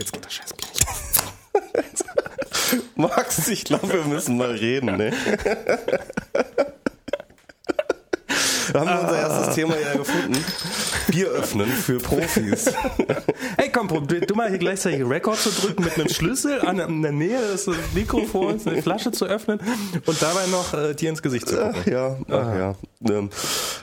[0.00, 0.66] Jetzt geht das Scheißbier.
[2.96, 5.12] Max, ich glaube, wir müssen mal reden, ne?
[8.72, 10.42] Wir haben unser erstes Thema ja gefunden.
[11.08, 12.72] Bier öffnen für Profis.
[13.58, 17.02] Hey, komm, probier du mal hier gleichzeitig Rekord zu drücken mit einem Schlüssel an, in
[17.02, 19.60] der Nähe des Mikrofons, eine Flasche zu öffnen
[20.06, 21.74] und dabei noch äh, dir ins Gesicht zu gucken.
[21.78, 22.74] Ach ja, ach ja.
[23.06, 23.28] Ähm,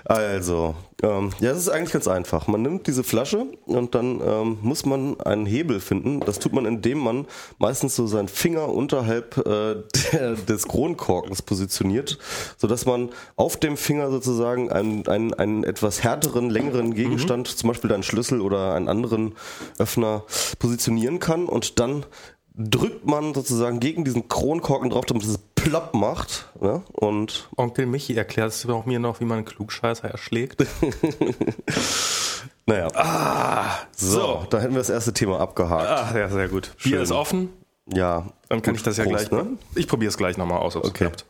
[0.06, 2.48] also, ähm, ja, es ist eigentlich ganz einfach.
[2.48, 6.22] Man nimmt diese Flasche und dann ähm, muss man einen Hebel finden.
[6.22, 7.28] Das tut man, indem man
[7.60, 12.18] meistens so seinen Finger unterhalb äh, der, des Kronkorkens positioniert,
[12.58, 17.94] sodass man auf dem Finger sozusagen einen, einen, einen etwas härteren, längeren Gegenstand, zum Beispiel
[17.94, 19.36] einen Schlüssel oder einen anderen
[19.78, 20.24] Öffner,
[20.58, 22.06] positionieren kann und dann
[22.56, 25.40] drückt man sozusagen gegen diesen Kronkorken drauf, damit es
[25.70, 26.48] plopp macht.
[26.60, 26.82] Ne?
[26.94, 30.66] Und Onkel Michi erklärt es auch mir noch, wie man einen Klugscheißer erschlägt.
[32.66, 32.88] naja.
[32.96, 35.88] Ah, so, da hätten wir das erste Thema abgehakt.
[35.90, 36.72] Ach, ja, sehr gut.
[36.84, 37.02] Bier Schön.
[37.02, 37.50] ist offen,
[37.94, 38.28] Ja.
[38.50, 39.44] dann kann gut, ich das ja Prost, gleich.
[39.44, 39.58] Ne?
[39.76, 41.06] Ich probiere es gleich nochmal aus, ob es Okay.
[41.06, 41.26] klappt.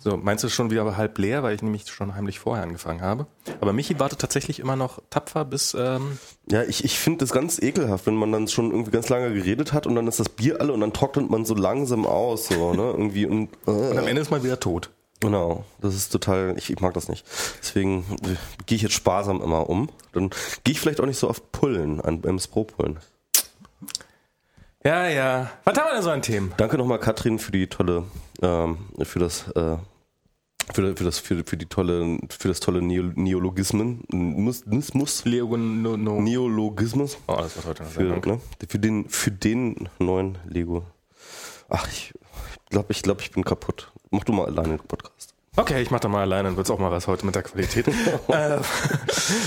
[0.00, 3.26] So, meinst du schon wieder halb leer, weil ich nämlich schon heimlich vorher angefangen habe?
[3.60, 5.74] Aber Michi wartet tatsächlich immer noch tapfer bis.
[5.78, 6.18] Ähm,
[6.50, 9.72] Ja, ich, ich finde das ganz ekelhaft, wenn man dann schon irgendwie ganz lange geredet
[9.72, 12.72] hat und dann ist das Bier alle und dann trocknet man so langsam aus, so,
[12.74, 12.82] ne?
[12.82, 14.90] Irgendwie und, und äh, am Ende ist man wieder tot.
[15.20, 15.64] genau.
[15.80, 17.26] Das ist total, ich, ich mag das nicht.
[17.60, 19.88] Deswegen äh, gehe ich jetzt sparsam immer um.
[20.12, 20.30] Dann
[20.62, 22.98] gehe ich vielleicht auch nicht so oft pullen, an MS Pro pullen.
[24.84, 25.50] Ja, ja.
[25.64, 26.52] Was haben wir denn so an Themen?
[26.56, 28.04] Danke nochmal Katrin für die tolle,
[28.42, 29.76] ähm, für das, äh,
[30.72, 35.24] für, für das, für, für die tolle, für das tolle Neo, Neologismen, muss, muss, muss,
[35.24, 36.20] Leo, no, no.
[36.20, 37.18] Neologismus.
[37.26, 40.84] Oh, das wird heute für, ne, für den für den neuen Lego.
[41.68, 42.12] Ach, ich
[42.70, 43.92] glaube, ich glaube, ich bin kaputt.
[44.10, 45.34] Mach du mal alleine den Podcast.
[45.56, 47.88] Okay, ich mach da mal alleine, dann wird's auch mal was heute mit der Qualität.
[48.28, 48.58] äh,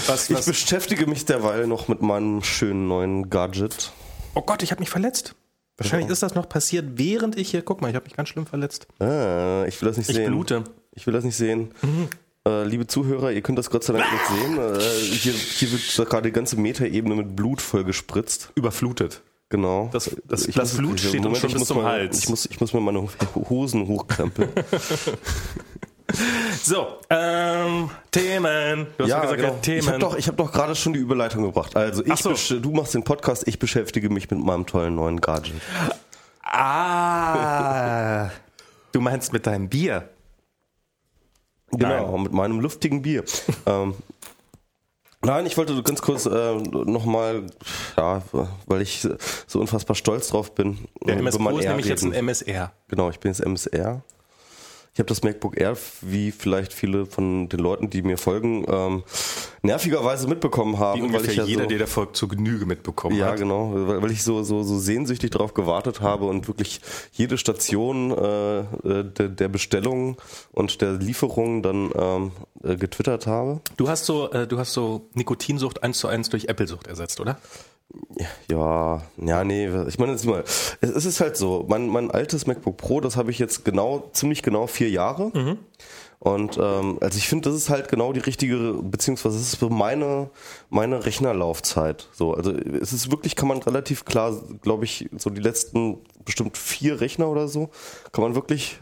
[0.07, 3.93] was, Ich was, beschäftige mich derweil noch mit meinem schönen neuen Gadget.
[4.33, 5.35] oh Gott, ich habe mich verletzt.
[5.83, 8.45] Wahrscheinlich ist das noch passiert, während ich hier, guck mal, ich habe mich ganz schlimm
[8.45, 8.87] verletzt.
[8.99, 10.27] Ah, ich will das nicht Ich sehen.
[10.31, 10.63] blute.
[10.93, 11.71] Ich will das nicht sehen.
[12.47, 14.57] Äh, liebe Zuhörer, ihr könnt das Gott sei Dank nicht sehen.
[14.57, 14.79] Äh,
[15.15, 18.51] hier, hier wird gerade die ganze Metaebene mit Blut voll gespritzt.
[18.55, 19.21] Überflutet.
[19.49, 19.89] Genau.
[19.91, 21.91] Das- das- Ich das muss- Blut steht uns Moment, schon ich bis muss zum mal,
[21.91, 22.19] Hals.
[22.19, 23.07] Ich muss, ich muss mir meine
[23.49, 24.49] Hosen hochkrempeln.
[26.63, 28.87] So, ähm, Themen.
[28.97, 29.57] Du hast ja, gesagt, genau.
[29.61, 29.79] Themen.
[29.79, 31.75] Ich habe doch, ich hab doch gerade schon die Überleitung gebracht.
[31.75, 32.59] Also ich so.
[32.59, 35.61] du machst den Podcast, ich beschäftige mich mit meinem tollen neuen Gadget.
[36.43, 38.29] ah,
[38.91, 40.09] du meinst mit deinem Bier?
[41.71, 43.23] Genau, mit meinem luftigen Bier.
[43.65, 43.95] ähm,
[45.23, 47.47] nein, ich wollte ganz kurz äh, nochmal,
[47.97, 48.21] ja,
[48.65, 49.07] weil ich
[49.47, 50.79] so unfassbar stolz drauf bin.
[51.05, 52.13] Der äh, MS über mein Pro ist nämlich jetzt reden.
[52.13, 52.73] ein MSR.
[52.89, 54.03] Genau, ich bin jetzt MSR.
[54.93, 59.03] Ich habe das MacBook Air, wie vielleicht viele von den Leuten, die mir folgen, ähm,
[59.61, 61.01] nervigerweise mitbekommen haben.
[61.01, 63.37] Wie weil ich ja jeder, so, der der Volk zur Genüge mitbekommen Ja, hat.
[63.37, 66.81] genau, weil, weil ich so, so, so sehnsüchtig darauf gewartet habe und wirklich
[67.13, 68.65] jede Station äh, äh,
[69.05, 70.17] der, der Bestellung
[70.51, 72.31] und der Lieferung dann ähm,
[72.61, 73.61] äh, getwittert habe.
[73.77, 77.39] Du hast so, äh, du hast so Nikotinsucht eins zu eins durch Apple-Sucht ersetzt, oder?
[78.49, 80.43] Ja, ja, nee, ich meine, sieh mal,
[80.81, 84.43] es ist halt so, mein, mein altes MacBook Pro, das habe ich jetzt genau, ziemlich
[84.43, 85.31] genau vier Jahre.
[86.19, 89.69] Und ähm, also ich finde, das ist halt genau die richtige, beziehungsweise es ist so
[89.69, 90.29] meine,
[90.69, 92.09] meine Rechnerlaufzeit.
[92.13, 96.57] So, also es ist wirklich, kann man relativ klar, glaube ich, so die letzten bestimmt
[96.57, 97.71] vier Rechner oder so,
[98.11, 98.79] kann man wirklich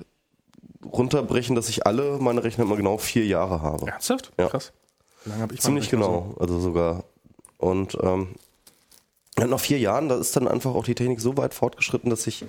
[0.85, 3.87] runterbrechen, dass ich alle meine Rechner immer genau vier Jahre habe.
[3.87, 4.33] Ernsthaft?
[4.37, 4.49] Ja.
[4.49, 4.73] Krass.
[5.23, 7.05] Wie lange hab ich Ziemlich genau, also sogar.
[7.57, 8.35] Und ähm,
[9.47, 12.45] nach vier Jahren, da ist dann einfach auch die Technik so weit fortgeschritten, dass ich,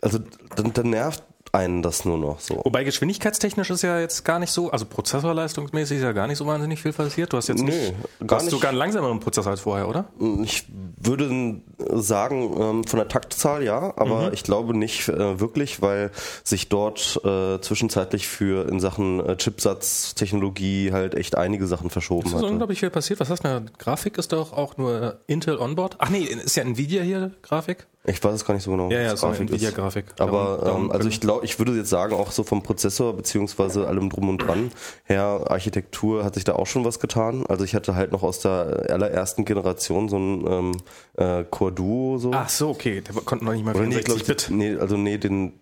[0.00, 0.18] also
[0.56, 2.60] dann, dann nervt einen das nur noch so.
[2.64, 6.46] Wobei geschwindigkeitstechnisch ist ja jetzt gar nicht so, also prozessorleistungsmäßig ist ja gar nicht so
[6.46, 7.32] wahnsinnig viel passiert.
[7.32, 7.94] Du hast jetzt Nö, nicht,
[8.26, 8.52] gar hast nicht.
[8.52, 10.06] sogar einen langsameren Prozessor als vorher, oder?
[10.44, 10.64] Ich
[10.98, 11.60] würde
[11.94, 14.32] sagen, ähm, von der Taktzahl ja, aber Mhm.
[14.34, 16.10] ich glaube nicht äh, wirklich, weil
[16.44, 22.34] sich dort äh, zwischenzeitlich für in Sachen äh, Chipsatztechnologie halt echt einige Sachen verschoben Ist
[22.36, 22.42] hat.
[22.44, 23.20] unglaublich viel passiert.
[23.20, 23.64] Was hast du?
[23.78, 25.96] Grafik ist doch auch nur Intel Onboard.
[25.98, 27.86] Ach nee, ist ja Nvidia hier Grafik.
[28.06, 28.90] Ich weiß es gar nicht so genau.
[28.90, 29.36] Ja, ja, so eine.
[29.36, 30.06] Nvidia-Grafik.
[30.18, 33.12] Aber Darum- darum- ähm, also ich glaube, ich würde jetzt sagen, auch so vom Prozessor
[33.14, 34.70] beziehungsweise allem drum und dran
[35.04, 37.44] her, Architektur hat sich da auch schon was getan.
[37.46, 40.76] Also ich hatte halt noch aus der allerersten Generation so ein ähm,
[41.18, 42.30] äh, Core Duo so.
[42.32, 43.02] Ach so, okay.
[43.02, 44.56] Der konnte noch nicht mal Oder nee, 64 glaub ich, Bit.
[44.56, 45.52] nee, also nee, den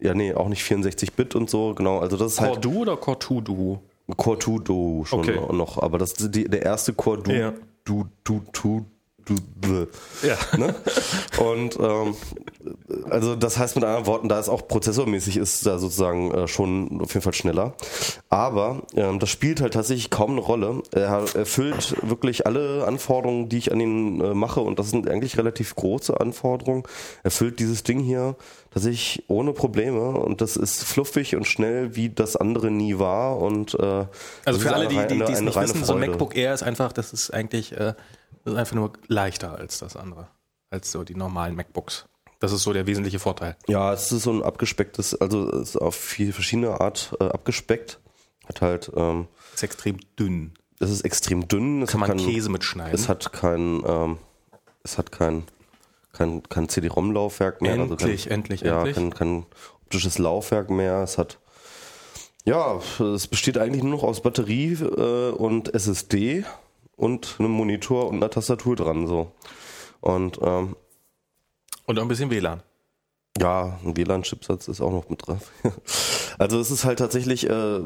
[0.00, 1.98] ja nee, auch nicht 64 Bit und so, genau.
[1.98, 3.82] Also das ist Core halt Duo oder Core 2 Duo?
[4.16, 5.40] Core 2 Duo schon Okay.
[5.52, 7.52] noch, aber das ist die, der erste Core Duo Ja.
[7.84, 8.86] du du du
[10.22, 10.36] ja.
[10.56, 10.74] Ne?
[11.38, 12.16] Und ähm,
[13.10, 17.00] also das heißt mit anderen Worten, da ist auch prozessormäßig ist da sozusagen äh, schon
[17.00, 17.74] auf jeden Fall schneller.
[18.28, 20.82] Aber ähm, das spielt halt tatsächlich kaum eine Rolle.
[20.92, 25.38] Er erfüllt wirklich alle Anforderungen, die ich an ihn äh, mache und das sind eigentlich
[25.38, 26.82] relativ große Anforderungen.
[27.22, 28.36] Erfüllt dieses Ding hier
[28.70, 33.38] tatsächlich ohne Probleme und das ist fluffig und schnell, wie das andere nie war.
[33.38, 34.06] Und äh,
[34.44, 35.84] also für alle, die, die, die es nicht wissen, Freude.
[35.84, 37.94] so ein MacBook Air ist einfach, das ist eigentlich äh,
[38.48, 40.28] das ist einfach nur leichter als das andere,
[40.70, 42.06] als so die normalen MacBooks.
[42.40, 43.56] Das ist so der wesentliche Vorteil.
[43.66, 48.00] Ja, es ist so ein abgespecktes, also es ist auf viel verschiedene Art äh, abgespeckt.
[48.46, 48.90] Hat halt.
[48.96, 50.54] Ähm, ist extrem dünn.
[50.78, 51.82] Es ist extrem dünn.
[51.82, 52.94] Es Kann man kein, Käse mitschneiden.
[52.94, 54.18] Es hat kein, ähm,
[54.84, 55.44] es hat kein,
[56.12, 57.72] kein, kein CD-ROM-Laufwerk mehr.
[57.74, 58.96] Endlich, also kein, endlich, ja, endlich.
[58.96, 59.46] Kein, kein
[59.82, 61.02] optisches Laufwerk mehr.
[61.02, 61.40] Es hat,
[62.44, 66.44] ja, es besteht eigentlich nur noch aus Batterie äh, und SSD
[66.98, 69.32] und einem Monitor und einer Tastatur dran so.
[70.00, 70.76] Und ähm,
[71.86, 72.62] und auch ein bisschen WLAN.
[73.40, 75.52] Ja, ein WLAN-Chipsatz ist auch noch mit drauf.
[76.38, 77.80] also es ist halt tatsächlich, äh,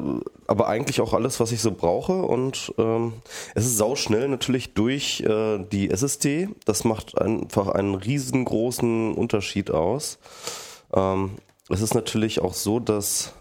[0.47, 3.13] aber eigentlich auch alles, was ich so brauche und ähm,
[3.53, 6.49] es ist sauschnell natürlich durch äh, die SSD.
[6.65, 10.17] Das macht einfach einen riesengroßen Unterschied aus.
[10.91, 11.37] Ähm,
[11.69, 13.33] es ist natürlich auch so, dass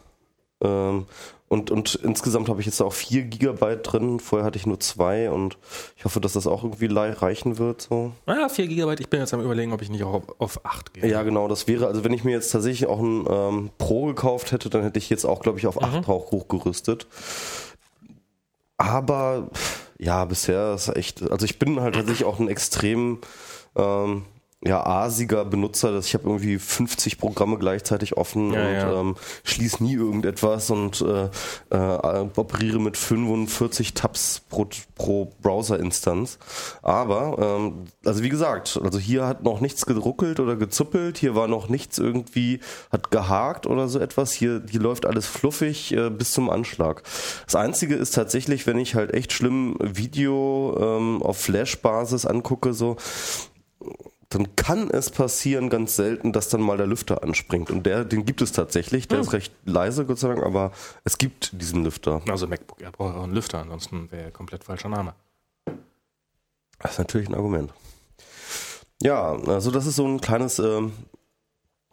[0.62, 1.06] ähm,
[1.52, 4.20] und, und insgesamt habe ich jetzt auch vier Gigabyte drin.
[4.20, 5.58] Vorher hatte ich nur zwei und
[5.98, 7.82] ich hoffe, dass das auch irgendwie reichen wird.
[7.82, 8.12] So.
[8.26, 9.00] Ja, vier Gigabyte.
[9.00, 11.06] Ich bin jetzt am überlegen, ob ich nicht auch auf, auf acht gehe.
[11.06, 11.48] Ja, genau.
[11.48, 14.82] Das wäre, also wenn ich mir jetzt tatsächlich auch ein ähm, Pro gekauft hätte, dann
[14.82, 16.04] hätte ich jetzt auch, glaube ich, auf mhm.
[16.06, 17.06] auch hochgerüstet.
[18.78, 19.50] Aber
[19.98, 23.18] ja, bisher ist echt, also ich bin halt tatsächlich auch ein extrem
[23.76, 24.24] ähm,
[24.64, 29.00] ja, asiger Benutzer, dass ich habe irgendwie 50 Programme gleichzeitig offen ja, und ja.
[29.00, 31.28] Ähm, schließe nie irgendetwas und äh,
[31.70, 36.38] äh, operiere mit 45 Tabs pro, pro Browser-Instanz.
[36.80, 41.48] Aber, ähm, also wie gesagt, also hier hat noch nichts geruckelt oder gezuppelt, hier war
[41.48, 42.60] noch nichts irgendwie,
[42.92, 44.30] hat gehakt oder so etwas.
[44.32, 47.02] Hier, hier läuft alles fluffig äh, bis zum Anschlag.
[47.46, 52.96] Das Einzige ist tatsächlich, wenn ich halt echt schlimm Video ähm, auf Flash-Basis angucke, so
[54.34, 57.70] dann kann es passieren, ganz selten, dass dann mal der Lüfter anspringt.
[57.70, 59.08] Und der, den gibt es tatsächlich.
[59.08, 59.24] Der hm.
[59.24, 60.72] ist recht leise, Gott sei Dank, aber
[61.04, 62.22] es gibt diesen Lüfter.
[62.28, 65.14] Also MacBook Air braucht auch einen Lüfter, ansonsten wäre er komplett falscher Name.
[66.78, 67.72] Das ist natürlich ein Argument.
[69.02, 70.80] Ja, also das ist so ein kleines, äh,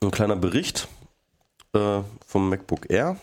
[0.02, 0.88] ein kleiner Bericht
[1.74, 3.18] äh, vom MacBook Air.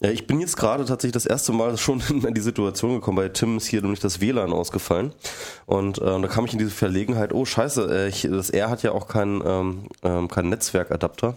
[0.00, 3.16] Ja, ich bin jetzt gerade tatsächlich das erste Mal schon in die Situation gekommen.
[3.16, 5.12] Bei Tim ist hier nämlich das WLAN ausgefallen.
[5.66, 8.82] Und äh, da kam ich in diese Verlegenheit, oh scheiße, äh, ich, das R hat
[8.82, 11.36] ja auch keinen ähm, ähm, kein Netzwerkadapter.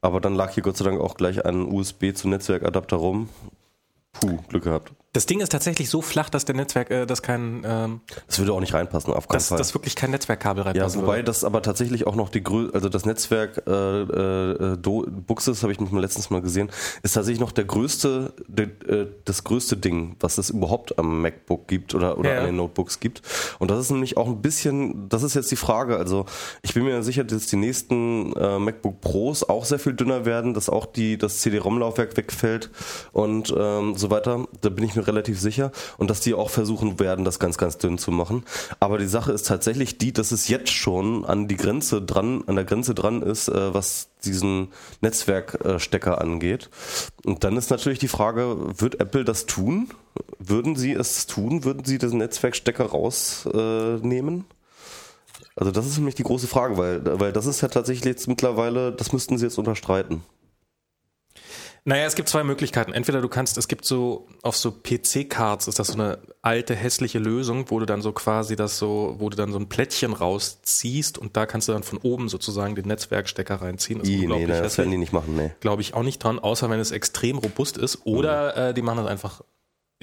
[0.00, 3.28] Aber dann lag hier Gott sei Dank auch gleich ein USB zu Netzwerkadapter rum.
[4.12, 4.92] Puh, Glück gehabt.
[5.12, 7.62] Das Ding ist tatsächlich so flach, dass der Netzwerk, äh, das kein.
[7.64, 9.58] Ähm, das würde auch nicht reinpassen, auf keinen dass, Fall.
[9.58, 11.24] Dass wirklich kein Netzwerkkabel reinpassen Ja, wobei würde.
[11.24, 15.72] das aber tatsächlich auch noch die Grö also das Netzwerk äh, äh, Do Buxes habe
[15.72, 16.70] ich mich mal letztens mal gesehen,
[17.02, 21.66] ist tatsächlich noch der größte, de, äh, das größte Ding, was es überhaupt am MacBook
[21.66, 22.40] gibt oder oder ja.
[22.40, 23.22] an den Notebooks gibt.
[23.58, 25.96] Und das ist nämlich auch ein bisschen, das ist jetzt die Frage.
[25.96, 26.26] Also
[26.62, 30.54] ich bin mir sicher, dass die nächsten äh, MacBook Pros auch sehr viel dünner werden,
[30.54, 32.70] dass auch die das CD-ROM-Laufwerk wegfällt
[33.10, 34.46] und ähm, so weiter.
[34.60, 37.78] Da bin ich mir relativ sicher und dass die auch versuchen werden, das ganz, ganz
[37.78, 38.44] dünn zu machen.
[38.78, 42.56] Aber die Sache ist tatsächlich die, dass es jetzt schon an die Grenze dran, an
[42.56, 44.68] der Grenze dran ist, äh, was diesen
[45.00, 46.70] Netzwerkstecker angeht.
[47.24, 49.88] Und dann ist natürlich die Frage, wird Apple das tun?
[50.38, 51.64] Würden sie es tun?
[51.64, 54.44] Würden sie den Netzwerkstecker rausnehmen?
[55.56, 58.92] Also das ist nämlich die große Frage, weil, weil das ist ja tatsächlich jetzt mittlerweile,
[58.92, 60.22] das müssten sie jetzt unterstreiten.
[61.84, 62.92] Naja, es gibt zwei Möglichkeiten.
[62.92, 67.18] Entweder du kannst, es gibt so, auf so PC-Cards ist das so eine alte, hässliche
[67.18, 71.18] Lösung, wo du dann so quasi das so, wo du dann so ein Plättchen rausziehst
[71.18, 74.00] und da kannst du dann von oben sozusagen den Netzwerkstecker reinziehen.
[74.00, 75.52] Das, I, nee, das werden die nicht machen, nee.
[75.60, 78.04] Glaube ich auch nicht dran, außer wenn es extrem robust ist.
[78.04, 78.70] Oder mhm.
[78.70, 79.42] äh, die machen das einfach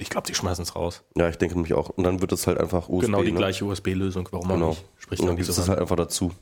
[0.00, 1.02] ich glaube, die schmeißen es raus.
[1.16, 1.90] Ja, ich denke nämlich auch.
[1.90, 3.06] Und dann wird es halt einfach USB.
[3.06, 3.38] Genau die ne?
[3.38, 4.66] gleiche USB-Lösung, warum genau.
[4.66, 4.84] auch nicht.
[4.96, 6.32] Spricht und dann gibt es halt einfach dazu.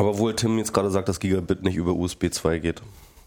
[0.00, 2.80] Aber wohl Tim jetzt gerade sagt, dass Gigabit nicht über USB 2 geht.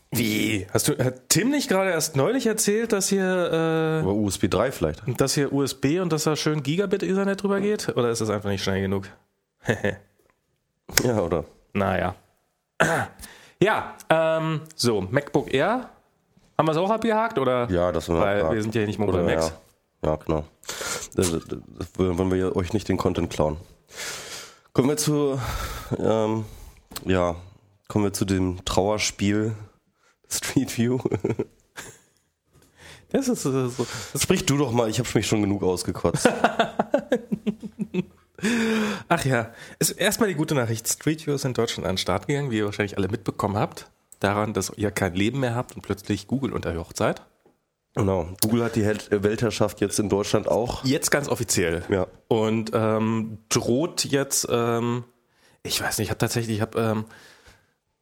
[0.10, 0.66] Wie?
[0.74, 3.24] Hast du, hat Tim nicht gerade erst neulich erzählt, dass hier.
[3.24, 5.04] Äh, über USB 3 vielleicht.
[5.22, 7.90] Dass hier USB und dass da schön Gigabit Ethernet drüber geht?
[7.96, 9.08] Oder ist das einfach nicht schnell genug?
[11.04, 11.46] ja, oder?
[11.74, 12.16] Naja.
[13.60, 15.90] Ja, ähm, so, MacBook Air.
[16.58, 17.40] Haben wir es auch abgehakt?
[17.40, 17.70] Oder?
[17.70, 18.56] Ja, das haben wir Weil abgehakt.
[18.56, 19.54] wir sind ja nicht Mobile Max.
[20.04, 20.10] Ja.
[20.10, 20.44] ja, genau.
[21.16, 23.56] Das, das, das, wollen wir euch nicht den Content klauen.
[24.74, 25.40] Kommen wir zu,
[25.98, 26.44] ähm,
[27.06, 27.36] ja,
[27.88, 29.56] kommen wir zu dem Trauerspiel
[30.30, 31.00] Street View.
[33.14, 33.52] Das ist so.
[34.12, 36.28] Das Sprich du doch mal, ich habe mich schon genug ausgekotzt.
[39.08, 40.88] Ach ja, ist erstmal die gute Nachricht.
[40.88, 43.92] Street View ist in Deutschland an den Start gegangen, wie ihr wahrscheinlich alle mitbekommen habt.
[44.20, 47.22] Daran, dass ihr kein Leben mehr habt und plötzlich Google unterjocht seid.
[47.96, 48.30] Genau.
[48.42, 50.84] Google hat die Weltherrschaft jetzt in Deutschland auch.
[50.84, 51.84] Jetzt ganz offiziell.
[51.90, 52.08] Ja.
[52.28, 55.04] Und ähm, droht jetzt, ähm,
[55.64, 57.06] ich weiß nicht, ich habe tatsächlich, ich habe, ähm,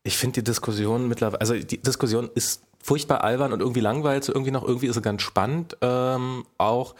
[0.03, 4.33] ich finde die Diskussion mittlerweile, also die Diskussion ist furchtbar albern und irgendwie langweilig, so
[4.33, 6.95] irgendwie noch, irgendwie ist sie ganz spannend ähm, auch.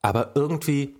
[0.00, 0.96] Aber irgendwie,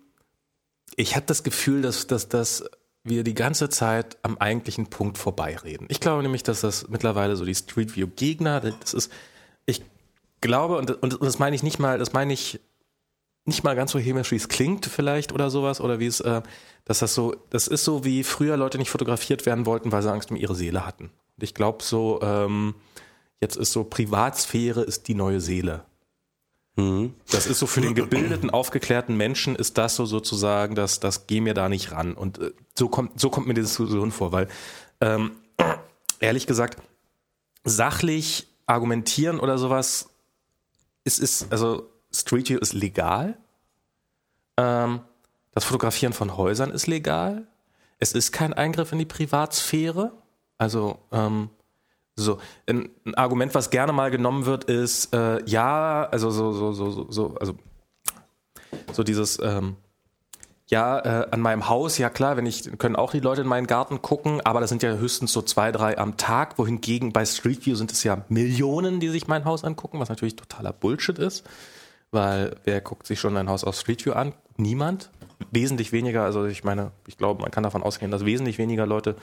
[0.97, 2.65] ich habe das Gefühl, dass, dass, dass
[3.05, 5.87] wir die ganze Zeit am eigentlichen Punkt vorbeireden.
[5.91, 9.13] Ich glaube nämlich, dass das mittlerweile so die Street View Gegner, das ist,
[9.65, 9.83] ich
[10.43, 12.61] glaube, und, und das meine ich nicht mal, das meine ich
[13.49, 16.43] nicht mal ganz so hämisch, wie es klingt vielleicht oder sowas, oder wie es, äh,
[16.85, 20.13] dass das so, das ist so, wie früher Leute nicht fotografiert werden wollten, weil sie
[20.13, 21.05] Angst um ihre Seele hatten.
[21.37, 22.75] Und ich glaube so, ähm,
[23.41, 25.85] jetzt ist so, Privatsphäre ist die neue Seele.
[26.77, 27.15] Mhm.
[27.31, 31.41] Das ist so für den gebildeten, aufgeklärten Menschen ist das so sozusagen, dass das geh
[31.41, 32.15] mir da nicht ran.
[32.15, 34.49] Und äh, so kommt, so kommt mir die Diskussion vor, weil
[35.01, 35.33] ähm,
[36.21, 36.81] ehrlich gesagt,
[37.65, 40.11] sachlich argumentieren oder sowas
[41.05, 43.37] es ist, also Street View ist legal.
[44.57, 45.01] Ähm,
[45.53, 47.47] das Fotografieren von Häusern ist legal.
[47.99, 50.13] Es ist kein Eingriff in die Privatsphäre.
[50.57, 51.51] Also ähm,
[52.17, 56.73] so ein, ein, Argument, was gerne mal genommen wird, ist äh, ja, also so so
[56.73, 57.55] so so also
[58.93, 59.77] so dieses ähm,
[60.69, 63.67] ja, äh, an meinem Haus, ja klar, wenn ich, können auch die Leute in meinen
[63.67, 67.65] Garten gucken, aber das sind ja höchstens so zwei, drei am Tag, wohingegen bei Street
[67.65, 71.49] View sind es ja Millionen, die sich mein Haus angucken, was natürlich totaler Bullshit ist,
[72.11, 74.33] weil wer guckt sich schon ein Haus auf Street View an?
[74.57, 75.11] Niemand.
[75.51, 79.17] Wesentlich weniger, also ich meine, ich glaube, man kann davon ausgehen, dass wesentlich weniger Leute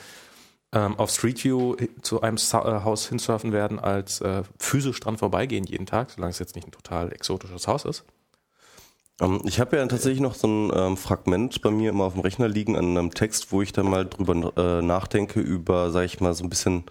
[0.71, 5.17] ähm, auf Street View zu einem Sa äh, Haus hinsurfen werden, als äh, physisch dran
[5.17, 8.05] vorbeigehen jeden Tag, solange es jetzt nicht ein total exotisches Haus ist.
[9.21, 12.21] Ähm, ich habe ja tatsächlich noch so ein ähm, Fragment bei mir immer auf dem
[12.21, 16.19] Rechner liegen an einem Text, wo ich dann mal drüber äh, nachdenke über, sage ich
[16.19, 16.83] mal, so ein bisschen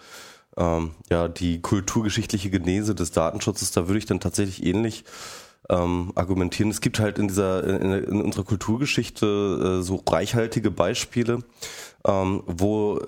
[0.56, 3.72] ähm, ja die kulturgeschichtliche Genese des Datenschutzes.
[3.72, 5.04] Da würde ich dann tatsächlich ähnlich
[5.71, 6.71] ähm, argumentieren.
[6.71, 11.42] Es gibt halt in dieser in, in unserer Kulturgeschichte äh, so reichhaltige Beispiele,
[12.06, 13.00] ähm, wo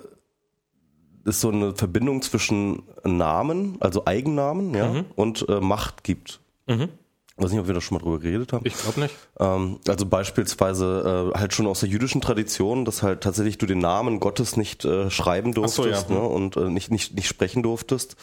[1.25, 5.05] es so eine Verbindung zwischen Namen, also Eigennamen, ja, mhm.
[5.15, 6.39] und äh, Macht gibt.
[6.67, 6.89] Mhm.
[7.37, 8.65] Ich weiß nicht, ob wir da schon mal drüber geredet haben.
[8.65, 9.15] Ich glaube nicht.
[9.39, 13.79] Ähm, also beispielsweise äh, halt schon aus der jüdischen Tradition, dass halt tatsächlich du den
[13.79, 16.19] Namen Gottes nicht äh, schreiben durftest so, ja.
[16.19, 18.15] ne, und äh, nicht, nicht, nicht sprechen durftest.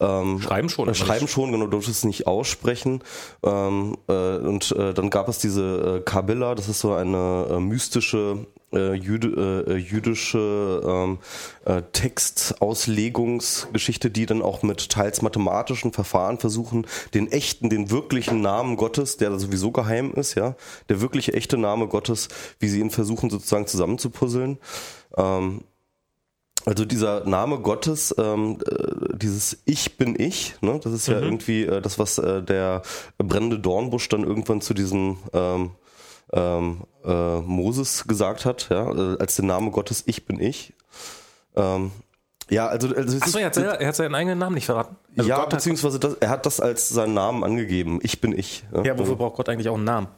[0.00, 0.88] Ähm, schreiben schon.
[0.88, 3.02] Äh, schreiben schon, genau, du durftest nicht aussprechen.
[3.42, 7.60] Ähm, äh, und äh, dann gab es diese äh, Kabila, das ist so eine äh,
[7.60, 11.18] mystische äh, jüd, äh, jüdische ähm,
[11.64, 18.76] äh, Textauslegungsgeschichte, die dann auch mit teils mathematischen Verfahren versuchen, den echten, den wirklichen Namen
[18.76, 20.45] Gottes, der sowieso geheim ist, ja,
[20.88, 22.28] der wirkliche echte Name Gottes,
[22.60, 24.58] wie sie ihn versuchen sozusagen zusammenzupuzzeln.
[25.16, 25.64] Ähm,
[26.64, 31.22] also dieser Name Gottes, ähm, äh, dieses Ich bin ich, ne, das ist ja mhm.
[31.22, 32.82] irgendwie äh, das, was äh, der
[33.18, 35.70] brennende Dornbusch dann irgendwann zu diesem ähm,
[36.32, 40.74] ähm, äh, Moses gesagt hat, ja, äh, als der Name Gottes Ich bin ich.
[41.54, 41.92] Ähm,
[42.48, 44.96] ja, also, also Achso, er hat, er hat seinen eigenen Namen nicht verraten.
[45.16, 47.98] Also ja, Gott beziehungsweise das, er hat das als seinen Namen angegeben.
[48.02, 48.64] Ich bin ich.
[48.72, 50.08] Ja, ja wofür also, braucht Gott eigentlich auch einen Namen?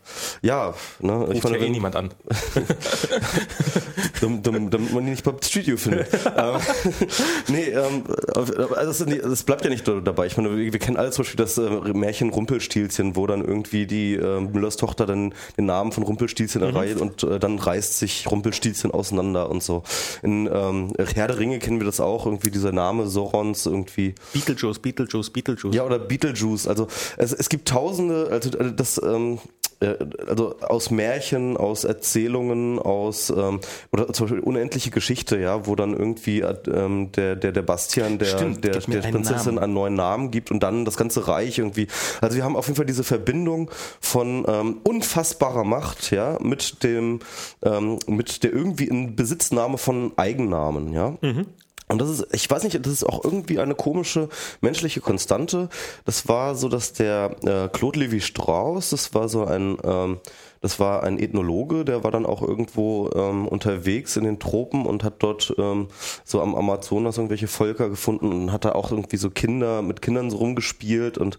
[0.42, 2.10] Ja, ne, Ruft ich meine, ja eh niemand an.
[4.20, 6.08] damit, damit man ihn nicht beim Studio findet.
[6.36, 6.60] ähm,
[7.48, 10.26] nee, ähm, also das, das, bleibt ja nicht dabei.
[10.26, 13.86] Ich meine, wir, wir kennen alle zum Beispiel das äh, Märchen Rumpelstilzchen, wo dann irgendwie
[13.86, 16.68] die äh, Müllers Tochter dann den Namen von Rumpelstilzchen mhm.
[16.68, 19.82] erreicht und äh, dann reißt sich Rumpelstilzchen auseinander und so.
[20.22, 24.14] In ähm, Herr der Ringe kennen wir das auch, irgendwie dieser Name Sorons irgendwie.
[24.32, 25.74] Beetlejuice, Beetlejuice, Beetlejuice.
[25.74, 26.68] Ja, oder Beetlejuice.
[26.68, 29.38] Also es, es gibt tausende, also das, ähm,
[29.80, 29.94] äh,
[30.26, 33.60] also aus Märchen, aus Erzählungen, aus ähm,
[33.92, 38.26] oder zum Beispiel unendliche Geschichte, ja, wo dann irgendwie ähm, der der der Bastian der
[38.26, 41.86] Stimmt, der, der Prinzessin einen, einen, neuen Namen gibt und dann das ganze Reich irgendwie.
[42.20, 43.70] Also wir haben auf jeden Fall diese Verbindung
[44.00, 47.20] von ähm, unfassbarer Macht, ja, mit dem
[47.62, 51.16] ähm, mit der irgendwie in Besitznahme von Eigennamen, ja.
[51.20, 51.46] Mhm.
[51.88, 54.28] Und das ist, ich weiß nicht, das ist auch irgendwie eine komische
[54.60, 55.68] menschliche Konstante.
[56.04, 60.18] Das war so, dass der äh, Claude Levi Strauss, das war so ein ähm,
[60.60, 65.04] das war ein Ethnologe, der war dann auch irgendwo ähm, unterwegs in den Tropen und
[65.04, 65.88] hat dort ähm,
[66.24, 70.30] so am Amazonas irgendwelche Völker gefunden und hat da auch irgendwie so Kinder mit Kindern
[70.30, 71.38] so rumgespielt und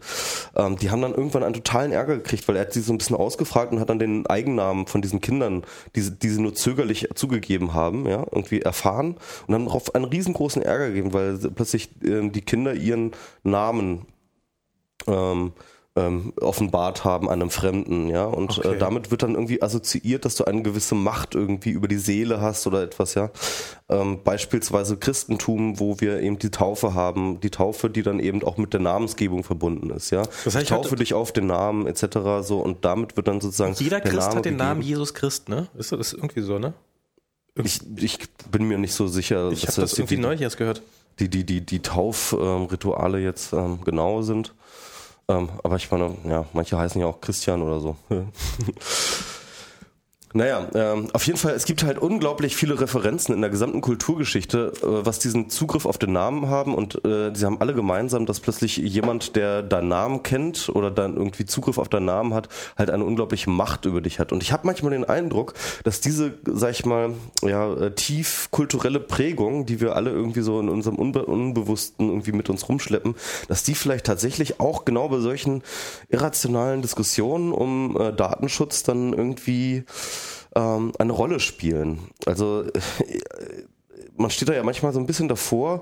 [0.55, 2.97] ähm, die haben dann irgendwann einen totalen Ärger gekriegt, weil er hat sie so ein
[2.97, 5.63] bisschen ausgefragt und hat dann den Eigennamen von diesen Kindern,
[5.95, 9.15] die, die sie nur zögerlich zugegeben haben, ja, irgendwie erfahren
[9.47, 13.11] und haben darauf einen riesengroßen Ärger gegeben, weil plötzlich ähm, die Kinder ihren
[13.43, 14.05] Namen
[15.07, 15.53] ähm,
[15.95, 18.25] ähm, offenbart haben einem Fremden, ja.
[18.25, 18.75] Und äh, Okay.
[18.75, 22.39] äh, damit wird dann irgendwie assoziiert, dass du eine gewisse Macht irgendwie über die Seele
[22.41, 23.31] hast oder etwas, ja.
[23.89, 28.57] Ähm, beispielsweise Christentum, wo wir eben die Taufe haben, die Taufe, die dann eben auch
[28.57, 30.21] mit der Namensgebung verbunden ist, ja.
[30.45, 32.19] Das heißt, ich taufe dich auf den Namen etc.
[32.43, 34.89] so und damit wird dann sozusagen Jeder der Christ Name hat den Namen gegeben.
[34.89, 35.67] Jesus Christ, ne?
[35.77, 36.73] Ist das irgendwie so, ne?
[37.55, 38.19] Ich, ich
[38.51, 40.81] bin mir nicht so sicher, Ich habe das irgendwie die, neulich erst gehört.
[41.19, 44.53] die, die, die, die Taufrituale jetzt ähm, genau sind.
[45.29, 47.95] Ähm, aber ich meine, ja, manche heißen ja auch Christian oder so.
[50.33, 54.73] Naja, ähm, auf jeden Fall, es gibt halt unglaublich viele Referenzen in der gesamten Kulturgeschichte,
[54.83, 58.39] äh, was diesen Zugriff auf den Namen haben und äh, sie haben alle gemeinsam, dass
[58.39, 62.91] plötzlich jemand, der deinen Namen kennt oder dann irgendwie Zugriff auf deinen Namen hat, halt
[62.91, 64.31] eine unglaubliche Macht über dich hat.
[64.31, 68.99] Und ich habe manchmal den Eindruck, dass diese, sag ich mal, ja, äh, tief kulturelle
[68.99, 73.15] Prägung, die wir alle irgendwie so in unserem Unbe Unbewussten irgendwie mit uns rumschleppen,
[73.47, 75.63] dass die vielleicht tatsächlich auch genau bei solchen
[76.09, 79.85] irrationalen Diskussionen um äh, Datenschutz dann irgendwie
[80.59, 81.99] ähm, eine Rolle spielen.
[82.25, 82.79] Also äh,
[84.19, 85.81] man steht da ja manchmal so ein bisschen davor,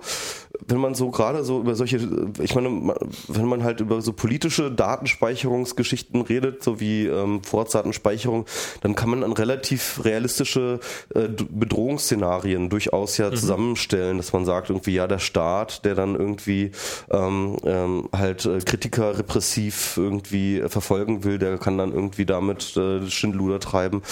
[0.67, 1.98] wenn man so gerade so über solche,
[2.39, 2.93] ich meine,
[3.27, 8.46] wenn man halt über so politische Datenspeicherungsgeschichten redet, so wie ähm, Vorratsdatenspeicherung,
[8.81, 10.79] dann kann man an relativ realistische
[11.15, 16.72] äh, Bedrohungsszenarien durchaus ja zusammenstellen, dass man sagt, irgendwie, ja, der Staat, der dann irgendwie
[17.10, 22.77] ähm, ähm, halt äh, Kritiker repressiv irgendwie äh, verfolgen will, der kann dann irgendwie damit
[22.77, 24.03] äh, Schindluder treiben.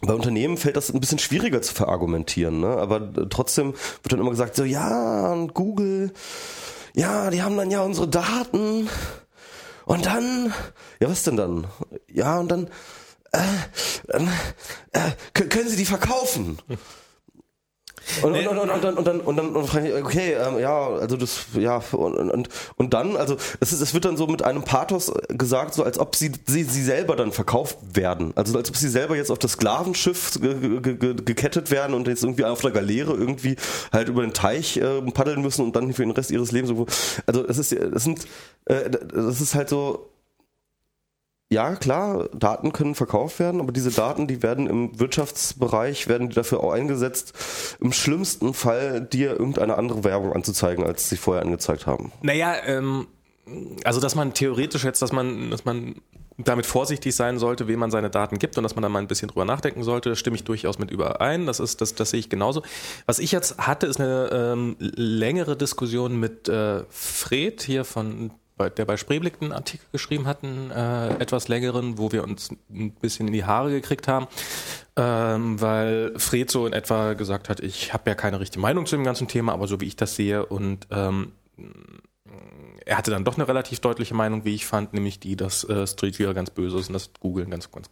[0.00, 2.68] Bei Unternehmen fällt das ein bisschen schwieriger zu verargumentieren, ne?
[2.68, 6.12] aber trotzdem wird dann immer gesagt, so ja, und Google,
[6.94, 8.88] ja, die haben dann ja unsere Daten
[9.86, 10.52] und dann,
[11.00, 11.66] ja, was denn dann?
[12.12, 12.68] Ja, und dann,
[13.32, 13.38] äh,
[14.92, 16.58] äh, kö- können sie die verkaufen?
[18.22, 21.16] Und, und, und, und, dann und dann und dann und ich, okay, ähm, ja, also
[21.16, 24.62] das ja und und und dann also es ist es wird dann so mit einem
[24.62, 28.76] Pathos gesagt, so als ob sie sie, sie selber dann verkauft werden, also als ob
[28.76, 32.60] sie selber jetzt auf das Sklavenschiff ge, ge, ge, gekettet werden und jetzt irgendwie auf
[32.60, 33.56] der Galeere irgendwie
[33.92, 36.90] halt über den Teich äh, paddeln müssen und dann für den Rest ihres Lebens irgendwo.
[37.26, 38.26] Also es ist es sind
[38.66, 40.10] äh, das ist halt so
[41.50, 46.34] ja, klar, Daten können verkauft werden, aber diese Daten, die werden im Wirtschaftsbereich, werden die
[46.34, 47.32] dafür auch eingesetzt,
[47.80, 52.12] im schlimmsten Fall dir irgendeine andere Werbung anzuzeigen, als sie vorher angezeigt haben.
[52.20, 53.06] Naja, ähm,
[53.84, 55.96] also dass man theoretisch jetzt, dass man, dass man
[56.36, 59.08] damit vorsichtig sein sollte, wem man seine Daten gibt und dass man da mal ein
[59.08, 61.46] bisschen drüber nachdenken sollte, stimme ich durchaus mit überein.
[61.46, 62.62] Das ist, das, das sehe ich genauso.
[63.06, 68.84] Was ich jetzt hatte, ist eine ähm, längere Diskussion mit äh, Fred hier von der
[68.84, 73.32] bei Spreeblick einen Artikel geschrieben hatten, äh, etwas längeren, wo wir uns ein bisschen in
[73.32, 74.26] die Haare gekriegt haben,
[74.96, 78.96] ähm, weil Fred so in etwa gesagt hat, ich habe ja keine richtige Meinung zu
[78.96, 81.32] dem ganzen Thema, aber so wie ich das sehe und ähm,
[82.88, 85.86] er hatte dann doch eine relativ deutliche Meinung, wie ich fand, nämlich die, dass äh,
[85.86, 87.90] Street View ganz böse ist und dass Google ganz, ganz,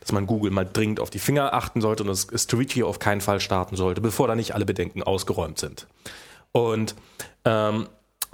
[0.00, 2.98] dass man Google mal dringend auf die Finger achten sollte und dass Street View auf
[2.98, 5.86] keinen Fall starten sollte, bevor da nicht alle Bedenken ausgeräumt sind.
[6.50, 6.96] Und
[7.44, 7.86] ähm,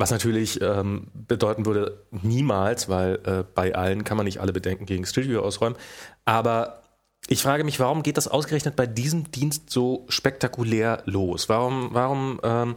[0.02, 4.84] was natürlich ähm, bedeuten würde, niemals, weil äh, bei allen kann man nicht alle Bedenken
[4.84, 5.78] gegen View ausräumen.
[6.24, 6.82] Aber
[7.28, 11.48] ich frage mich, warum geht das ausgerechnet bei diesem Dienst so spektakulär los?
[11.48, 12.74] Warum, warum, ähm,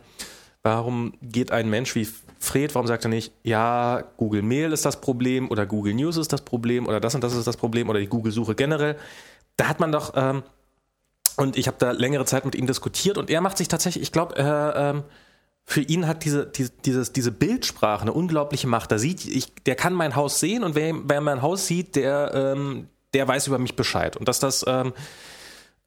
[0.61, 2.07] warum geht ein Mensch wie
[2.37, 6.31] Fred, warum sagt er nicht, ja, Google Mail ist das Problem oder Google News ist
[6.31, 8.97] das Problem oder das und das ist das Problem oder die Google-Suche generell?
[9.57, 10.43] Da hat man doch, ähm,
[11.37, 14.11] und ich habe da längere Zeit mit ihm diskutiert und er macht sich tatsächlich, ich
[14.11, 15.03] glaube, äh, ähm,
[15.65, 18.91] für ihn hat diese, die, dieses, diese Bildsprache eine unglaubliche Macht.
[18.91, 22.31] Da sieht, ich, der kann mein Haus sehen und wer, wer mein Haus sieht, der,
[22.33, 24.15] ähm, der weiß über mich Bescheid.
[24.15, 24.93] Und dass das, ähm,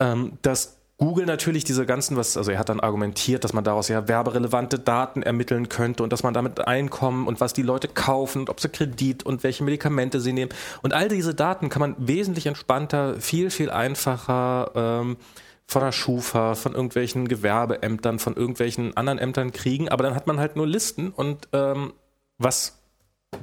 [0.01, 3.87] ähm, dass Google natürlich diese ganzen, was, also er hat dann argumentiert, dass man daraus
[3.87, 8.41] ja werberelevante Daten ermitteln könnte und dass man damit Einkommen und was die Leute kaufen
[8.41, 10.51] und ob sie Kredit und welche Medikamente sie nehmen.
[10.83, 15.17] Und all diese Daten kann man wesentlich entspannter, viel, viel einfacher ähm,
[15.69, 19.89] von der Schufa, von irgendwelchen Gewerbeämtern, von irgendwelchen anderen Ämtern kriegen.
[19.91, 21.93] Aber dann hat man halt nur Listen und ähm,
[22.39, 22.79] was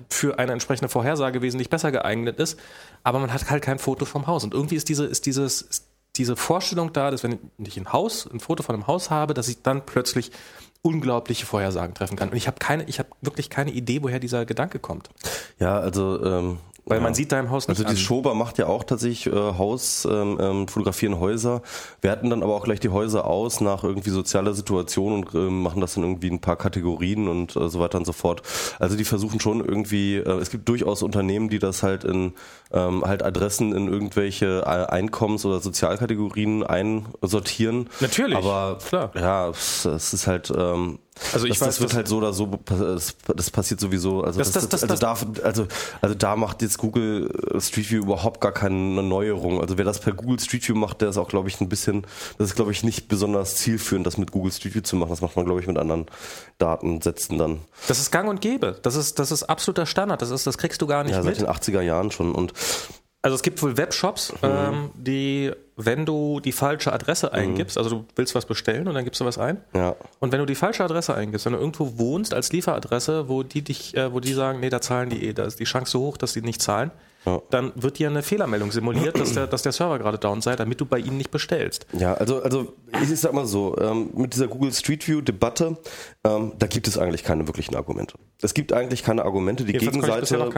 [0.09, 2.59] für eine entsprechende Vorhersage wesentlich besser geeignet ist,
[3.03, 4.43] aber man hat halt kein Foto vom Haus.
[4.43, 8.27] Und irgendwie ist diese, ist dieses, ist diese Vorstellung da, dass wenn ich ein Haus,
[8.31, 10.31] ein Foto von einem Haus habe, dass ich dann plötzlich
[10.81, 12.29] unglaubliche Vorhersagen treffen kann.
[12.29, 15.09] Und ich habe keine, ich habe wirklich keine Idee, woher dieser Gedanke kommt.
[15.59, 17.99] Ja, also ähm, weil man sieht dein Haus nicht Also die.
[18.01, 21.61] Schober macht ja auch tatsächlich äh, Haus, ähm, ähm, fotografieren Häuser,
[22.01, 25.81] werten dann aber auch gleich die Häuser aus nach irgendwie sozialer Situation und ähm, machen
[25.81, 28.43] das in irgendwie ein paar Kategorien und äh, so weiter und so fort.
[28.79, 32.33] Also die versuchen schon irgendwie, äh, es gibt durchaus Unternehmen, die das halt in
[32.71, 37.89] ähm, halt Adressen in irgendwelche äh, Einkommens- oder Sozialkategorien einsortieren.
[37.99, 39.11] Natürlich, Aber klar.
[39.15, 40.99] ja, es, es ist halt ähm,
[41.33, 44.21] Also ich das, weiß, das wird halt so oder so, das, das passiert sowieso.
[44.23, 45.67] Also, Das- das, das- also, da, also,
[46.01, 49.61] also da macht jetzt Google äh, Street View überhaupt gar keine Neuerung.
[49.61, 52.05] Also wer das per Google Street View macht, der ist auch, glaube ich, ein bisschen,
[52.37, 55.09] das ist, glaube ich, nicht besonders zielführend, das mit Google Street View zu machen.
[55.11, 56.05] Das macht man, glaube ich, mit anderen
[56.57, 57.59] Datensätzen dann.
[57.87, 58.77] Das ist gang und gäbe.
[58.81, 60.21] Das ist, das ist absoluter Standard.
[60.21, 61.47] Das, ist, das kriegst du gar nicht Ja, seit mit.
[61.47, 62.33] den 80er Jahren schon.
[62.33, 62.53] Und
[63.21, 68.05] Also es gibt wohl Webshops, ähm, die, wenn du die falsche Adresse eingibst, also du
[68.15, 69.57] willst was bestellen und dann gibst du was ein.
[69.73, 73.43] ja, Und wenn du die falsche Adresse eingibst, wenn du irgendwo wohnst als Lieferadresse, wo
[73.43, 75.91] die dich, äh, wo die sagen, nee, da zahlen die eh, da ist die Chance
[75.91, 76.91] so hoch, dass die nicht zahlen,
[77.25, 77.41] Ja.
[77.49, 80.79] dann wird dir eine Fehlermeldung simuliert, dass der, dass der Server gerade down sei, damit
[80.79, 81.87] du bei ihnen nicht bestellst.
[81.93, 85.77] Ja, also, also ich sag mal so, ähm, mit dieser Google Street View Debatte,
[86.23, 88.15] ähm, da gibt es eigentlich keine wirklichen Argumente.
[88.41, 89.65] Es gibt eigentlich keine Argumente.
[89.65, 90.49] Die Gegenseite,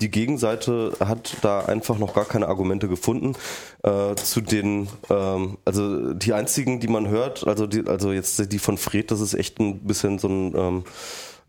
[0.00, 3.34] die Gegenseite hat da einfach noch gar keine Argumente gefunden.
[3.82, 8.58] Äh, zu den, ähm, also die einzigen, die man hört, also die, also jetzt die
[8.58, 10.84] von Fred, das ist echt ein bisschen so ein ähm,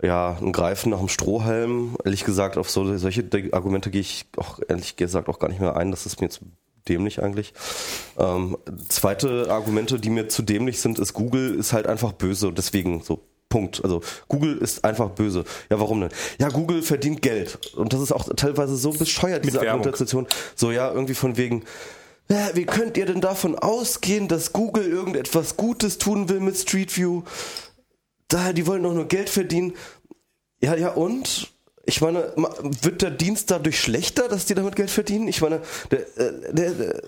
[0.02, 1.98] ja, ein Greifen nach dem Strohhalm.
[2.04, 5.76] Ehrlich gesagt, auf so, solche Argumente gehe ich auch ehrlich gesagt auch gar nicht mehr
[5.76, 5.92] ein.
[5.92, 6.42] Das ist mir jetzt
[6.88, 7.54] dämlich eigentlich.
[8.18, 8.58] Ähm,
[8.88, 13.02] zweite Argumente, die mir zu dämlich sind, ist Google ist halt einfach böse und deswegen
[13.02, 13.24] so.
[13.50, 13.82] Punkt.
[13.82, 15.46] Also Google ist einfach böse.
[15.70, 16.10] Ja, warum denn?
[16.38, 17.74] Ja, Google verdient Geld.
[17.78, 19.62] Und das ist auch teilweise so bescheuert, diese.
[19.62, 20.28] Argumentation.
[20.54, 21.64] So, ja, irgendwie von wegen,
[22.30, 26.96] ja, wie könnt ihr denn davon ausgehen, dass Google irgendetwas Gutes tun will mit Street
[26.98, 27.24] View?
[28.28, 29.74] Da, die wollen doch nur Geld verdienen.
[30.62, 31.52] Ja, ja, und?
[31.86, 32.34] Ich meine,
[32.82, 35.30] wird der Dienst dadurch schlechter, dass die damit Geld verdienen?
[35.30, 37.02] Ich meine, der, äh, der, der,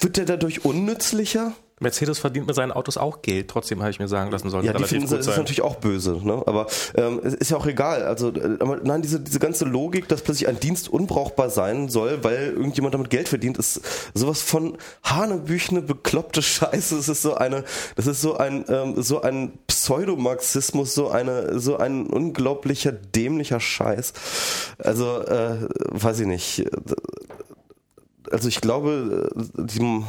[0.00, 1.52] wird der dadurch unnützlicher?
[1.84, 4.72] Mercedes verdient mit seinen Autos auch Geld, trotzdem habe ich mir sagen lassen, sollen Ja,
[4.72, 6.42] die finden das ist natürlich auch böse, ne?
[6.46, 6.66] Aber
[6.96, 8.02] ähm, es ist ja auch egal.
[8.02, 12.54] Also, äh, nein, diese, diese ganze Logik, dass plötzlich ein Dienst unbrauchbar sein soll, weil
[12.56, 13.80] irgendjemand damit Geld verdient, ist
[14.14, 16.96] sowas von Hanebüchene bekloppte Scheiße.
[16.96, 21.76] Es ist so eine, das ist so ein, ähm, so ein Pseudomarxismus, so eine, so
[21.76, 24.12] ein unglaublicher dämlicher Scheiß.
[24.78, 26.64] Also, äh, weiß ich nicht.
[28.30, 30.02] Also ich glaube, äh, die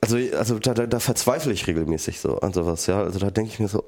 [0.00, 3.02] also, also da, da, da verzweifle ich regelmäßig so an sowas, ja.
[3.02, 3.84] Also da denke ich mir so.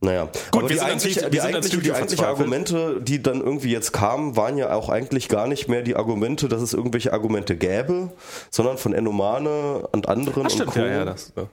[0.00, 2.24] Naja, Gut, aber wir die, eigentlich, die, sind eigentlich, die eigentlichen.
[2.24, 6.48] Argumente, die dann irgendwie jetzt kamen, waren ja auch eigentlich gar nicht mehr die Argumente,
[6.48, 8.12] dass es irgendwelche Argumente gäbe,
[8.50, 10.80] sondern von Ennomane und anderen Ach, stimmt, und Co.
[10.80, 11.48] ja, ja, das, ja.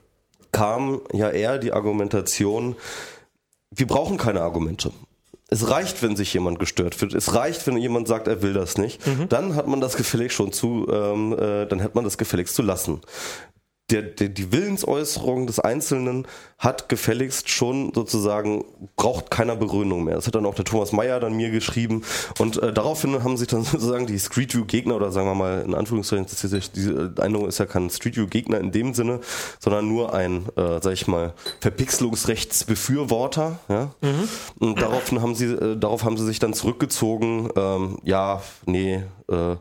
[0.52, 2.76] kam ja eher die Argumentation,
[3.70, 4.92] wir brauchen keine Argumente.
[5.54, 7.14] Es reicht, wenn sich jemand gestört fühlt.
[7.14, 9.00] Es reicht, wenn jemand sagt, er will das nicht.
[9.28, 12.62] Dann hat man das gefälligst schon zu, ähm, äh, dann hat man das gefälligst zu
[12.62, 13.00] lassen.
[13.90, 16.26] Der, der, die Willensäußerung des Einzelnen
[16.58, 18.64] hat gefälligst schon sozusagen,
[18.96, 20.14] braucht keiner Berührung mehr.
[20.14, 22.02] Das hat dann auch der Thomas Mayer dann mir geschrieben.
[22.38, 25.60] Und äh, daraufhin haben sich dann sozusagen die Street View Gegner oder sagen wir mal
[25.60, 29.20] in Anführungszeichen, das ist, diese Einigung ist ja kein Street View Gegner in dem Sinne,
[29.60, 33.58] sondern nur ein, äh, sag ich mal, Verpixelungsrechtsbefürworter.
[33.68, 33.94] Ja?
[34.58, 37.50] Und daraufhin haben sie, äh, darauf haben sie sich dann zurückgezogen.
[37.56, 39.56] Ähm, ja, nee, äh,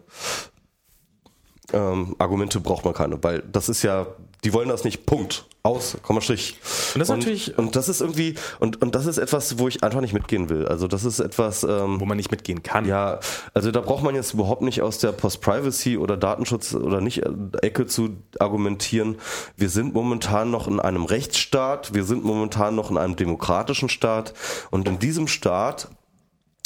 [1.74, 4.08] ähm, Argumente braucht man keine, weil das ist ja,
[4.44, 5.46] die wollen das nicht, Punkt.
[5.66, 6.58] Aus, Komma Strich.
[6.94, 9.82] Und das ist natürlich- und das ist irgendwie, und, und das ist etwas, wo ich
[9.82, 10.68] einfach nicht mitgehen will.
[10.68, 12.86] Also das ist etwas, ähm, wo man nicht mitgehen kann.
[12.86, 13.22] ja,
[13.54, 17.30] also da braucht man jetzt überhaupt nicht aus der Post-Privacy oder Datenschutz oder nicht äh,
[17.62, 19.16] Ecke zu argumentieren.
[19.56, 24.34] Wir sind momentan noch in einem Rechtsstaat, wir sind momentan noch in einem demokratischen Staat
[24.70, 25.88] und in diesem Staat,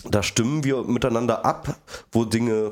[0.10, 1.76] da stimmen wir miteinander ab,
[2.12, 2.72] wo Dinge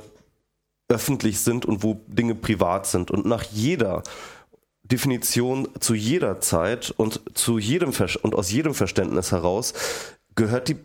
[0.88, 3.12] öffentlich sind und wo Dinge privat sind.
[3.12, 4.04] Und nach jeder
[4.84, 9.74] Definition zu jeder Zeit und zu jedem Ver- und aus jedem Verständnis heraus
[10.36, 10.78] gehört die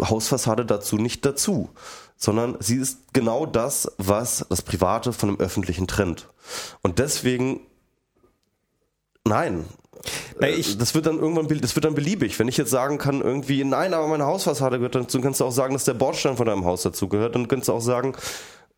[0.00, 1.68] Hausfassade dazu nicht dazu,
[2.16, 6.28] sondern sie ist genau das, was das Private von dem Öffentlichen trennt.
[6.80, 7.60] Und deswegen,
[9.24, 9.66] nein.
[10.40, 12.38] Ich- das wird dann irgendwann, das wird dann beliebig.
[12.38, 15.44] Wenn ich jetzt sagen kann, irgendwie, nein, aber meine Hausfassade gehört dazu, dann kannst du
[15.44, 18.16] auch sagen, dass der Bordstein von deinem Haus dazu gehört, dann kannst du auch sagen,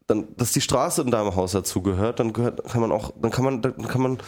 [0.06, 3.30] dann, dass die Straße in deinem Haus dazu gehört, dann gehört, kann man auch, dann
[3.30, 4.18] kann man, dann kann man,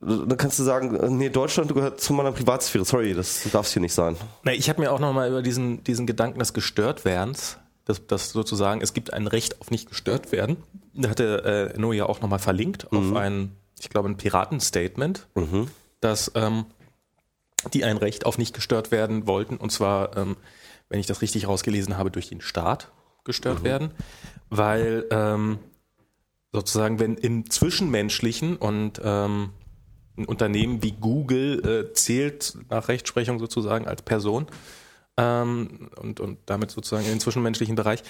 [0.00, 2.84] dann kannst du sagen, nee, Deutschland gehört zu meiner Privatsphäre.
[2.84, 4.16] Sorry, das darf hier nicht sein.
[4.42, 8.80] Na, ich habe mir auch nochmal über diesen, diesen Gedanken des Gestörtwerdens, dass, dass sozusagen,
[8.80, 10.56] es gibt ein Recht auf nicht gestört werden.
[10.94, 15.26] Da hatte äh, Noe ja auch nochmal verlinkt auf ein, ich glaube, ein Piratenstatement,
[16.00, 16.66] dass ähm,
[17.72, 20.36] die ein Recht auf nicht gestört werden wollten, und zwar, ähm,
[20.88, 22.90] wenn ich das richtig rausgelesen habe, durch den Staat.
[23.24, 23.64] gestört mhm.
[23.64, 23.90] werden,
[24.52, 25.58] weil ähm,
[26.52, 29.50] sozusagen, wenn im Zwischenmenschlichen und ähm,
[30.18, 34.46] ein Unternehmen wie Google äh, zählt nach Rechtsprechung sozusagen als Person
[35.16, 38.02] ähm, und, und damit sozusagen in den zwischenmenschlichen Bereich,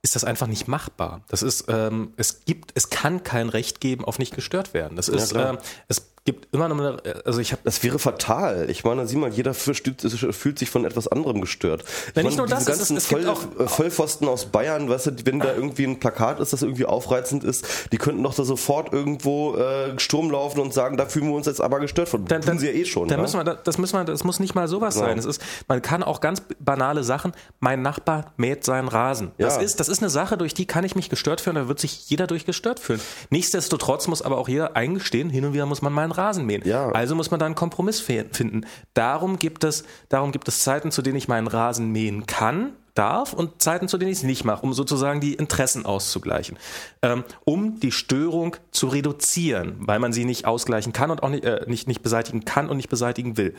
[0.00, 1.24] ist das einfach nicht machbar.
[1.28, 4.96] Das ist, ähm, es gibt, es kann kein Recht geben auf nicht gestört werden.
[4.96, 8.70] Das ist, ja, ähm, es gibt immer noch eine, also ich habe das wäre fatal.
[8.70, 11.82] Ich meine, sieh mal, jeder fühlt sich von etwas anderem gestört.
[12.08, 15.06] Ich meine, nicht nur das, ganzen es, es Voll, auch, äh, Vollpfosten aus Bayern, weißt
[15.06, 18.44] du, wenn da irgendwie ein Plakat ist, das irgendwie aufreizend ist, die könnten doch da
[18.44, 22.24] sofort irgendwo äh, Sturm laufen und sagen, da fühlen wir uns jetzt aber gestört von.
[22.26, 23.08] Dann, dann sie ja eh schon.
[23.08, 23.22] Dann ja?
[23.22, 25.00] müssen wir, das müssen wir, das muss nicht mal sowas ja.
[25.00, 25.18] sein.
[25.18, 27.32] Es ist, man kann auch ganz banale Sachen.
[27.58, 29.32] Mein Nachbar mäht seinen Rasen.
[29.38, 29.46] Ja.
[29.46, 31.56] Das ist, das ist eine Sache, durch die kann ich mich gestört fühlen.
[31.56, 33.00] Da wird sich jeder durch gestört fühlen.
[33.30, 36.62] Nichtsdestotrotz muss aber auch jeder eingestehen, hin und wieder muss man meinen Rasen mähen.
[36.64, 36.90] Ja.
[36.90, 38.66] Also muss man da einen Kompromiss finden.
[38.94, 43.32] Darum gibt es, darum gibt es Zeiten, zu denen ich meinen Rasen mähen kann, darf
[43.32, 46.58] und Zeiten, zu denen ich es nicht mache, um sozusagen die Interessen auszugleichen,
[47.02, 51.44] ähm, um die Störung zu reduzieren, weil man sie nicht ausgleichen kann und auch nicht,
[51.44, 53.54] äh, nicht, nicht beseitigen kann und nicht beseitigen will.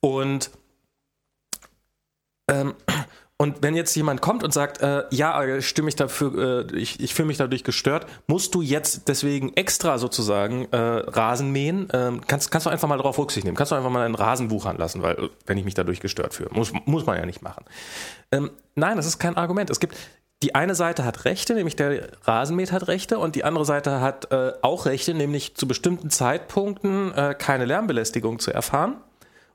[0.00, 0.50] Und
[2.48, 2.74] ähm,
[3.40, 7.14] und wenn jetzt jemand kommt und sagt, äh, ja, stimme ich dafür, äh, ich, ich
[7.14, 11.88] fühle mich dadurch gestört, musst du jetzt deswegen extra sozusagen äh, Rasen mähen?
[11.94, 13.56] Ähm, kannst, kannst du einfach mal darauf Rücksicht nehmen?
[13.56, 16.34] Kannst du einfach mal einen Rasen wuchern lassen, weil äh, wenn ich mich dadurch gestört
[16.34, 17.64] fühle, muss, muss man ja nicht machen.
[18.30, 19.70] Ähm, nein, das ist kein Argument.
[19.70, 19.96] Es gibt
[20.42, 24.30] die eine Seite hat Rechte, nämlich der Rasenmäht hat Rechte, und die andere Seite hat
[24.32, 28.96] äh, auch Rechte, nämlich zu bestimmten Zeitpunkten äh, keine Lärmbelästigung zu erfahren.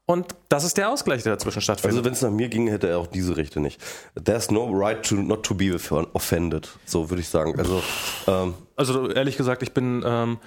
[0.07, 1.97] Und das ist der Ausgleich, der dazwischen stattfindet.
[1.97, 3.81] Also wenn es nach mir ging, hätte er auch diese Rechte nicht.
[4.23, 5.75] There's no right to not to be
[6.13, 6.69] offended.
[6.85, 7.57] So würde ich sagen.
[7.57, 7.81] Also,
[8.27, 10.37] ähm, also ehrlich gesagt, ich bin ähm,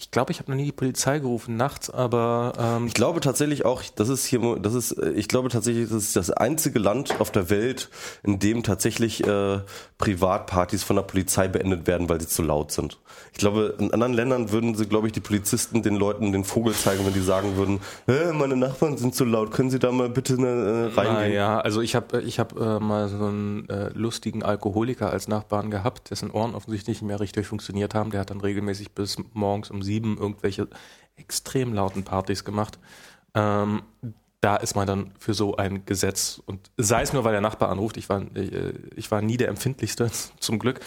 [0.00, 3.64] ich glaube, ich habe noch nie die Polizei gerufen nachts, aber ähm ich glaube tatsächlich
[3.64, 7.32] auch, das ist hier, das ist, ich glaube tatsächlich, das ist das einzige Land auf
[7.32, 7.90] der Welt,
[8.22, 9.58] in dem tatsächlich äh,
[9.98, 13.00] Privatpartys von der Polizei beendet werden, weil sie zu laut sind.
[13.32, 16.74] Ich glaube, in anderen Ländern würden sie, glaube ich, die Polizisten den Leuten den Vogel
[16.74, 20.08] zeigen, wenn die sagen würden, äh, meine Nachbarn sind zu laut, können Sie da mal
[20.08, 21.32] bitte äh, reingehen?
[21.32, 25.72] Ja, also ich habe, ich habe äh, mal so einen äh, lustigen Alkoholiker als Nachbarn
[25.72, 28.12] gehabt, dessen Ohren offensichtlich nicht mehr richtig funktioniert haben.
[28.12, 30.68] Der hat dann regelmäßig bis morgens um sieben irgendwelche
[31.16, 32.78] extrem lauten Partys gemacht.
[33.34, 33.82] Ähm,
[34.40, 37.70] da ist man dann für so ein Gesetz und sei es nur, weil der Nachbar
[37.70, 40.80] anruft, ich war, äh, ich war nie der empfindlichste zum Glück,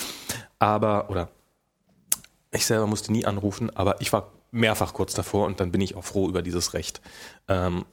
[0.59, 1.29] aber, oder
[2.51, 5.95] ich selber musste nie anrufen, aber ich war mehrfach kurz davor und dann bin ich
[5.95, 7.01] auch froh über dieses Recht,
[7.47, 7.85] ähm,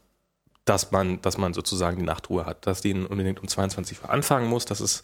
[0.64, 4.48] dass man, dass man sozusagen die Nachtruhe hat, dass die unbedingt um 22 Uhr anfangen
[4.48, 5.02] muss, das ist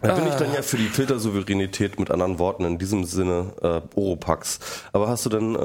[0.00, 3.80] da bin ich dann ja für die Filtersouveränität mit anderen Worten in diesem Sinne äh,
[3.98, 4.60] Oropax.
[4.92, 5.58] Aber hast du denn äh,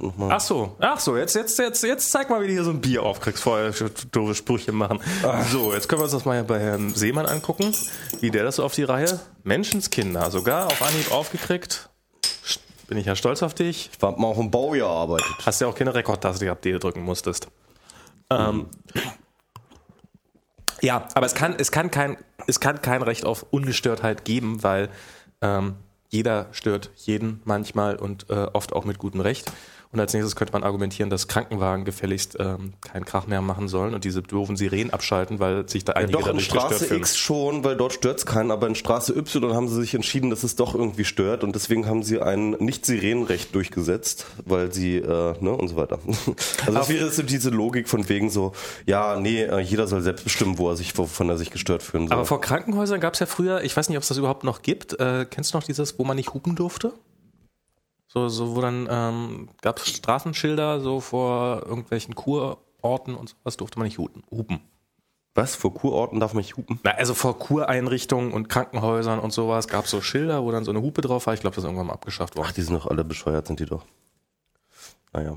[0.00, 0.30] nochmal.
[0.32, 2.80] Ach so, ach so, jetzt, jetzt, jetzt, jetzt zeig mal, wie du hier so ein
[2.80, 3.72] Bier aufkriegst, vorher
[4.12, 5.00] doofe Sprüche machen.
[5.22, 5.46] Ach.
[5.48, 7.74] So, jetzt können wir uns das mal bei Herrn Seemann angucken,
[8.20, 9.20] wie der das so auf die Reihe.
[9.44, 11.88] Menschenskinder, sogar auf Anhieb aufgekriegt.
[12.88, 13.90] Bin ich ja stolz auf dich.
[13.92, 15.26] Ich habe mal auch im Baujahr arbeitet.
[15.44, 17.48] Hast ja auch keine Rekordtaste gehabt, die du drücken musstest.
[18.30, 18.66] Ähm,
[20.80, 24.88] ja, aber es kann, es kann kein, es kann kein Recht auf Ungestörtheit geben, weil
[25.40, 25.76] ähm,
[26.08, 29.52] jeder stört jeden manchmal und äh, oft auch mit gutem Recht.
[29.90, 33.94] Und als nächstes könnte man argumentieren, dass Krankenwagen gefälligst ähm, keinen Krach mehr machen sollen
[33.94, 37.64] und diese doofen Sirenen abschalten, weil sich da einige ja, doch, in Straße X schon,
[37.64, 40.56] weil dort stört es keinen, aber in Straße Y haben sie sich entschieden, dass es
[40.56, 45.68] doch irgendwie stört und deswegen haben sie ein Nicht-Sirenenrecht durchgesetzt, weil sie, äh, ne, und
[45.68, 45.98] so weiter.
[46.66, 48.52] Also das wäre diese Logik von wegen so,
[48.84, 52.08] ja, nee, äh, jeder soll selbst bestimmen, wo er sich, wovon er sich gestört fühlen
[52.08, 52.16] soll.
[52.16, 54.62] Aber vor Krankenhäusern gab es ja früher, ich weiß nicht, ob es das überhaupt noch
[54.62, 56.92] gibt, äh, kennst du noch dieses, wo man nicht hupen durfte?
[58.08, 63.78] So, so wo dann ähm, gab es Straßenschilder so vor irgendwelchen Kurorten und sowas durfte
[63.78, 64.60] man nicht hupen.
[65.34, 65.54] Was?
[65.54, 66.80] Vor Kurorten darf man nicht hupen?
[66.82, 70.72] Na, also vor Kureinrichtungen und Krankenhäusern und sowas gab es so Schilder, wo dann so
[70.72, 71.34] eine Hupe drauf war.
[71.34, 72.48] Ich glaube, das ist irgendwann mal abgeschafft worden.
[72.48, 73.84] Ach, die sind doch alle bescheuert, sind die doch.
[75.12, 75.36] Naja.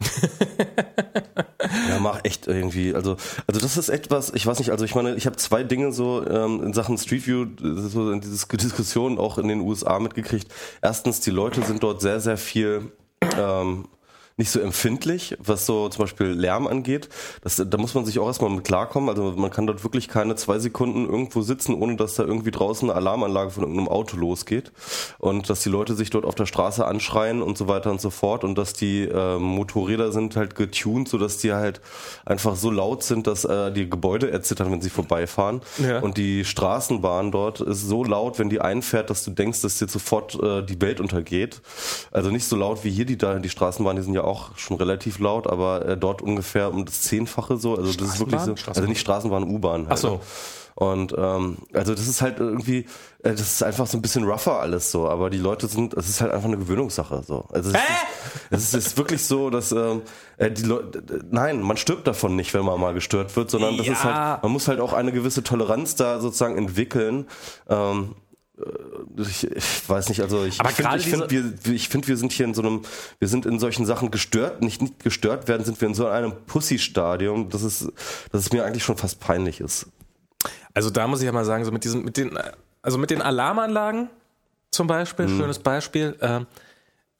[1.88, 2.94] ja, mach echt irgendwie.
[2.94, 5.92] Also, also das ist etwas, ich weiß nicht, also ich meine, ich habe zwei Dinge
[5.92, 10.48] so ähm, in Sachen Street View, so in diese Diskussion auch in den USA mitgekriegt.
[10.82, 12.92] Erstens, die Leute sind dort sehr, sehr viel
[13.36, 13.88] ähm,
[14.38, 17.08] nicht so empfindlich, was so zum Beispiel Lärm angeht.
[17.42, 19.10] Das, da muss man sich auch erstmal mit klarkommen.
[19.10, 22.88] Also man kann dort wirklich keine zwei Sekunden irgendwo sitzen, ohne dass da irgendwie draußen
[22.88, 24.70] eine Alarmanlage von irgendeinem Auto losgeht.
[25.18, 28.10] Und dass die Leute sich dort auf der Straße anschreien und so weiter und so
[28.10, 28.44] fort.
[28.44, 31.80] Und dass die äh, Motorräder sind halt getuned, sodass die halt
[32.24, 35.62] einfach so laut sind, dass äh, die Gebäude erzittern, wenn sie vorbeifahren.
[35.78, 35.98] Ja.
[35.98, 39.88] Und die Straßenbahn dort ist so laut, wenn die einfährt, dass du denkst, dass dir
[39.88, 41.60] sofort äh, die Welt untergeht.
[42.12, 44.76] Also nicht so laut wie hier die, da, die Straßenbahn, die sind ja auch schon
[44.76, 47.74] relativ laut, aber äh, dort ungefähr um das Zehnfache so.
[47.76, 48.54] Also das ist wirklich so.
[48.66, 49.88] Also nicht Straßenbahn, U-Bahn.
[49.88, 50.20] Halt, Ach so.
[50.74, 52.86] Und ähm, also das ist halt irgendwie,
[53.24, 56.08] äh, das ist einfach so ein bisschen rougher alles so, aber die Leute sind, es
[56.08, 57.46] ist halt einfach eine Gewöhnungssache so.
[57.50, 57.82] Also es, ist,
[58.50, 60.02] es ist, es ist wirklich so, dass ähm,
[60.36, 63.88] äh, die Leute, nein, man stirbt davon nicht, wenn man mal gestört wird, sondern das
[63.88, 64.34] ist Ja.
[64.34, 67.26] halt, man muss halt auch eine gewisse Toleranz da sozusagen entwickeln.
[67.68, 68.27] Ähm, äh,
[69.16, 71.30] ich, ich weiß nicht, also ich finde, finde,
[71.64, 72.82] wir, ich finde, wir sind hier in so einem,
[73.18, 76.32] wir sind in solchen Sachen gestört, nicht, nicht gestört werden, sind wir in so einem
[76.46, 77.90] Pussy-Stadium, dass es,
[78.32, 79.86] dass es mir eigentlich schon fast peinlich ist.
[80.74, 82.38] Also da muss ich ja mal sagen, so mit diesen, mit den,
[82.82, 84.08] also mit den Alarmanlagen
[84.70, 85.38] zum Beispiel, Mhm.
[85.38, 86.16] schönes Beispiel.
[86.20, 86.46] Ähm,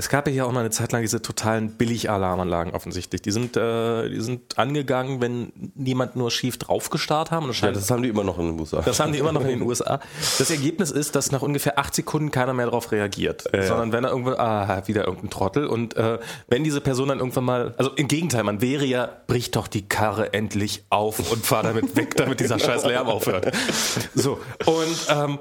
[0.01, 3.21] es gab ja hier auch mal eine Zeit lang diese totalen Billig-Alarmanlagen offensichtlich.
[3.21, 7.51] Die sind, äh, die sind angegangen, wenn niemand nur schief draufgestarrt haben.
[7.51, 8.81] Ja, das haben die immer noch in den USA.
[8.81, 9.99] das haben die immer noch in den USA.
[10.39, 13.43] Das Ergebnis ist, dass nach ungefähr acht Sekunden keiner mehr darauf reagiert.
[13.43, 15.67] Sondern wenn er irgendwo, ah, wieder irgendein Trottel.
[15.67, 19.51] Und äh, wenn diese Person dann irgendwann mal, also im Gegenteil, man wäre ja, brich
[19.51, 23.53] doch die Karre endlich auf und fahr damit weg, damit dieser scheiß Lärm aufhört.
[24.15, 25.39] So, und ähm,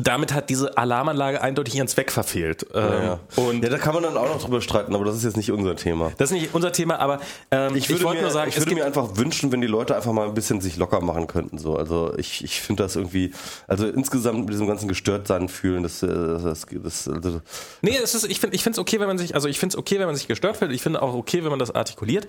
[0.00, 2.66] damit hat diese Alarmanlage eindeutig ihren Zweck verfehlt.
[2.72, 3.20] Ähm, ja.
[3.36, 5.50] Und ja, da kann man dann auch noch drüber streiten, aber das ist jetzt nicht
[5.50, 6.12] unser Thema.
[6.18, 8.74] das ist nicht unser Thema, aber ähm, ich, würde wollte mir, nur sagen, ich würde
[8.74, 11.58] mir einfach wünschen, wenn die Leute einfach mal ein bisschen sich locker machen könnten.
[11.58, 13.32] So, also ich, ich finde das irgendwie,
[13.66, 17.40] also insgesamt mit diesem ganzen Gestörtsein fühlen, das, äh, das, das also,
[17.82, 19.78] Nee, es ist, ich finde ich es okay, wenn man sich, also ich finde es
[19.78, 20.72] okay, wenn man sich gestört fühlt.
[20.72, 22.26] Ich finde auch okay, wenn man das artikuliert.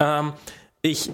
[0.00, 0.32] Ähm,
[0.80, 1.10] ich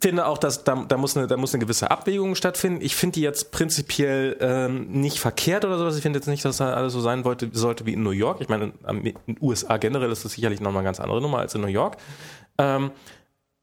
[0.00, 2.80] finde auch, dass da, da, muss eine, da muss eine gewisse Abwägung stattfinden.
[2.80, 5.96] Ich finde die jetzt prinzipiell ähm, nicht verkehrt oder sowas.
[5.96, 8.40] Ich finde jetzt nicht, dass da alles so sein wollte, sollte wie in New York.
[8.40, 11.54] Ich meine, in den USA generell ist das sicherlich nochmal eine ganz andere Nummer als
[11.54, 11.98] in New York.
[12.56, 12.92] Ähm,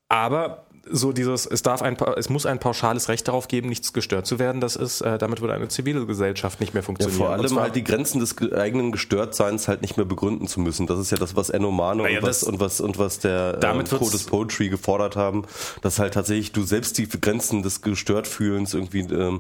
[0.10, 4.26] aber so dieses, es darf ein, es muss ein pauschales Recht darauf geben, nichts gestört
[4.26, 4.62] zu werden.
[4.62, 7.18] Das ist, äh, damit würde eine zivile Gesellschaft nicht mehr ja, funktionieren.
[7.20, 10.60] vor Und allem halt die Grenzen des ge- eigenen Gestörtseins halt nicht mehr begründen zu
[10.60, 10.88] müssen.
[10.88, 13.60] Das ist ja das, was Enno Mano Naja, und, was, und was und was der
[13.62, 15.44] äh, wird's- Code of Poetry gefordert haben,
[15.82, 19.40] dass halt tatsächlich du selbst die Grenzen des Gestörtfühlens irgendwie, ähm,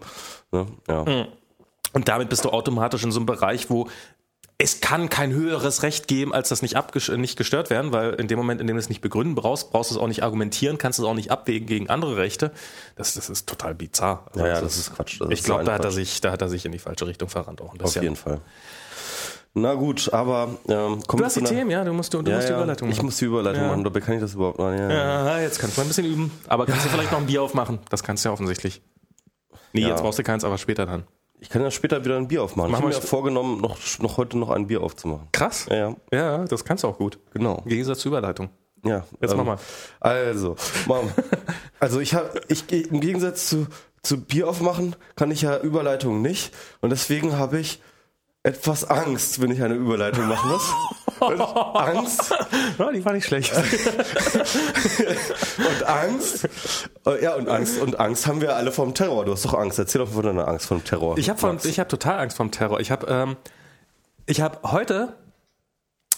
[0.52, 1.04] ne, ja.
[1.04, 1.26] Mhm.
[1.94, 3.88] Und damit bist du automatisch in so einem Bereich, wo
[4.64, 8.28] es kann kein höheres Recht geben, als das nicht, abgesch- nicht gestört werden, weil in
[8.28, 10.78] dem Moment, in dem du es nicht begründen brauchst, brauchst du es auch nicht argumentieren,
[10.78, 12.52] kannst du es auch nicht abwägen gegen andere Rechte.
[12.96, 14.28] Das, das ist total bizarr.
[14.36, 15.20] Ja, ja, Also das ist Quatsch.
[15.20, 17.28] Das ich glaube, da hat er sich, da hat er sich in die falsche Richtung
[17.30, 18.04] verrannt auch ein Auf bisschen.
[18.04, 18.40] jeden Fall.
[19.54, 22.38] Na gut, aber ähm, kommen Du hast die Themen, ja, du musst, du, du ja,
[22.38, 23.06] musst die Überleitung Ich machen.
[23.08, 23.68] muss die Überleitung Ja.
[23.70, 24.72] machen, dabei kann ich das überhaupt noch.
[24.72, 26.32] Ja, jetzt kannst du mal ein bisschen üben.
[26.48, 27.80] Aber kannst du vielleicht noch ein Bier aufmachen?
[27.90, 28.82] Das kannst du ja offensichtlich.
[29.74, 31.04] Nee, jetzt brauchst du keins, aber später dann.
[31.42, 32.72] Ich kann ja später wieder ein Bier aufmachen.
[32.72, 35.28] Machen ich habe mir vorgenommen, noch, noch heute noch ein Bier aufzumachen.
[35.32, 35.66] Krass.
[35.70, 37.18] Ja, ja, Ja, das kannst du auch gut.
[37.34, 37.62] genau.
[37.64, 38.50] Im Gegensatz zur Überleitung.
[38.86, 39.58] Ja, Jetzt ähm, mach mal.
[40.00, 41.10] Also, Mom,
[41.80, 43.66] also ich habe, ich im Gegensatz zu,
[44.04, 47.82] zu Bier aufmachen kann ich ja Überleitungen nicht und deswegen habe ich
[48.44, 50.74] etwas Angst, wenn ich eine Überleitung machen muss.
[51.76, 52.34] Angst
[52.78, 53.54] Ja, die war nicht schlecht.
[55.58, 56.50] und Angst.
[57.22, 59.26] Ja, und Angst und Angst haben wir alle vom Terror.
[59.26, 59.80] Du hast doch Angst.
[59.80, 61.18] Erzähl doch von deiner Angst vom Terror.
[61.18, 62.80] Ich habe hab total Angst vom Terror.
[62.80, 63.38] Ich habe ähm,
[64.26, 65.16] ich hab heute,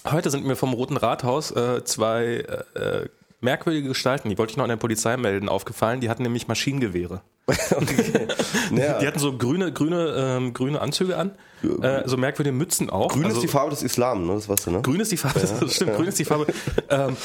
[0.09, 3.09] heute sind mir vom Roten Rathaus äh, zwei äh, äh,
[3.41, 5.99] merkwürdige Gestalten, die wollte ich noch an der Polizei melden, aufgefallen.
[5.99, 7.21] Die hatten nämlich Maschinengewehre.
[8.71, 8.99] ja.
[8.99, 11.31] Die hatten so grüne, grüne, ähm, grüne Anzüge an,
[11.81, 13.11] äh, so merkwürdige Mützen auch.
[13.11, 14.33] Grün also, ist die Farbe des Islam, ne?
[14.35, 14.81] Das weißt du, ne?
[14.81, 16.47] Grün ist die Farbe, das stimmt, grün ist die Farbe.
[16.89, 17.17] Ähm,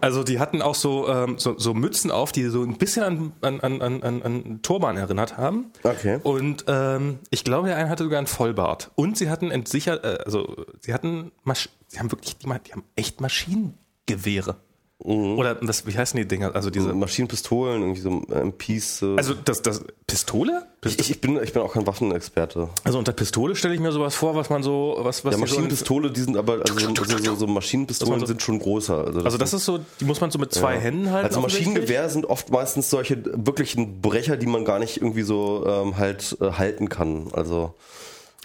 [0.00, 3.32] also die hatten auch so, ähm, so, so Mützen auf, die so ein bisschen an,
[3.42, 5.66] an, an, an, an- an Turban erinnert haben.
[5.82, 6.20] Okay.
[6.22, 8.90] Und ähm, ich glaube, der eine hatte sogar einen Vollbart.
[8.94, 12.84] Und sie hatten entsichert, äh, also sie hatten, Masch sie haben wirklich, die, die haben
[12.96, 14.56] echt Maschinengewehre.
[14.98, 16.54] Oder das, wie heißen die Dinger?
[16.56, 19.02] Also diese, Maschinenpistolen, irgendwie so MPs.
[19.02, 19.16] Äh.
[19.18, 20.66] also das, das Pistole?
[20.84, 22.70] ich, ich, bin, ich bin auch kein Waffenexperte.
[22.82, 26.10] Also unter Pistole stelle ich mir sowas vor, was man so, was, was Ja, Maschinenpistole,
[26.10, 28.96] die sind aber, also, so, so, so Maschinenpistolen so- sind schon größer.
[28.96, 31.26] Also das, Also das ist so, die muss man so mit zwei Händen halten.
[31.26, 31.40] also.
[31.40, 36.38] Maschinengewehr sind oft meistens solche wirklichen Brecher, die man gar nicht irgendwie so ähm, halt
[36.40, 37.28] äh, halten kann.
[37.32, 37.74] Also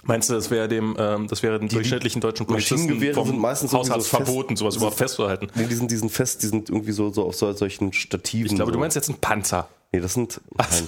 [0.04, 4.10] Meinst du, das wäre dem, ähm, das wäre dem durchschnittlichen deutschen Polizisten sind meistens Hausarzt
[4.10, 5.48] so verboten, sowas überhaupt festzuhalten?
[5.56, 8.48] nee, die sind, die sind fest, die sind irgendwie so, so auf so, solchen Stativen.
[8.48, 8.74] Ich glaube, so.
[8.74, 10.88] du meinst jetzt einen Panzer Nee, das sind nein,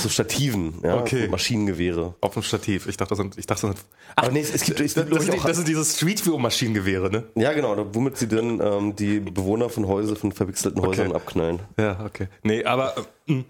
[0.00, 1.26] so Stativen, ja, Okay.
[1.26, 2.14] so Maschinengewehre.
[2.20, 2.88] auf dem Stativ.
[2.88, 5.16] Ich dachte, das sind, ich dachte, das sind, Aber nee, es, gibt, es das, gibt
[5.16, 7.22] das, sind, die- auch, das sind diese Street View Maschinengewehre, ne?
[7.36, 11.60] ja genau, womit sie dann ähm, die Bewohner von Häusern, von verwechselten Häusern abknallen.
[11.78, 12.26] Ja, okay.
[12.42, 12.94] Nee, aber
[13.28, 13.44] äh,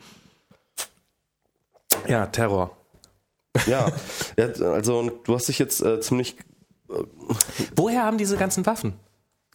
[2.07, 2.77] ja, Terror.
[3.67, 3.91] Ja,
[4.61, 6.37] also und du hast dich jetzt äh, ziemlich
[7.77, 8.95] Woher haben diese ganzen Waffen?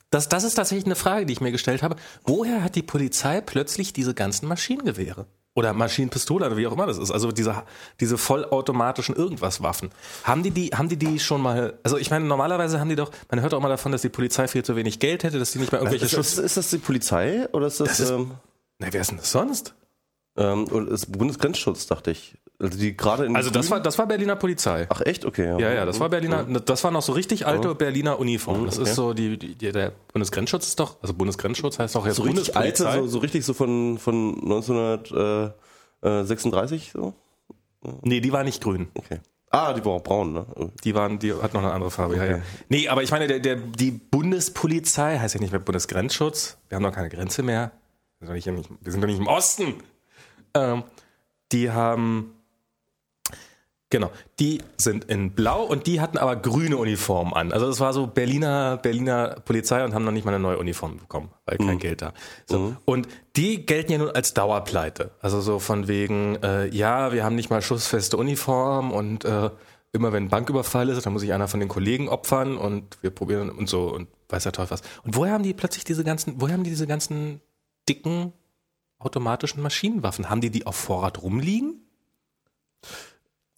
[0.10, 1.96] Das, das ist tatsächlich eine Frage, die ich mir gestellt habe.
[2.26, 5.28] Woher hat die Polizei plötzlich diese ganzen Maschinengewehre?
[5.56, 7.12] oder Maschinenpistole oder wie auch immer das ist.
[7.12, 7.64] Also diese,
[8.00, 9.90] diese vollautomatischen Irgendwas-Waffen.
[10.24, 13.12] Haben die die, haben die die schon mal, also ich meine, normalerweise haben die doch,
[13.30, 15.60] man hört auch mal davon, dass die Polizei viel zu wenig Geld hätte, dass die
[15.60, 16.36] nicht mal irgendwelche ist, Schutz...
[16.36, 18.32] das, ist das die Polizei oder ist das, Das ist- ähm,
[18.78, 19.74] Na, wer ist denn das sonst?
[20.38, 22.38] ähm, oder ist Bundesgrenzschutz, dachte ich.
[22.62, 24.86] Also die gerade in Also das war, das war Berliner Polizei.
[24.89, 25.24] Ach echt?
[25.26, 25.45] Okay.
[25.60, 28.66] Ja, ja, das war Berliner, das war noch so richtig alte Berliner Uniform.
[28.66, 28.89] Das okay.
[28.89, 32.57] ist so, die, die, der Bundesgrenzschutz ist doch, also Bundesgrenzschutz heißt doch jetzt So richtig
[32.57, 34.36] alte, so, so richtig so von, von
[36.01, 37.14] 1936 so?
[38.01, 38.89] Nee, die war nicht grün.
[38.93, 39.20] Okay.
[39.51, 40.45] Ah, die war auch braun, ne?
[40.84, 42.36] Die waren, die hat noch eine andere Farbe, ja, ja.
[42.36, 42.43] Okay.
[42.68, 46.57] Nee, aber ich meine, der, der, die Bundespolizei heißt ja nicht mehr Bundesgrenzschutz.
[46.68, 47.72] Wir haben doch keine Grenze mehr.
[48.20, 49.76] Wir sind doch nicht, im- wir sind doch nicht im Osten.
[50.53, 50.84] Ähm,
[51.51, 52.34] die haben,
[53.90, 57.52] genau, die sind in blau und die hatten aber grüne Uniformen an.
[57.52, 60.98] Also das war so Berliner, Berliner Polizei und haben noch nicht mal eine neue Uniform
[60.98, 62.14] bekommen, weil kein Geld da.
[62.46, 62.76] So.
[62.86, 65.12] Und die gelten ja nun als Dauerpleite.
[65.22, 69.50] Also so von wegen, äh, ja, wir haben nicht mal schussfeste Uniform und äh,
[69.92, 73.10] immer wenn ein Banküberfall ist, dann muss sich einer von den Kollegen opfern und wir
[73.10, 74.82] probieren und so und weiß der Teufel was.
[75.04, 77.42] Und woher haben die plötzlich diese ganzen, woher haben die diese ganzen
[77.88, 78.34] dicken
[79.00, 80.30] automatischen Maschinenwaffen?
[80.30, 81.82] Haben die die auf Vorrat rumliegen?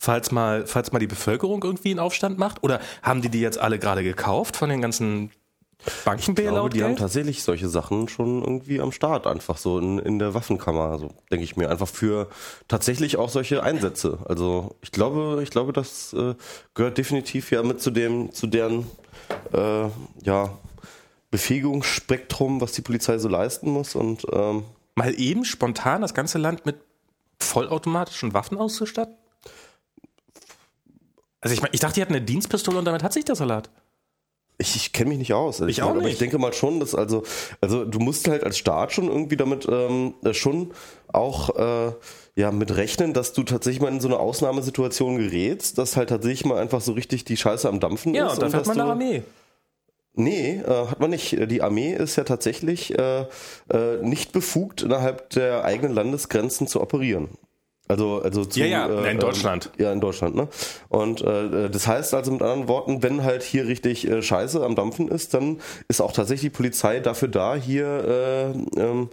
[0.04, 2.64] Falls mal, falls mal die Bevölkerung irgendwie einen Aufstand macht?
[2.64, 5.30] Oder haben die die jetzt alle gerade gekauft von den ganzen
[5.86, 6.54] Ich Bankenbailout?
[6.54, 10.34] glaube, die haben tatsächlich solche Sachen schon irgendwie am Start, einfach so in, in der
[10.34, 12.30] Waffenkammer, so denke ich mir, einfach für
[12.68, 14.18] tatsächlich auch solche Einsätze.
[14.26, 16.34] Also ich glaube, ich glaube, das äh,
[16.74, 18.88] gehört definitiv ja mit zu dem, zu deren
[19.54, 19.88] äh,
[20.24, 20.58] ja,
[21.30, 23.94] Befähigungsspektrum, was die Polizei so leisten muss.
[23.94, 24.64] Und ähm,
[24.96, 26.78] Mal eben spontan das ganze Land mit
[27.40, 29.16] vollautomatischen Waffen auszustatten?
[31.42, 33.70] Also ich meine, ich dachte, die hatten eine Dienstpistole und damit hat sich der Salat.
[34.58, 35.60] Ich, ich kenne mich nicht aus.
[35.60, 36.22] ehrlich Ich auch gesagt, Aber ich nicht.
[36.22, 37.24] denke mal schon, dass also,
[37.62, 40.72] also du musst halt als Staat schon irgendwie damit ähm, äh, schon
[41.08, 41.94] auch äh,
[42.36, 46.46] ja mit rechnen, dass du tatsächlich mal in so eine Ausnahmesituation gerätst, dass halt tatsächlich
[46.46, 48.34] mal einfach so richtig die Scheiße am Dampfen Ja, ist.
[48.34, 49.24] und dafür hat man eine Armee.
[50.14, 51.36] Nee, äh, hat man nicht.
[51.50, 53.22] Die Armee ist ja tatsächlich äh,
[53.72, 57.30] äh, nicht befugt, innerhalb der eigenen Landesgrenzen zu operieren.
[57.92, 59.70] Also, also zu, Ja, ja, äh, in Deutschland.
[59.78, 60.48] Ähm, ja, in Deutschland, ne?
[60.88, 64.76] Und äh, das heißt also mit anderen Worten, wenn halt hier richtig äh, Scheiße am
[64.76, 67.86] Dampfen ist, dann ist auch tatsächlich die Polizei dafür da, hier,
[68.78, 69.10] äh, ähm,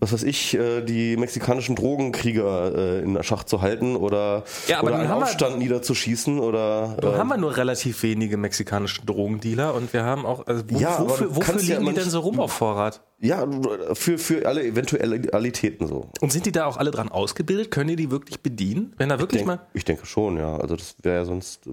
[0.00, 4.88] was weiß ich, äh, die mexikanischen Drogenkrieger äh, in Schach zu halten oder, Ja, aber
[4.88, 6.96] oder einen haben wir- Aufstand niederzuschießen oder.
[7.02, 10.98] Äh, haben wir nur relativ wenige mexikanische Drogendealer und wir haben auch, also wo, Ja,
[11.00, 13.02] wofür, wofür kannst ja liegen die denn so rum auf Vorrat?
[13.22, 13.46] Ja,
[13.94, 16.10] für, für alle Eventualitäten so.
[16.20, 17.70] Und sind die da auch alle dran ausgebildet?
[17.70, 18.94] Können die die wirklich bedienen?
[18.98, 20.56] Wenn da wirklich Denk, mal, ich denke schon, ja.
[20.56, 21.68] Also das wäre ja sonst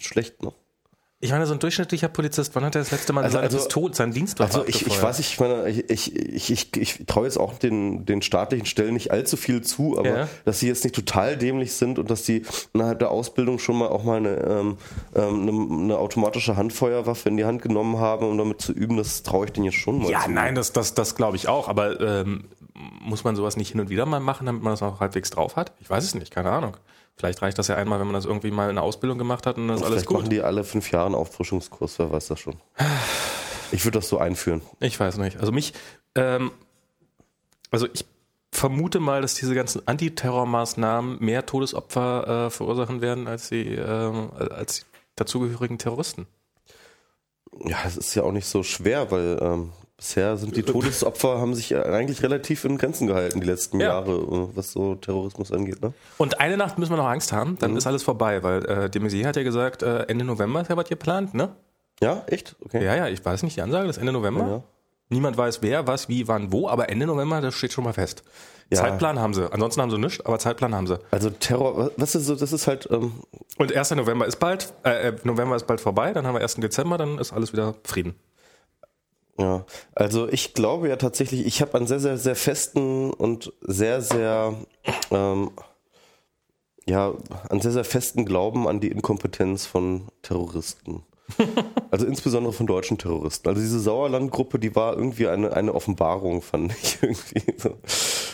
[0.00, 0.52] schlecht, ne?
[1.24, 3.56] Ich meine, so ein durchschnittlicher Polizist, wann hat er das letzte Mal Also- seine also-
[3.56, 7.38] Pistole, seinen Dienstwaffe Also ich, ich weiß, ich meine, ich, ich, ich, ich, traue jetzt
[7.38, 10.28] auch den, den staatlichen Stellen nicht allzu viel zu, aber Ja.
[10.44, 12.42] dass sie jetzt nicht total dämlich sind und dass die
[12.74, 14.76] innerhalb der Ausbildung schon mal auch mal eine, ähm,
[15.14, 19.22] ähm, eine, eine automatische Handfeuerwaffe in die Hand genommen haben, um damit zu üben, das
[19.22, 21.68] traue ich denen jetzt schon mal Ja, nein, das, das, das glaube ich auch.
[21.68, 22.44] Aber ähm,
[23.00, 25.56] muss man sowas nicht hin und wieder mal machen, damit man das auch halbwegs drauf
[25.56, 25.72] hat?
[25.80, 26.76] Ich weiß es nicht, keine Ahnung.
[27.16, 29.56] Vielleicht reicht das ja einmal, wenn man das irgendwie mal in der Ausbildung gemacht hat
[29.56, 30.32] und dann ist alles Vielleicht machen gut.
[30.32, 32.56] die alle fünf Jahre einen Auffrischungskurs, wer weiß das schon.
[33.70, 34.62] Ich würde das so einführen.
[34.80, 35.38] Ich weiß nicht.
[35.38, 35.74] Also mich,
[36.16, 36.50] ähm,
[37.70, 38.04] also ich
[38.50, 44.80] vermute mal, dass diese ganzen Antiterrormaßnahmen mehr Todesopfer äh, verursachen werden als die, ähm, als
[44.80, 44.84] die
[45.16, 46.26] dazugehörigen Terroristen.
[47.64, 51.54] Ja, es ist ja auch nicht so schwer, weil ähm, bisher sind die Todesopfer, haben
[51.54, 53.86] sich eigentlich relativ in Grenzen gehalten die letzten Ja.
[53.88, 55.80] Jahre, äh, was so Terrorismus angeht.
[55.82, 55.92] Ne?
[56.18, 57.58] Und eine Nacht müssen wir noch Angst haben, Mhm.
[57.58, 60.70] dann ist alles vorbei, weil äh, de Maizière hat ja gesagt, äh, Ende November ist
[60.70, 61.50] ja was geplant, ne?
[62.00, 62.56] Ja, echt?
[62.64, 62.84] Okay.
[62.84, 64.46] Ja, ja, ich weiß nicht, die Ansage ist Ende November.
[64.46, 64.62] Ja.
[65.10, 68.24] Niemand weiß wer, was, wie, wann, wo, aber Ende November, das steht schon mal fest.
[68.70, 68.78] Ja.
[68.80, 69.52] Zeitplan haben sie.
[69.52, 70.98] Ansonsten haben sie nichts, aber Zeitplan haben sie.
[71.10, 73.12] Also Terror, was ist so, das ist halt, ähm,
[73.58, 73.90] Und 1.
[73.92, 76.54] November ist bald, äh, äh, November ist bald vorbei, dann haben wir 1.
[76.56, 78.14] Dezember, dann ist alles wieder Frieden.
[79.38, 79.64] Ja,
[79.94, 84.54] also ich glaube ja tatsächlich, ich habe einen sehr, sehr, sehr festen und sehr, sehr,
[85.10, 85.50] ähm,
[86.86, 87.14] ja,
[87.48, 91.02] einen sehr, sehr festen Glauben an die Inkompetenz von Terroristen.
[91.90, 93.48] Also insbesondere von deutschen Terroristen.
[93.48, 97.76] Also diese Sauerland-Gruppe, die war irgendwie eine, eine Offenbarung, fand ich irgendwie so.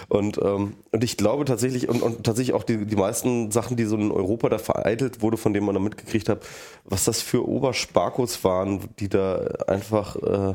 [0.09, 3.85] Und, ähm, und ich glaube tatsächlich, und, und tatsächlich auch die, die meisten Sachen, die
[3.85, 6.41] so in Europa da vereitelt wurde, von denen man da mitgekriegt hat,
[6.85, 10.55] was das für Obersparkos waren, die da einfach äh,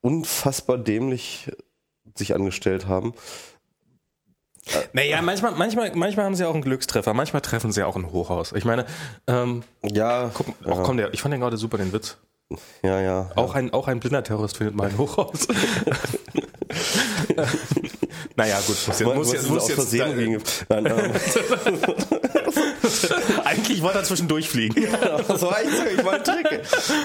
[0.00, 1.50] unfassbar dämlich
[2.16, 3.14] sich angestellt haben.
[4.92, 8.52] Naja, manchmal, manchmal, manchmal haben sie auch einen Glückstreffer, manchmal treffen sie auch ein Hochhaus.
[8.52, 8.84] Ich meine,
[9.26, 12.18] ähm, Ja, guck, auch komm, der, ich fand den gerade super, den Witz.
[12.82, 13.30] ja, ja.
[13.36, 15.48] Auch ein, auch ein blinder Terrorist findet mal ein Hochhaus.
[18.36, 21.12] Naja, gut, muss jetzt, muss muss aus jetzt Versehen gegen, nein, ähm,
[23.44, 24.86] Eigentlich wollte er zwischendurch fliegen.
[25.28, 26.60] das war eigentlich mal ein Trick.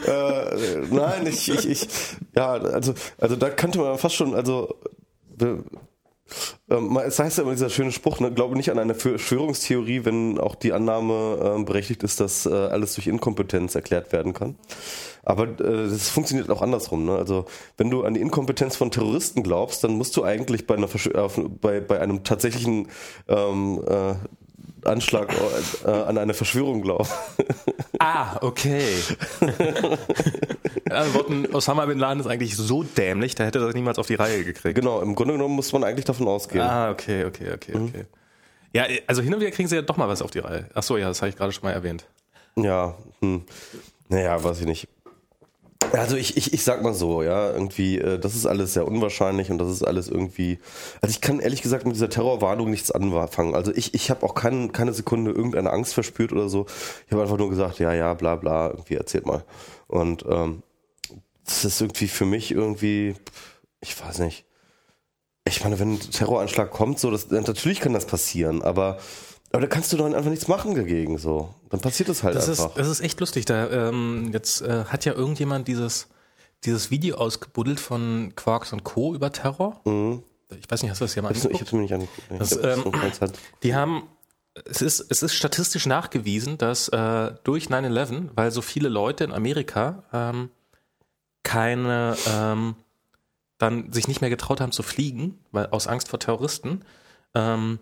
[0.08, 1.88] äh, nein, ich, ich, ich,
[2.36, 4.76] ja, also, also da könnte man fast schon, also,
[5.42, 5.58] äh,
[6.70, 10.40] ähm, es heißt ja immer dieser schöne Spruch, ne, glaube nicht an eine Verschwörungstheorie, wenn
[10.40, 14.56] auch die Annahme äh, berechtigt ist, dass äh, alles durch Inkompetenz erklärt werden kann.
[15.24, 17.06] Aber äh, das funktioniert auch andersrum.
[17.06, 17.16] Ne?
[17.16, 17.46] Also
[17.78, 21.12] wenn du an die Inkompetenz von Terroristen glaubst, dann musst du eigentlich bei, einer Verschw
[21.12, 21.30] äh,
[21.62, 22.88] bei, bei einem tatsächlichen
[23.28, 24.16] ähm, äh,
[24.86, 25.34] Anschlag
[25.86, 27.08] äh, an eine Verschwörung glauben.
[28.00, 28.84] Ah, okay.
[31.14, 34.16] Worten, Osama Bin Laden ist eigentlich so dämlich, da hätte er das niemals auf die
[34.16, 34.76] Reihe gekriegt.
[34.76, 36.64] genau, im Grunde genommen muss man eigentlich davon ausgehen.
[36.64, 38.06] Ah, okay, okay, okay, okay.
[38.74, 40.66] Ja, also hin und wieder kriegen sie ja doch mal was auf die Reihe.
[40.74, 42.06] Ach so, ja, das habe ich gerade schon mal erwähnt.
[42.58, 43.44] Ja, hm.
[44.10, 44.88] naja, weiß ich nicht.
[45.94, 49.52] Also ich, ich, ich sag mal so, ja, irgendwie, äh, das ist alles sehr unwahrscheinlich
[49.52, 50.60] und das ist alles irgendwie.
[51.02, 53.56] Also ich kann ehrlich gesagt mit dieser Terrorwarnung nichts anfangen.
[53.56, 56.66] Also ich, ich habe auch kein, keine Sekunde irgendeine Angst verspürt oder so.
[57.06, 59.44] Ich habe einfach nur gesagt, ja, ja, bla bla, irgendwie erzählt mal.
[59.88, 60.64] Und ähm,
[61.46, 63.16] das ist irgendwie für mich irgendwie,
[63.82, 64.46] ich weiß nicht.
[65.48, 68.98] Ich meine, wenn ein Terroranschlag kommt, so, das, natürlich kann das passieren, aber,
[69.56, 71.54] aber da kannst du doch einfach nichts machen dagegen, so.
[71.70, 72.76] Dann passiert das halt Das ist, einfach.
[72.76, 73.46] das ist echt lustig.
[73.46, 76.10] Da, ähm, jetzt äh, hat ja irgendjemand dieses,
[76.66, 79.16] dieses Video ausgebuddelt von Quarks und Co.
[79.16, 79.80] über Terror.
[80.50, 81.62] Ich weiß nicht, hast du das ja mal ich angeguckt?
[81.62, 82.22] hab's mir nicht angeguckt.
[82.30, 83.32] Ich Das, ähm.
[83.64, 84.04] Die haben,
[84.66, 89.32] es ist, es ist statistisch nachgewiesen, dass äh, durch 9-11, weil so viele Leute in
[89.32, 90.50] Amerika ähm,
[91.44, 92.76] keine, ähm,
[93.58, 96.84] dann sich nicht mehr getraut haben zu fliegen, weil aus Angst vor Terroristen,
[97.34, 97.80] ähm,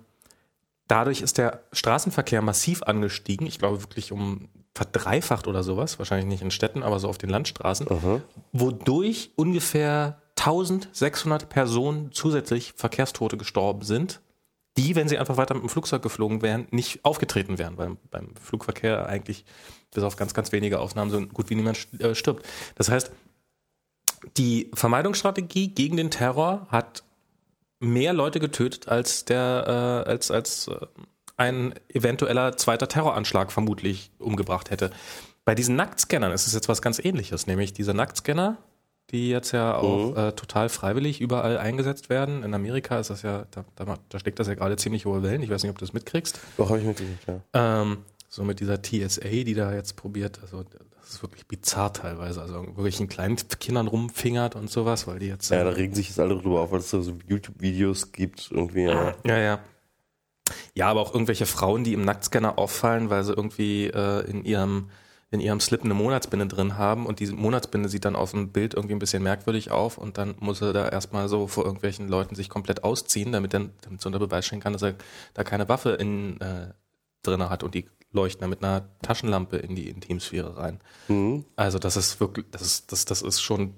[0.94, 3.48] dadurch ist der Straßenverkehr massiv angestiegen.
[3.48, 7.32] Ich glaube wirklich um verdreifacht oder sowas, wahrscheinlich nicht in Städten, aber so auf den
[7.32, 7.88] Landstraßen,
[8.52, 14.22] wodurch ungefähr 1600 Personen zusätzlich Verkehrstote gestorben sind,
[14.78, 18.36] die, wenn sie einfach weiter mit dem Flugzeug geflogen wären, nicht aufgetreten wären, weil beim
[18.36, 19.46] Flugverkehr eigentlich
[19.92, 22.46] bis auf ganz, ganz wenige Ausnahmen so gut wie niemand äh, stirbt.
[22.76, 23.12] Das heißt,
[24.38, 27.04] die Vermeidungsstrategie gegen den Terror hat
[27.84, 30.78] mehr Leute getötet als der äh, als als äh,
[31.38, 34.92] ein eventueller zweiter Terroranschlag vermutlich umgebracht hätte.
[35.46, 38.58] Bei diesen Nacktscannern ist es jetzt was ganz ähnliches, nämlich diese Nacktscanner,
[39.12, 42.44] die jetzt ja auch äh, total freiwillig überall eingesetzt werden.
[42.44, 45.42] In Amerika ist das ja, da, da, da schlägt das ja gerade ziemlich hohe Wellen.
[45.42, 46.40] Ich weiß nicht, ob du das mitkriegst.
[46.58, 47.42] Doch, habe ich mitgekriegt, ja.
[47.54, 47.98] Ähm,
[48.30, 50.64] so mit dieser TSA, die da jetzt probiert, also
[51.16, 52.42] ist wirklich bizarr teilweise.
[52.42, 55.50] Also wirklich in kleinen Kindern rumfingert und sowas, weil die jetzt.
[55.50, 58.84] Ja, da regen sich jetzt alle drüber auf, weil es da so YouTube-Videos gibt, irgendwie.
[58.84, 59.16] Ja.
[59.26, 59.60] Ja, ja.
[60.74, 64.90] Ja, aber auch irgendwelche Frauen, die im Nacktscanner auffallen, weil sie irgendwie äh, in ihrem
[65.32, 68.76] in ihrem Slip eine Monatsbinde drin haben und diese Monatsbinde sieht dann auf dem Bild
[68.76, 72.36] irgendwie ein bisschen merkwürdig auf und dann muss er da erstmal so vor irgendwelchen Leuten
[72.36, 74.94] sich komplett ausziehen, damit dann damit so unter Beweis stellen kann, dass er
[75.34, 76.68] da keine Waffe in äh,
[77.24, 80.80] drinne hat und die leuchten dann mit einer Taschenlampe in die Intimsphäre rein.
[81.08, 81.46] Mhm.
[81.56, 83.74] Also das ist wirklich, das ist, das, das ist schon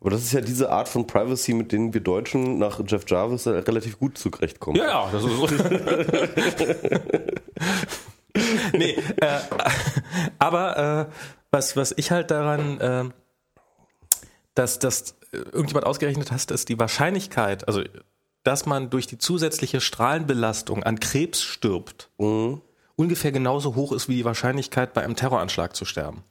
[0.00, 3.46] Aber das ist ja diese Art von Privacy, mit denen wir Deutschen nach Jeff Jarvis
[3.46, 4.76] relativ gut zurechtkommen.
[4.76, 5.64] Ja, ja, das ist.
[8.72, 9.38] nee, äh,
[10.38, 11.12] aber äh,
[11.50, 13.04] was, was ich halt daran, äh,
[14.54, 17.82] dass, dass irgendjemand ausgerechnet hast, ist die Wahrscheinlichkeit, also
[18.42, 22.10] dass man durch die zusätzliche Strahlenbelastung an Krebs stirbt,
[22.96, 26.24] ungefähr genauso hoch ist wie die Wahrscheinlichkeit, bei einem Terroranschlag zu sterben.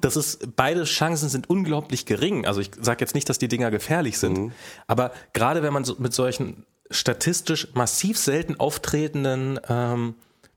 [0.00, 2.46] Das ist, beide Chancen sind unglaublich gering.
[2.46, 4.52] Also ich sage jetzt nicht, dass die Dinger gefährlich sind,
[4.86, 10.14] aber gerade wenn man so mit solchen statistisch massiv selten auftretenden ähm,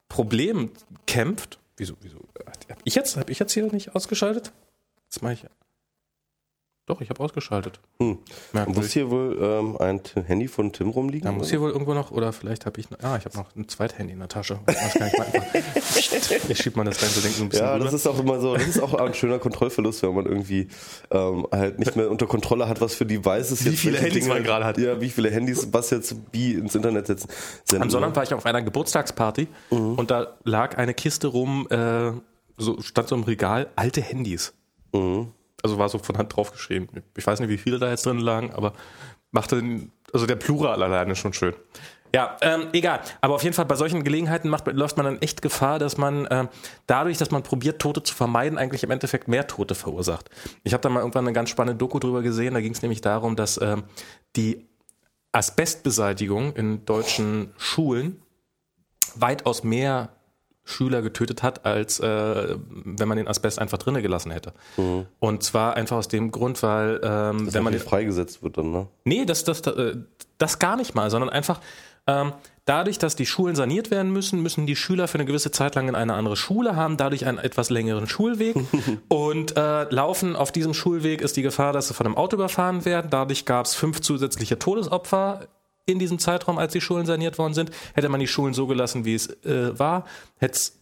[0.07, 0.71] Problemen
[1.07, 4.51] kämpft, wieso, wieso, hab ich jetzt, hab ich jetzt hier nicht ausgeschaltet?
[5.09, 5.45] Das mache ich.
[6.87, 7.79] Doch, ich habe ausgeschaltet.
[7.99, 8.17] Hm.
[8.53, 8.83] Merkwürdig.
[8.83, 11.25] Muss hier wohl ähm, ein Handy von Tim rumliegen?
[11.25, 13.55] Da muss hier wohl irgendwo noch, oder vielleicht habe ich noch, ah, ich habe noch
[13.55, 14.59] ein Zweithandy in der Tasche.
[14.65, 15.55] Das kann ich mal einfach,
[16.49, 17.85] ich schieb mal das ganze Ding so ein bisschen ja, rüber.
[17.85, 20.67] das ist auch immer so, das ist auch ein schöner Kontrollverlust, wenn man irgendwie
[21.11, 24.65] ähm, halt nicht mehr unter Kontrolle hat, was für Devices Wie viele Handys man gerade
[24.65, 24.77] hat.
[24.79, 27.29] Ja, wie viele Handys, was jetzt wie ins Internet setzen.
[27.63, 27.83] senden.
[27.83, 29.93] Am Sonntag war ich auf einer Geburtstagsparty Mhm.
[29.95, 32.11] und da lag eine Kiste rum, äh,
[32.57, 34.53] so stand so im Regal, alte Handys.
[34.93, 35.27] Mhm.
[35.63, 37.03] Also war so von Hand draufgeschrieben.
[37.15, 38.73] Ich weiß nicht, wie viele da jetzt drin lagen, aber
[39.31, 39.63] machte,
[40.13, 41.53] also der Plural alleine schon schön.
[42.13, 42.99] Ja, ähm, egal.
[43.21, 46.27] Aber auf jeden Fall bei solchen Gelegenheiten macht, läuft man dann echt Gefahr, dass man
[46.29, 46.49] ähm,
[46.85, 50.29] dadurch, dass man probiert, Tote zu vermeiden, eigentlich im Endeffekt mehr Tote verursacht.
[50.63, 52.53] Ich habe da mal irgendwann eine ganz spannende Doku drüber gesehen.
[52.53, 53.83] Da ging es nämlich darum, dass ähm,
[54.35, 54.67] die
[55.31, 58.21] Asbestbeseitigung in deutschen Schulen
[59.15, 60.09] weitaus mehr
[60.63, 62.55] Schüler getötet hat, als äh,
[62.85, 64.53] wenn man den Asbest einfach drinnen gelassen hätte.
[65.19, 68.71] Und zwar einfach aus dem Grund, weil ähm, dass wenn man den freigesetzt wird dann,
[68.71, 68.87] ne?
[69.03, 69.95] Nee, das, das, äh,
[70.37, 71.59] das gar nicht mal, sondern einfach
[72.07, 72.33] ähm,
[72.65, 75.87] dadurch, dass die Schulen saniert werden müssen, müssen die Schüler für eine gewisse Zeit lang
[75.87, 78.55] in eine andere Schule haben, dadurch einen etwas längeren Schulweg
[79.09, 82.85] und äh, laufen auf diesem Schulweg ist die Gefahr, dass sie von einem Auto überfahren
[82.85, 83.09] werden.
[83.09, 85.47] Dadurch gab es fünf zusätzliche Todesopfer
[85.91, 87.71] in diesem Zeitraum, als die Schulen saniert worden sind.
[87.93, 90.05] Hätte man die Schulen so gelassen, wie es äh, war,
[90.37, 90.79] hätte es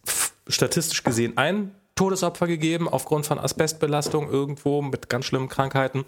[0.47, 6.05] statistisch gesehen ein Todesopfer gegeben aufgrund von Asbestbelastung irgendwo mit ganz schlimmen Krankheiten.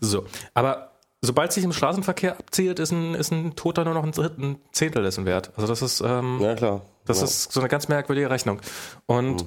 [0.00, 0.24] So,
[0.54, 4.56] aber sobald sich im Straßenverkehr abzielt, ist ein, ist ein Toter nur noch ein, ein
[4.72, 5.50] Zehntel dessen wert.
[5.56, 6.82] Also das ist, ähm, Ja, klar.
[7.04, 7.24] das ja.
[7.24, 8.60] ist so eine ganz merkwürdige Rechnung.
[9.06, 9.44] Und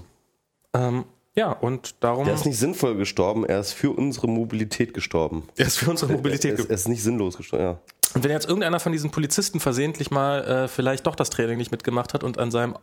[0.73, 5.47] ähm, ja, und darum Der ist nicht sinnvoll gestorben, er ist für unsere Mobilität gestorben.
[5.55, 7.79] er ist für unsere Mobilität Er ist, er ist nicht sinnlos gestorben, ja.
[8.13, 11.71] Und wenn jetzt irgendeiner von diesen Polizisten versehentlich mal äh, vielleicht doch das Training nicht
[11.71, 12.77] mitgemacht hat und an seinem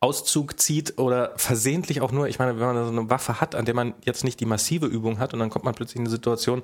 [0.00, 3.64] Auszug zieht oder versehentlich auch nur, ich meine, wenn man so eine Waffe hat, an
[3.64, 6.10] der man jetzt nicht die massive Übung hat und dann kommt man plötzlich in eine
[6.10, 6.62] Situation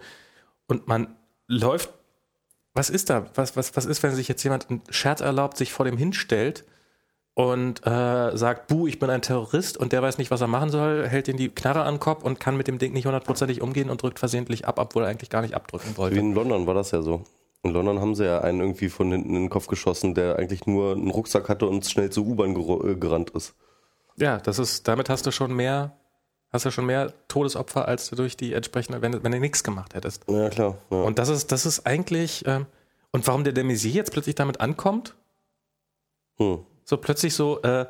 [0.67, 1.15] und man
[1.47, 1.91] läuft,
[2.75, 3.27] was ist da?
[3.35, 6.65] Was, was, was ist, wenn sich jetzt jemand einen Scherz erlaubt, sich vor dem hinstellt
[7.35, 10.71] und äh, sagt, buh, ich bin ein Terrorist und der weiß nicht, was er machen
[10.71, 13.63] soll, hält ihn die Knarre an den Kopf und kann mit dem Ding nicht hundertprozentig
[13.63, 16.19] umgehen und drückt versehentlich ab, obwohl er eigentlich gar nicht abdrücken Wie wollte.
[16.19, 17.25] in London war das ja so.
[17.63, 20.67] In London haben sie ja einen irgendwie von hinten in den Kopf geschossen, der eigentlich
[20.67, 23.55] nur einen Rucksack hatte und schnell zur U-Bahn gero- äh, gerannt ist.
[24.17, 25.93] Ja, das ist, damit hast du schon mehr,
[26.51, 29.63] hast du schon mehr Todesopfer, als du durch die entsprechende, wenn, du- wenn du nichts
[29.63, 30.25] gemacht hättest.
[30.29, 30.79] Ja, klar.
[30.91, 31.03] Ja.
[31.03, 32.67] Und das ist, das ist eigentlich, ähm,
[33.13, 35.15] und warum der de Maizière jetzt plötzlich damit ankommt,
[36.39, 36.61] hm.
[36.85, 37.87] so plötzlich so, äh,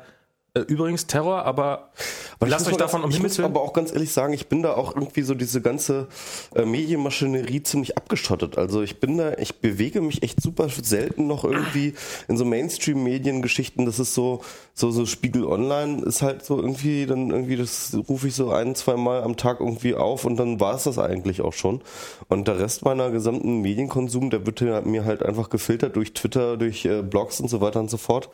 [0.59, 1.91] übrigens Terror, aber,
[2.37, 4.73] Aber lasst euch davon um Ich muss aber auch ganz ehrlich sagen, ich bin da
[4.73, 6.09] auch irgendwie so diese ganze
[6.53, 8.57] äh, Medienmaschinerie ziemlich abgeschottet.
[8.57, 11.93] Also ich bin da, ich bewege mich echt super selten noch irgendwie
[12.27, 13.85] in so Mainstream-Mediengeschichten.
[13.85, 14.41] Das ist so,
[14.73, 18.75] so, so Spiegel Online ist halt so irgendwie, dann irgendwie, das rufe ich so ein,
[18.75, 21.81] zwei Mal am Tag irgendwie auf und dann war es das eigentlich auch schon.
[22.27, 26.83] Und der Rest meiner gesamten Medienkonsum, der wird mir halt einfach gefiltert durch Twitter, durch
[26.83, 28.29] äh, Blogs und so weiter und so fort.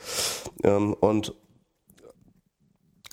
[0.63, 1.36] Ähm, und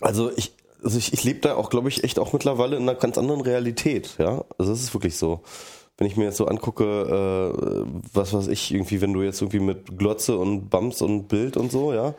[0.01, 2.95] also ich, also ich, ich lebe da auch, glaube ich, echt auch mittlerweile in einer
[2.95, 4.45] ganz anderen Realität, ja.
[4.59, 5.43] Also das ist wirklich so.
[5.97, 9.61] Wenn ich mir jetzt so angucke, äh, was weiß ich, irgendwie, wenn du jetzt irgendwie
[9.61, 12.15] mit Glotze und Bums und Bild und so, ja.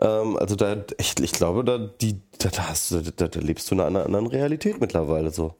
[0.00, 3.70] Ähm, also da echt, ich glaube, da, die, da, da hast du, da, da lebst
[3.70, 5.54] du in einer anderen Realität mittlerweile so.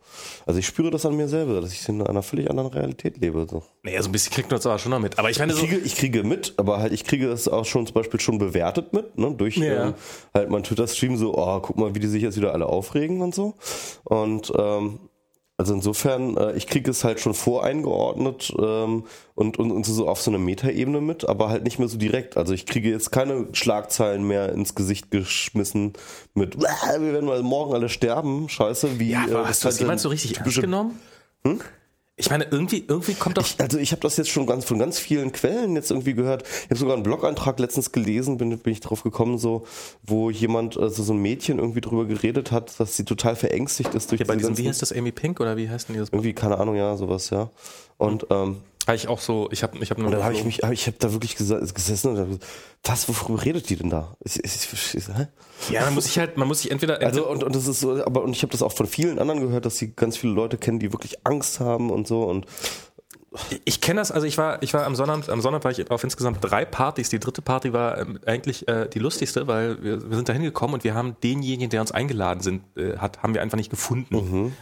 [0.47, 3.47] Also ich spüre das an mir selber, dass ich in einer völlig anderen Realität lebe.
[3.49, 3.63] So.
[3.85, 5.19] Naja, so ein bisschen kriegt man es aber schon noch mit.
[5.21, 7.67] Aber ich meine, Ich so, kriege, ich kriege mit, aber halt, ich kriege das auch
[7.67, 9.89] schon zum Beispiel schon bewertet mit, ne, durch Ja.
[9.89, 9.95] ähm,
[10.35, 13.33] halt mein Twitter-Stream so, oh, guck mal, wie die sich jetzt wieder alle aufregen und
[13.35, 13.55] so.
[14.05, 14.99] Und ähm,
[15.61, 19.05] also insofern, äh, ich kriege es halt schon voreingeordnet ähm,
[19.35, 22.39] und, und, und so auf so eine Metaebene mit, aber halt nicht mehr so direkt.
[22.39, 25.93] Also ich kriege jetzt keine Schlagzeilen mehr ins Gesicht geschmissen
[26.33, 29.65] mit, "Uah, wir werden mal morgen alle sterben, scheiße, wie ja, äh, aber das hast
[29.65, 30.99] du das halt jemals so richtig ernst genommen?
[32.21, 33.47] Ich meine, irgendwie, irgendwie kommt doch.
[33.47, 36.43] Ich, also ich habe das jetzt schon ganz von ganz vielen Quellen jetzt irgendwie gehört.
[36.43, 39.65] Ich habe sogar einen Blog-Eintrag letztens gelesen, bin, bin ich drauf gekommen, so,
[40.03, 44.11] wo jemand, also so ein Mädchen irgendwie drüber geredet hat, dass sie total verängstigt ist
[44.11, 46.11] durch Hier bei diese diesem, wie heißt das, Amy Pink oder wie heißt denn dieses?
[46.11, 47.51] irgendwie, keine Ahnung, ja, sowas, ja.
[47.97, 48.59] Und ähm,
[48.91, 50.89] Habe ich auch so, ich habe ich hab und dann habe ich mich, hab, ich
[50.89, 52.47] habe da wirklich gesessen und hab gesagt,
[52.83, 54.17] was, worüber redet die denn da?
[54.25, 55.29] Ich, ich, ich, hä?
[55.71, 58.05] Ja, man muss sich halt, man muss sich entweder, Also und, und das ist so,
[58.05, 60.59] aber und ich habe das auch von vielen anderen gehört, dass sie ganz viele Leute
[60.59, 62.47] kennen, die wirklich Angst haben und so und
[63.65, 66.03] Ich kenne das, also ich war, ich war am Sonnabend, am Sonnabend war ich auf
[66.03, 67.11] insgesamt drei Partys.
[67.11, 70.75] Die dritte Party war ähm, eigentlich äh, die lustigste, weil wir, wir sind da hingekommen
[70.75, 74.17] und wir haben denjenigen, der uns eingeladen sind, äh, hat, haben wir einfach nicht gefunden.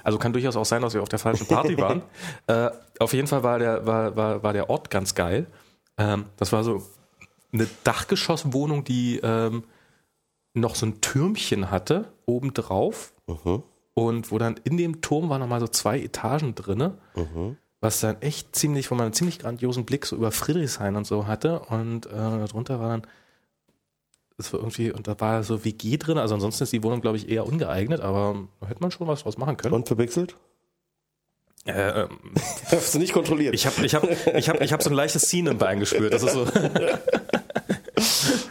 [0.04, 2.02] Also kann durchaus auch sein, dass wir auf der falschen Party waren.
[2.46, 5.46] äh, auf jeden Fall war der, war, war, war der Ort ganz geil.
[5.96, 6.82] Ähm, das war so
[7.52, 9.64] eine Dachgeschosswohnung, die ähm,
[10.52, 13.14] noch so ein Türmchen hatte, obendrauf.
[13.94, 16.98] Und wo dann in dem Turm waren nochmal so zwei Etagen drinne
[17.80, 21.26] was dann echt ziemlich, wo man einen ziemlich grandiosen Blick so über Friedrichshain und so
[21.26, 23.06] hatte und äh, darunter war dann
[24.38, 27.16] das war irgendwie, und da war so WG drin, also ansonsten ist die Wohnung, glaube
[27.16, 29.74] ich, eher ungeeignet, aber da hätte man schon was draus machen können.
[29.74, 30.36] und verwechselt?
[31.66, 32.20] Äh, ähm,
[32.70, 33.52] Hast du nicht kontrolliert?
[33.52, 36.14] ich habe ich hab, ich hab, ich hab so ein leichtes Ziehen im Bein gespürt.
[36.14, 36.46] Das ist so.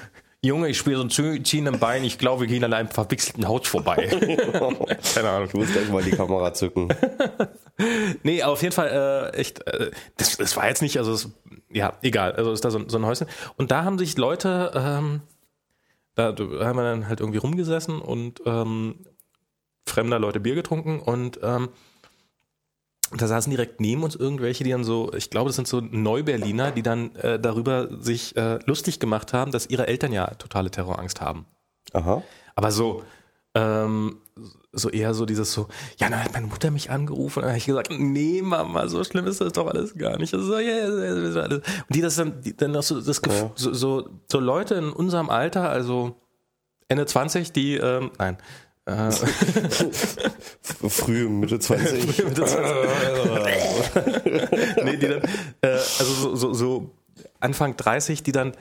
[0.47, 3.47] Junge, ich spüre so ein Ziehen im Bein, ich glaube, wir gehen an einem verwechselten
[3.47, 4.07] Haut vorbei.
[5.13, 5.49] Keine Ahnung.
[5.51, 6.89] Du musst gleich mal die Kamera zücken.
[8.23, 11.29] Nee, aber auf jeden Fall äh, echt, äh, das, das war jetzt nicht, also es,
[11.69, 13.27] ja, egal, also ist da so, ein- so ein Häuschen.
[13.55, 15.21] Und da haben sich Leute, ähm,
[16.15, 18.95] da da haben wir dann halt irgendwie rumgesessen und ähm,
[19.85, 21.69] fremder Leute Bier getrunken und ähm,
[23.15, 26.71] da saßen direkt neben uns irgendwelche, die dann so, ich glaube, das sind so Neuberliner,
[26.71, 31.21] die dann äh, darüber sich äh, lustig gemacht haben, dass ihre Eltern ja totale Terrorangst
[31.21, 31.45] haben.
[31.93, 32.21] Aha.
[32.55, 33.03] Aber so,
[33.55, 34.17] ähm,
[34.73, 37.57] so eher so dieses so, ja, dann hat meine Mutter mich angerufen und dann habe
[37.57, 40.31] ich gesagt, nee, Mama, so schlimm ist das doch alles gar nicht.
[40.31, 43.51] So, ja, ja, ja, und die das dann, die, dann auch so das Gefühl, Ja.
[43.55, 46.15] so, so, so Leute in unserem Alter, also
[46.89, 48.37] Ende 20, die, ähm, nein,
[48.87, 49.11] äh,
[50.89, 52.17] Früh, Mitte 20.
[54.83, 55.21] nee, die dann,
[55.61, 56.89] äh, also so, so, so
[57.41, 58.53] Anfang 30, die dann,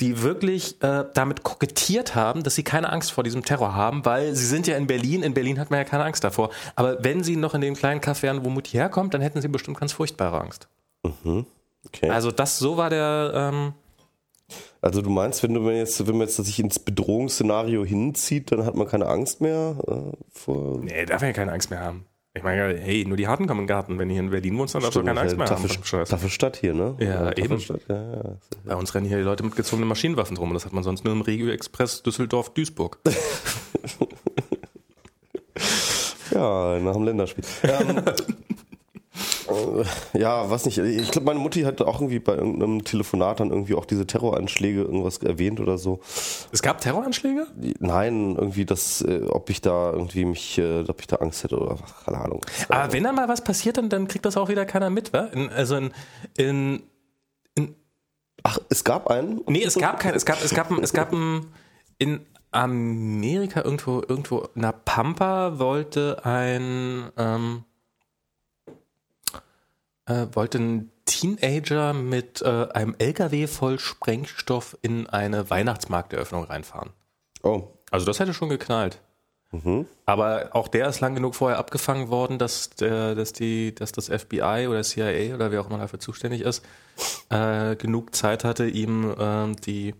[0.00, 4.34] die wirklich äh, damit kokettiert haben, dass sie keine Angst vor diesem Terror haben, weil
[4.34, 6.48] sie sind ja in Berlin, in Berlin hat man ja keine Angst davor.
[6.74, 9.48] Aber wenn sie noch in dem kleinen Kaff wären, wo Mutti herkommt, dann hätten sie
[9.48, 10.68] bestimmt ganz furchtbare Angst.
[11.86, 12.08] Okay.
[12.08, 13.74] Also das, so war der, ähm,
[14.82, 18.64] Also du meinst, wenn du wenn jetzt, wenn man jetzt sich ins Bedrohungsszenario hinzieht, dann
[18.64, 20.80] hat man keine Angst mehr äh, vor.
[20.80, 22.06] nee, darf man ja keine Angst mehr haben.
[22.32, 23.98] Ich meine, hey, nur die Harten kommen in den Garten.
[23.98, 25.66] Wenn du hier in Berlin wohnst, dann darfst du keine Angst mehr haben.
[25.66, 26.08] taffe, Scheiß.
[26.08, 26.94] taffe Stadt hier, ne?
[27.00, 27.60] Ja, taffe eben.
[27.60, 28.22] Stadt, ja, ja.
[28.64, 31.04] Bei uns rennen hier die Leute mit gezogenen Maschinenwaffen rum und das hat man sonst
[31.04, 32.98] nur im Regio-Express Düsseldorf-Duisburg.
[36.32, 37.44] Ja, nach dem Länderspiel.
[37.64, 38.02] ähm, äh,
[40.12, 40.78] ja, was nicht.
[40.78, 44.82] Ich glaube, meine Mutti hat auch irgendwie bei irgendeinem Telefonat dann irgendwie auch diese Terroranschläge
[44.82, 46.00] irgendwas erwähnt oder so.
[46.52, 47.46] Es gab Terroranschläge?
[47.78, 51.58] Nein, irgendwie das, äh, ob ich da irgendwie mich, äh, ob ich da Angst hätte
[51.58, 52.44] oder was, keine Ahnung.
[52.68, 55.26] Aber wenn da mal was passiert, dann, dann kriegt das auch wieder keiner mit, wa?
[55.32, 55.92] In, also in,
[56.36, 56.82] in,
[58.42, 59.42] Ach, es gab einen?
[59.48, 61.46] nee, es gab kein, es gab, es gab, es gab ein,
[61.98, 67.64] in Amerika irgendwo, irgendwo in der Pampa wollte ein, ähm,
[70.10, 76.90] äh, wollte ein Teenager mit äh, einem LKW voll Sprengstoff in eine Weihnachtsmarkteröffnung reinfahren.
[77.42, 77.68] Oh.
[77.90, 79.00] Also das hätte schon geknallt.
[80.06, 84.06] Aber auch der ist lang genug vorher abgefangen worden, dass, der, dass, die, dass das
[84.06, 86.64] FBI oder CIA oder wer auch immer dafür zuständig ist,
[87.30, 89.96] äh, genug Zeit hatte, ihm ähm, die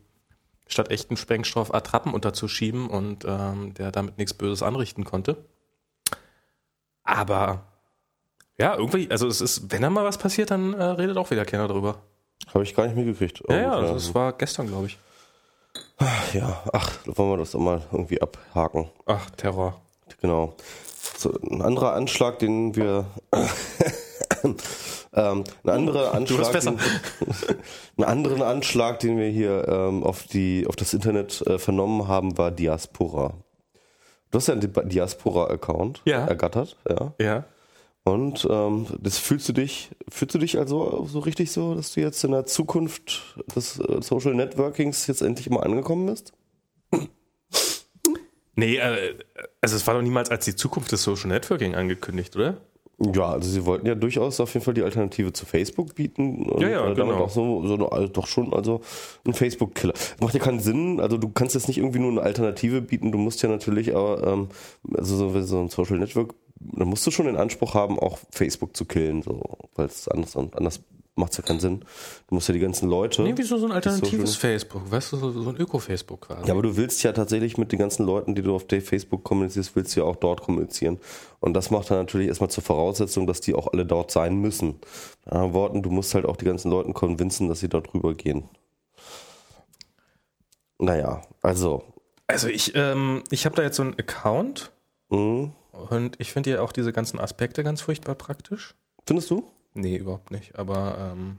[0.69, 5.45] statt echten Sprengstoff Attrappen unterzuschieben und ähm, der damit nichts Böses anrichten konnte.
[7.03, 7.70] Aber
[8.61, 11.45] ja, irgendwie, also es ist, wenn da mal was passiert, dann äh, redet auch wieder
[11.45, 11.97] keiner drüber.
[12.55, 13.43] Habe ich gar nicht mitgekriegt.
[13.49, 14.99] Ja, ja, also es war gestern, glaube ich.
[16.33, 18.91] ja, ach, wollen wir das doch mal irgendwie abhaken.
[19.07, 19.81] Ach, Terror.
[20.21, 20.55] Genau.
[21.17, 23.07] So, ein anderer Anschlag, den wir.
[25.15, 26.39] ähm, ein anderer Anschlag.
[26.39, 26.73] Du hast besser.
[26.73, 26.79] Den,
[27.99, 32.37] einen anderen Anschlag, den wir hier ähm, auf, die, auf das Internet äh, vernommen haben,
[32.39, 33.35] war Diaspora.
[34.31, 36.25] Du hast ja einen Di- Diaspora-Account Ja.
[36.27, 37.13] ergattert, ja.
[37.19, 37.45] Ja.
[38.05, 42.01] Und ähm, das fühlst du dich, fühlst du dich also so richtig so, dass du
[42.01, 46.33] jetzt in der Zukunft des äh, Social Networkings jetzt endlich mal angekommen bist?
[48.57, 49.15] Nee, äh,
[49.61, 52.57] also es war doch niemals als die Zukunft des Social Networking angekündigt, oder?
[53.15, 56.51] Ja, also sie wollten ja durchaus auf jeden Fall die Alternative zu Facebook bieten.
[56.51, 57.25] Und Ja, ja, äh, damit genau.
[57.25, 58.83] auch so, so eine, also doch schon also
[59.27, 59.95] ein Facebook-Killer.
[60.21, 63.17] Macht ja keinen Sinn, also du kannst jetzt nicht irgendwie nur eine Alternative bieten, du
[63.17, 64.49] musst ja natürlich aber, ähm,
[64.95, 68.77] also so, so ein Social Network, da musst du schon den Anspruch haben, auch Facebook
[68.77, 69.43] zu killen, so,
[69.75, 70.81] weil es anders, anders
[71.17, 71.81] macht ja keinen Sinn.
[72.29, 73.23] Du musst ja die ganzen Leute.
[73.23, 74.91] Nee, wieso so ein alternatives Social- Facebook?
[74.91, 76.47] Weißt du, so, so ein Öko-Facebook quasi.
[76.47, 79.77] Ja, aber du willst ja tatsächlich mit den ganzen Leuten, die du auf Facebook kommunizierst,
[79.77, 80.99] willst du ja auch dort kommunizieren.
[81.41, 84.81] Und das macht dann natürlich erstmal zur Voraussetzung, dass die auch alle dort sein müssen.
[85.25, 88.45] Mit anderen Worten, du musst halt auch die ganzen Leuten konvinzen, dass sie dort rübergehen.
[90.79, 91.83] Naja, also.
[92.27, 94.71] Also ich, ähm, ich habe da jetzt so einen Account
[95.11, 95.51] Mh,
[95.91, 98.75] und ich finde ja auch diese ganzen Aspekte ganz furchtbar praktisch.
[99.07, 99.45] findest du?
[99.75, 100.59] Nee, überhaupt nicht.
[100.59, 101.39] Aber ähm,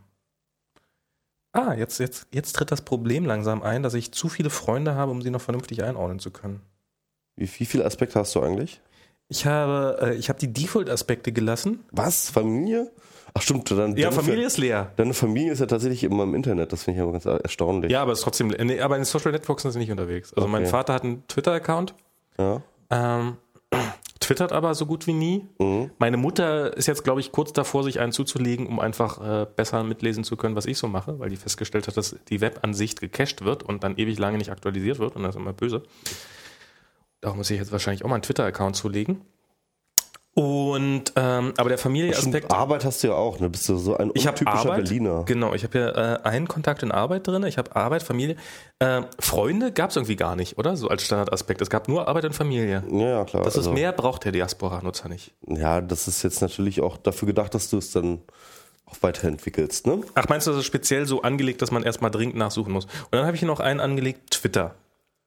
[1.54, 5.12] ah, jetzt, jetzt, jetzt tritt das Problem langsam ein, dass ich zu viele Freunde habe,
[5.12, 6.62] um sie noch vernünftig einordnen zu können.
[7.36, 8.82] Wie, wie viele Aspekte hast du eigentlich?
[9.28, 11.84] Ich habe, äh, ich habe die Default-Aspekte gelassen.
[11.92, 12.30] Was?
[12.30, 12.92] Familie?
[13.34, 14.92] Ach stimmt, dann, Ja, Familie Fa- ist leer.
[14.98, 17.90] Deine Familie ist ja tatsächlich immer im Internet, das finde ich aber ganz erstaunlich.
[17.92, 20.34] Ja, aber es ist trotzdem, nee, aber in den Social Networks sind sie nicht unterwegs.
[20.34, 20.72] Also mein Okay.
[20.72, 21.96] Vater hat einen Twitter-Account,
[22.38, 22.62] Ja.
[22.90, 23.38] ähm,
[24.32, 25.46] twittert aber so gut wie nie.
[25.60, 25.92] Mhm.
[26.00, 29.84] Meine Mutter ist jetzt, glaube ich, kurz davor, sich einen zuzulegen, um einfach äh, besser
[29.84, 33.44] mitlesen zu können, was ich so mache, weil die festgestellt hat, dass die Webansicht gecached
[33.44, 35.84] wird und dann ewig lange nicht aktualisiert wird und das ist immer böse.
[37.20, 39.22] Darum muss ich jetzt wahrscheinlich auch mal einen Twitter-Account zulegen.
[40.42, 42.52] Und ähm, aber der Familienaspekt.
[42.52, 43.50] Arbeit hast du ja auch, ne?
[43.50, 44.86] Bist du so ein Ich habe untypischer Arbeit.
[44.86, 45.24] Berliner.
[45.26, 47.44] Genau, ich habe ja äh, einen Kontakt in Arbeit drin.
[47.44, 48.36] Ich habe Arbeit, Familie.
[48.80, 50.76] Äh, Freunde gab es irgendwie gar nicht, oder?
[50.76, 51.62] So als Standardaspekt.
[51.62, 52.84] Es gab nur Arbeit und Familie.
[52.92, 53.44] Ja, klar.
[53.44, 55.34] Das also- ist mehr, braucht der Diaspora-Nutzer nicht.
[55.48, 58.20] Ja, das ist jetzt natürlich auch dafür gedacht, dass du es dann
[58.86, 60.02] auch weiterentwickelst, ne?
[60.16, 62.86] Ach, meinst du, das ist speziell so angelegt, dass man erstmal dringend nachsuchen muss?
[62.86, 64.76] Und dann habe ich hier noch einen angelegt, Twitter.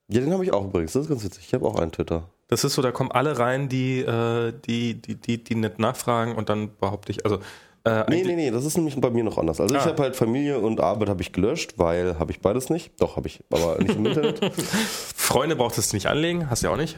[0.07, 0.93] Ja, den habe ich auch übrigens.
[0.93, 1.45] Das ist ganz witzig.
[1.47, 2.29] Ich habe auch einen Twitter.
[2.47, 6.35] Das ist so, da kommen alle rein, die, äh, die, die, die, die nicht nachfragen
[6.35, 7.39] und dann behaupte ich, also
[7.87, 9.61] Äh, Nee, nee, nee, das ist nämlich bei mir noch anders.
[9.61, 9.85] Also ich Ah.
[9.85, 12.91] habe halt Familie und Arbeit habe ich gelöscht, weil habe ich beides nicht.
[12.99, 14.39] Doch, habe ich, aber nicht im Internet.
[15.15, 16.97] Freunde brauchtest du nicht anlegen, hast du ja auch nicht.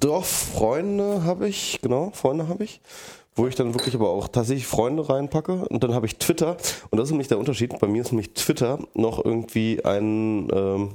[0.00, 2.80] Doch, Freunde habe ich, genau, Freunde habe ich.
[3.34, 5.66] Wo ich dann wirklich aber auch tatsächlich Freunde reinpacke.
[5.68, 6.56] Und dann habe ich Twitter.
[6.90, 7.78] Und das ist nämlich der Unterschied.
[7.78, 10.90] Bei mir ist nämlich Twitter noch irgendwie ein, ähm,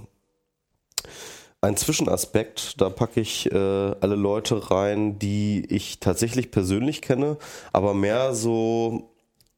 [1.62, 2.80] ein Zwischenaspekt.
[2.82, 7.38] Da packe ich äh, alle Leute rein, die ich tatsächlich persönlich kenne,
[7.74, 9.12] aber mehr so,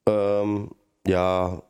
[0.06, 0.70] ähm,
[1.06, 1.62] ja,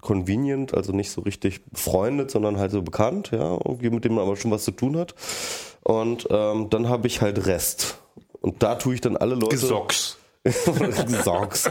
[0.00, 4.24] convenient, also nicht so richtig befreundet, sondern halt so bekannt, ja, irgendwie mit dem man
[4.24, 5.14] aber schon was zu tun hat.
[5.82, 7.98] Und ähm, dann habe ich halt Rest.
[8.40, 9.56] Und da tue ich dann alle Leute.
[9.56, 10.18] Gesocks.
[11.24, 11.70] Sorgs.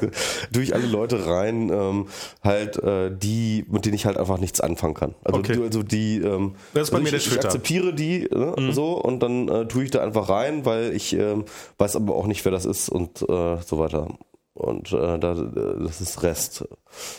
[0.54, 2.08] tue ich alle Leute rein, ähm,
[2.44, 5.16] halt, äh, die, mit denen ich halt einfach nichts anfangen kann.
[5.24, 5.60] Also, Okay.
[5.62, 8.94] also die, ähm, Das ist bei also mir ich, der ich akzeptiere die ne, so
[9.02, 11.46] und dann äh, tue ich da einfach rein, weil ich ähm,
[11.78, 14.08] weiß aber auch nicht, wer das ist und äh, so weiter.
[14.54, 16.66] Und äh, da, das ist Rest.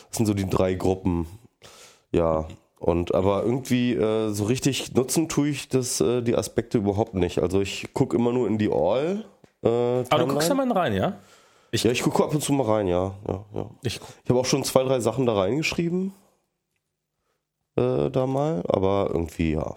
[0.09, 1.27] Das sind so die drei Gruppen.
[2.11, 2.47] Ja.
[2.79, 7.39] Und aber irgendwie äh, so richtig nutzen tue ich das, äh, die Aspekte überhaupt nicht.
[7.41, 9.25] Also ich gucke immer nur in die All.
[9.63, 11.19] Äh, Aber du guckst da mal rein, ja?
[11.73, 13.15] Ja, ich gucke ab und zu mal rein, ja.
[13.29, 13.71] ja, ja.
[13.83, 16.13] Ich, Ich habe auch schon zwei, drei Sachen da reingeschrieben.
[17.77, 19.77] Äh, da mal, aber irgendwie, ja.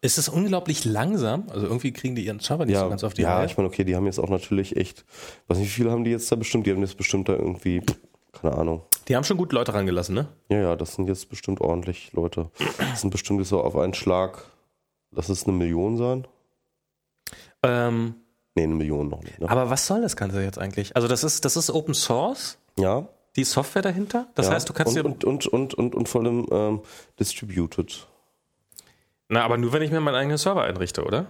[0.00, 1.44] es ist unglaublich langsam.
[1.50, 3.46] Also irgendwie kriegen die ihren Server nicht Ja, so ganz auf die ja Reihe.
[3.46, 5.04] ich meine, okay, die haben jetzt auch natürlich echt,
[5.48, 6.66] weiß nicht, wie viele haben die jetzt da bestimmt?
[6.66, 7.82] Die haben jetzt bestimmt da irgendwie,
[8.32, 8.82] keine Ahnung.
[9.08, 10.28] Die haben schon gut Leute rangelassen, ne?
[10.48, 12.50] Ja, ja, das sind jetzt bestimmt ordentlich Leute.
[12.78, 14.44] Das sind bestimmt so auf einen Schlag,
[15.10, 16.28] lass es eine Million sein?
[17.64, 18.14] Ähm,
[18.54, 19.40] Nee, eine Million noch nicht.
[19.40, 19.48] Ne?
[19.48, 20.94] aber was soll das Ganze jetzt eigentlich?
[20.94, 23.06] Also das ist, das ist Open Source, Ja.
[23.36, 24.26] die Software dahinter.
[24.34, 24.52] Das ja.
[24.52, 25.04] heißt, du kannst und, dir.
[25.06, 26.80] und, und, und, und, und vor allem ähm,
[27.18, 28.06] distributed.
[29.28, 31.26] Na, aber nur wenn ich mir meinen eigenen Server einrichte, oder?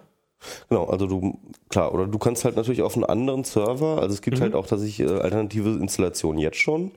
[0.68, 4.22] Genau, also du, klar, oder du kannst halt natürlich auf einen anderen Server, also es
[4.22, 6.90] gibt halt auch tatsächlich äh, alternative Installationen jetzt schon.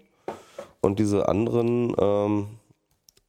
[0.82, 2.48] Und diese anderen ähm,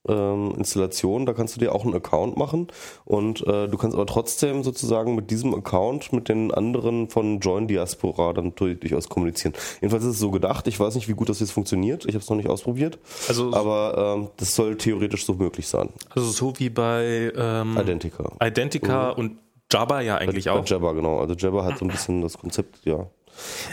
[0.08, 2.68] ähm, Installationen, da kannst du dir auch einen Account machen.
[3.04, 7.68] Und äh, du kannst aber trotzdem sozusagen mit diesem Account mit den anderen von Join
[7.68, 9.54] Diaspora dann durch- durchaus kommunizieren.
[9.80, 10.66] Jedenfalls ist es so gedacht.
[10.68, 12.04] Ich weiß nicht, wie gut das jetzt funktioniert.
[12.06, 12.98] Ich habe es noch nicht ausprobiert.
[13.28, 15.88] Also, Aber ähm, das soll theoretisch so möglich sein.
[16.10, 18.32] also so wie bei ähm, Identica.
[18.42, 19.38] Identica und
[19.72, 20.64] Jabba ja eigentlich Bei auch.
[20.66, 21.18] Jabba, genau.
[21.18, 23.06] Also Jabba hat so ein bisschen das Konzept, ja.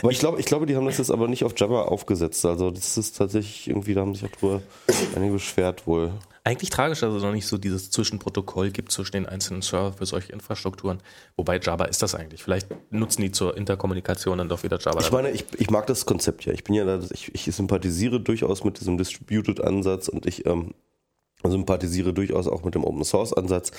[0.02, 2.44] Aber ich glaube, ich glaube, die haben das jetzt aber nicht auf Jabba aufgesetzt.
[2.44, 4.62] Also das ist tatsächlich irgendwie, da haben sich auch drüber
[5.16, 6.12] einige beschwert wohl.
[6.46, 10.04] Eigentlich tragisch, dass es noch nicht so dieses Zwischenprotokoll gibt zwischen den einzelnen Servern für
[10.04, 11.00] solche Infrastrukturen.
[11.36, 12.42] Wobei Java ist das eigentlich.
[12.42, 15.00] Vielleicht nutzen die zur Interkommunikation dann doch wieder Java.
[15.00, 16.52] Ich meine, ich, ich mag das Konzept ja.
[16.52, 20.74] Ich bin ja da, ich, ich sympathisiere durchaus mit diesem Distributed-Ansatz und ich ähm,
[21.42, 23.72] sympathisiere durchaus auch mit dem Open-Source-Ansatz.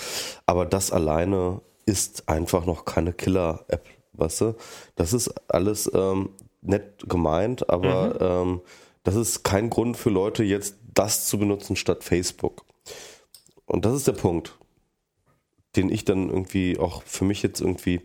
[0.47, 4.55] Aber das alleine ist einfach noch keine Killer-App, weißt du?
[4.95, 6.29] Das ist alles ähm,
[6.61, 8.61] nett gemeint, aber ähm,
[9.03, 12.65] das ist kein Grund für Leute jetzt das zu benutzen statt Facebook.
[13.65, 14.57] Und das ist der Punkt,
[15.75, 18.01] den ich dann irgendwie auch für mich jetzt irgendwie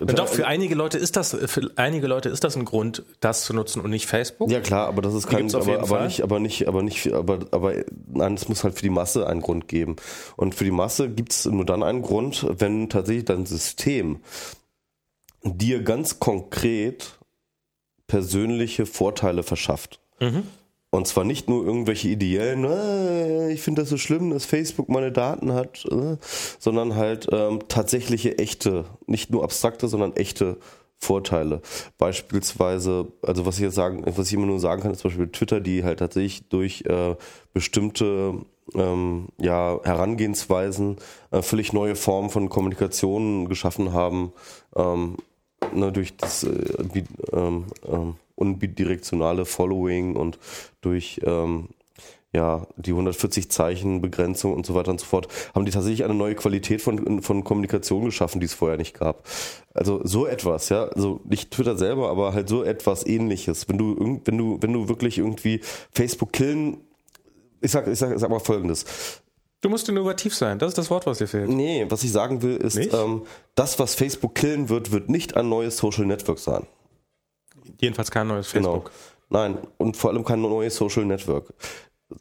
[0.00, 3.52] doch, für einige Leute ist das, für einige Leute ist das ein Grund, das zu
[3.52, 4.50] nutzen und nicht Facebook.
[4.50, 7.74] Ja klar, aber das ist kein, aber, aber nicht, aber nicht, aber nicht, aber, aber
[8.06, 9.96] nein, es muss halt für die Masse einen Grund geben.
[10.36, 14.20] Und für die Masse gibt es nur dann einen Grund, wenn tatsächlich dein System
[15.42, 17.18] dir ganz konkret
[18.06, 20.00] persönliche Vorteile verschafft.
[20.20, 20.44] Mhm.
[20.90, 25.12] Und zwar nicht nur irgendwelche ideellen, äh, ich finde das so schlimm, dass Facebook meine
[25.12, 26.16] Daten hat, äh,
[26.58, 30.58] sondern halt ähm, tatsächliche echte, nicht nur abstrakte, sondern echte
[30.96, 31.60] Vorteile.
[31.98, 35.28] Beispielsweise, also was ich jetzt sagen, was ich immer nur sagen kann, ist zum Beispiel
[35.28, 37.16] Twitter, die halt tatsächlich durch äh,
[37.52, 38.40] bestimmte
[38.74, 40.96] ähm, ja, Herangehensweisen
[41.30, 44.32] äh, völlig neue Formen von Kommunikation geschaffen haben,
[44.74, 45.16] ähm,
[45.72, 50.38] ne, durch das äh, bi- ähm, ähm, unbidirektionale Following und
[50.80, 51.68] durch ähm,
[52.32, 56.12] ja, die 140 Zeichen Begrenzung und so weiter und so fort, haben die tatsächlich eine
[56.12, 59.26] neue Qualität von, von Kommunikation geschaffen, die es vorher nicht gab.
[59.72, 63.68] Also so etwas, ja, also nicht Twitter selber, aber halt so etwas ähnliches.
[63.70, 65.60] Wenn du wenn du, wenn du wirklich irgendwie
[65.92, 66.78] Facebook killen,
[67.60, 68.84] ich sag, ich sag, ich sag mal folgendes.
[69.62, 70.58] Du musst innovativ sein.
[70.58, 71.48] Das ist das Wort, was dir fehlt.
[71.48, 73.22] Nee, was ich sagen will, ist, ähm,
[73.54, 76.66] das, was Facebook killen wird, wird nicht ein neues Social Network sein.
[77.80, 78.74] Jedenfalls kein neues Genau.
[78.74, 78.92] Facebook.
[79.28, 81.52] Nein, und vor allem kein neues Social Network.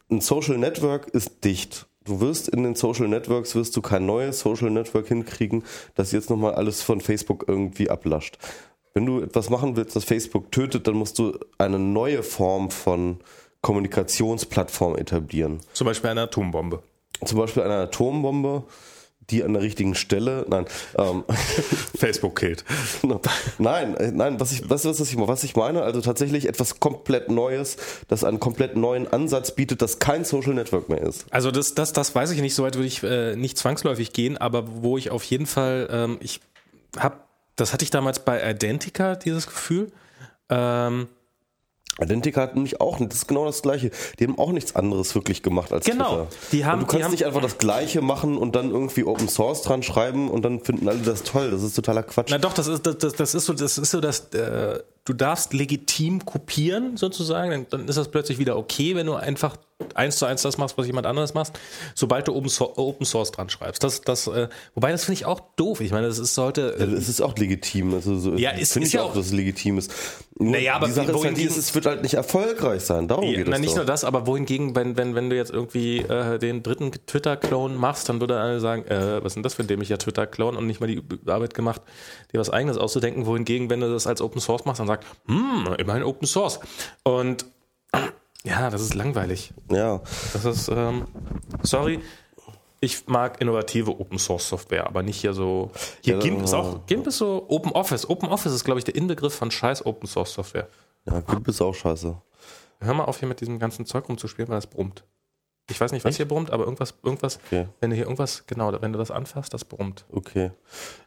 [0.10, 1.88] Ein Social Network ist dicht.
[2.04, 5.64] Du wirst in den Social Networks wirst du kein neues Social Network hinkriegen,
[5.96, 8.38] das jetzt nochmal alles von Facebook irgendwie ablascht.
[8.94, 13.20] Wenn du etwas machen willst, das Facebook tötet, dann musst du eine neue Form von
[13.66, 15.60] Kommunikationsplattform etablieren.
[15.74, 16.84] Zum Beispiel eine Atombombe.
[17.26, 18.62] Zum Beispiel eine Atombombe,
[19.32, 20.68] die an der richtigen Stelle, nein,
[21.00, 21.24] ähm,
[21.98, 22.64] Facebook killt.
[23.58, 27.32] nein, äh, nein, was ich, was, was, ich, was ich meine, also tatsächlich etwas komplett
[27.32, 31.26] Neues, das einen komplett neuen Ansatz bietet, das kein Social Network mehr ist.
[31.32, 34.84] Also das, das, das weiß ich nicht, soweit würde ich äh, nicht zwangsläufig gehen, aber
[34.84, 36.40] wo ich auf jeden Fall, ähm, ich
[37.00, 37.16] habe,
[37.56, 39.92] das hatte ich damals bei Identica, dieses Gefühl,
[40.50, 41.08] ähm,
[42.02, 43.92] Identica hat nämlich auch, das ist genau das Gleiche.
[44.20, 46.26] Die haben auch nichts anderes wirklich gemacht als genau.
[46.26, 46.28] Twitter.
[46.52, 49.30] Die haben, und du kannst haben, nicht einfach das Gleiche machen und dann irgendwie Open
[49.30, 51.52] Source dran schreiben und dann finden alle das toll.
[51.52, 52.28] Das ist totaler Quatsch.
[52.32, 55.54] Na doch, das ist, das, das ist so, das ist so, dass äh, du darfst
[55.54, 59.56] legitim kopieren sozusagen, dann, dann ist das plötzlich wieder okay, wenn du einfach
[59.94, 61.60] eins zu eins das machst, was jemand anderes macht,
[61.96, 63.84] sobald du Open, so Open Source dran schreibst.
[63.84, 65.82] Das, das, äh, wobei das finde ich auch doof.
[65.82, 66.76] Ich meine, das ist sollte.
[66.80, 67.94] Äh, ja, es ist auch legitim.
[67.94, 69.92] Also so, ja, ist, finde ist ich ja auch, dass es legitim ist.
[70.38, 73.08] Naja, aber die Sache ist halt, es wird halt nicht erfolgreich sein.
[73.08, 73.78] Darum ja, geht na, es nicht doch.
[73.78, 78.10] nur das, aber wohingegen, wenn, wenn, wenn du jetzt irgendwie äh, den dritten Twitter-Clone machst,
[78.10, 80.80] dann würde alle sagen, äh, was ist denn das für ein dämlicher Twitter-Clone und nicht
[80.80, 81.82] mal die Arbeit gemacht,
[82.34, 83.26] dir was eigenes auszudenken.
[83.26, 86.60] Wohingegen, wenn du das als Open Source machst, dann sagst, hm, immerhin Open Source.
[87.04, 87.46] Und
[88.46, 89.54] ja, das ist langweilig.
[89.70, 90.02] Ja.
[90.34, 91.06] Das ist, ähm,
[91.64, 92.00] sorry,
[92.80, 95.72] ich mag innovative Open Source Software, aber nicht hier so.
[96.02, 98.08] Hier Ja, GIMP ist auch, GIMP ist so Open Office.
[98.10, 100.68] Open Office ist, glaube ich, der Inbegriff von scheiß Open Source Software.
[101.06, 102.16] Ja, GIMP ist auch scheiße.
[102.82, 105.04] Hör mal auf, hier mit diesem ganzen Zeug rumzuspielen, weil das brummt.
[105.68, 107.68] Ich weiß nicht, was hier brummt, aber irgendwas, irgendwas, Okay.
[107.80, 110.06] wenn du hier irgendwas, genau, wenn du das anfasst, das brummt.
[110.12, 110.52] Okay.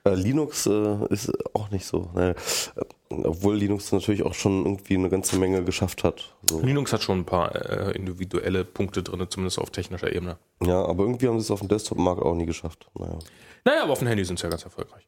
[0.04, 2.10] Äh, Linux äh, ist auch nicht so.
[2.14, 6.34] Naja, äh, obwohl Linux natürlich auch schon irgendwie eine ganze Menge geschafft hat.
[6.48, 6.60] So.
[6.60, 10.38] Linux hat schon ein paar äh, individuelle Punkte drin, zumindest auf technischer Ebene.
[10.62, 12.88] Ja, aber irgendwie haben sie es auf dem Desktop-Markt auch nie geschafft.
[12.98, 13.18] Naja,
[13.64, 15.06] Naja, aber auf dem Handy sind sie ja ganz erfolgreich.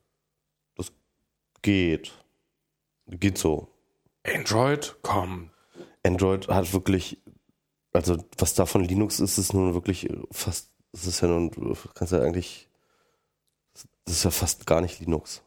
[1.62, 2.12] geht.
[3.06, 3.68] Geht so.
[4.24, 5.50] Android, komm.
[6.02, 7.18] Android hat wirklich,
[7.92, 11.50] also was da von Linux ist, ist nun wirklich fast, das ist ja nun,
[11.94, 12.68] kannst ja eigentlich,
[14.04, 15.42] das ist ja fast gar nicht Linux.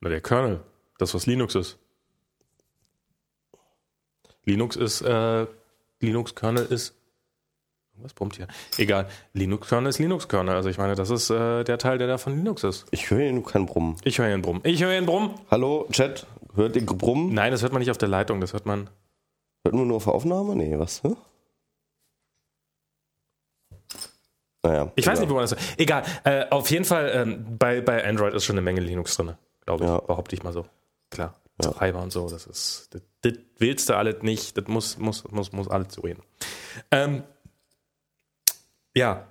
[0.00, 0.62] Na, der Kernel.
[0.98, 1.78] Das, was Linux ist.
[4.44, 5.46] Linux ist, äh,
[6.00, 6.94] Linux-Kernel ist.
[7.96, 8.48] Was brummt hier?
[8.76, 9.08] Egal.
[9.32, 10.54] Linux-Kernel ist Linux-Kernel.
[10.54, 12.86] Also ich meine, das ist äh, der Teil, der da von Linux ist.
[12.90, 13.96] Ich höre hier nur keinen Brummen.
[14.04, 14.60] Ich höre hier einen Brumm.
[14.64, 15.34] Ich höre hier einen Brumm.
[15.50, 17.32] Hallo, Chat, hört ihr Brummen?
[17.32, 18.90] Nein, das hört man nicht auf der Leitung, das hört man.
[19.64, 20.56] Hört man nur auf der Aufnahme?
[20.56, 21.02] Nee, was?
[21.02, 21.14] Hä?
[24.62, 24.92] Naja.
[24.96, 25.20] Ich weiß egal.
[25.20, 25.56] nicht, wo man das.
[25.76, 26.02] Egal.
[26.24, 29.34] Äh, auf jeden Fall, ähm, bei, bei Android ist schon eine Menge Linux drin,
[29.64, 29.90] glaube ich.
[29.90, 29.98] Ja.
[30.00, 30.66] Behaupte ich mal so.
[31.14, 31.34] Klar.
[31.62, 31.70] Ja.
[31.70, 32.88] Treiber und so, das ist.
[32.90, 34.58] Das, das willst du alles nicht.
[34.58, 36.18] Das muss, muss, muss, muss alles so gehen.
[36.90, 37.22] Ähm,
[38.94, 39.26] ja.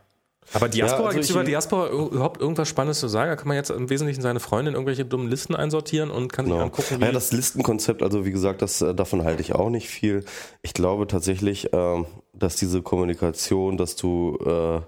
[0.54, 3.30] Aber Diaspora, Ja, also gibt es über Diaspora überhaupt irgendwas Spannendes zu sagen?
[3.30, 6.46] Da kann man jetzt im Wesentlichen seine Freunde in irgendwelche dummen Listen einsortieren und kann
[6.46, 6.66] sich Genau.
[6.66, 7.06] angucken, wie.
[7.06, 10.26] Ja, das Listenkonzept, also wie gesagt, das, äh, davon halte ich auch nicht viel.
[10.62, 14.82] Ich glaube tatsächlich, ähm, dass diese Kommunikation, dass du äh,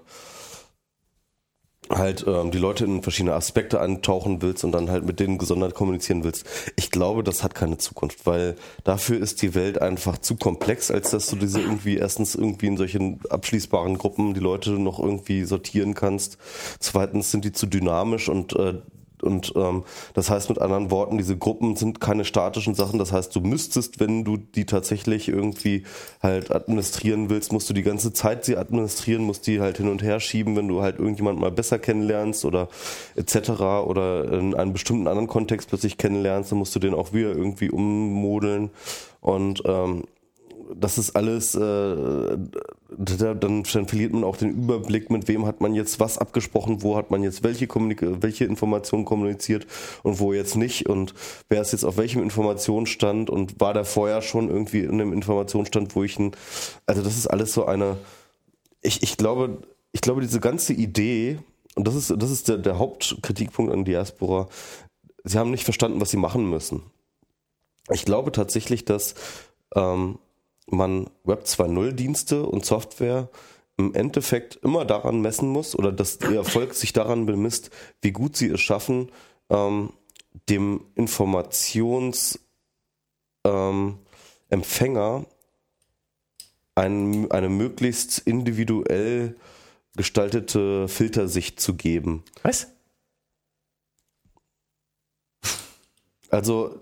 [1.90, 5.74] halt ähm, die Leute in verschiedene Aspekte eintauchen willst und dann halt mit denen gesondert
[5.74, 6.46] kommunizieren willst.
[6.76, 11.10] Ich glaube, das hat keine Zukunft, weil dafür ist die Welt einfach zu komplex, als
[11.10, 15.94] dass du diese irgendwie erstens irgendwie in solchen abschließbaren Gruppen die Leute noch irgendwie sortieren
[15.94, 16.38] kannst.
[16.78, 18.74] Zweitens sind die zu dynamisch und äh,
[19.22, 22.98] und ähm, das heißt mit anderen Worten, diese Gruppen sind keine statischen Sachen.
[22.98, 25.84] Das heißt, du müsstest, wenn du die tatsächlich irgendwie
[26.22, 30.02] halt administrieren willst, musst du die ganze Zeit sie administrieren, musst die halt hin und
[30.02, 32.68] her schieben, wenn du halt irgendjemand mal besser kennenlernst oder
[33.14, 33.50] etc.
[33.86, 37.70] oder in einem bestimmten anderen Kontext plötzlich kennenlernst, dann musst du den auch wieder irgendwie
[37.70, 38.70] ummodeln
[39.20, 40.04] und ähm,
[40.74, 45.60] das ist alles, äh, da- dann, dann verliert man auch den Überblick, mit wem hat
[45.60, 49.66] man jetzt was abgesprochen, wo hat man jetzt welche, welche Informationen kommuniziert
[50.02, 51.14] und wo jetzt nicht und
[51.48, 55.94] wer ist jetzt auf welchem Informationsstand und war der vorher schon irgendwie in einem Informationsstand,
[55.94, 56.32] wo ich ein,
[56.86, 57.96] also das ist alles so eine,
[58.82, 59.58] ich, ich glaube,
[59.92, 61.38] ich glaube, diese ganze Idee,
[61.74, 64.48] und das ist, das ist der, der Hauptkritikpunkt an Diaspora,
[65.24, 66.82] sie haben nicht verstanden, was sie machen müssen.
[67.90, 69.14] Ich glaube tatsächlich, dass
[69.74, 70.18] ähm,
[70.66, 73.28] man Web 2.0 Dienste und Software
[73.76, 78.36] im Endeffekt immer daran messen muss oder dass der Erfolg sich daran bemisst, wie gut
[78.36, 79.10] sie es schaffen,
[79.50, 79.92] ähm,
[80.48, 82.38] dem Informationsempfänger
[83.44, 85.26] ähm,
[86.74, 89.36] ein, eine möglichst individuell
[89.96, 92.22] gestaltete Filtersicht zu geben.
[92.42, 92.68] Was?
[96.28, 96.78] Also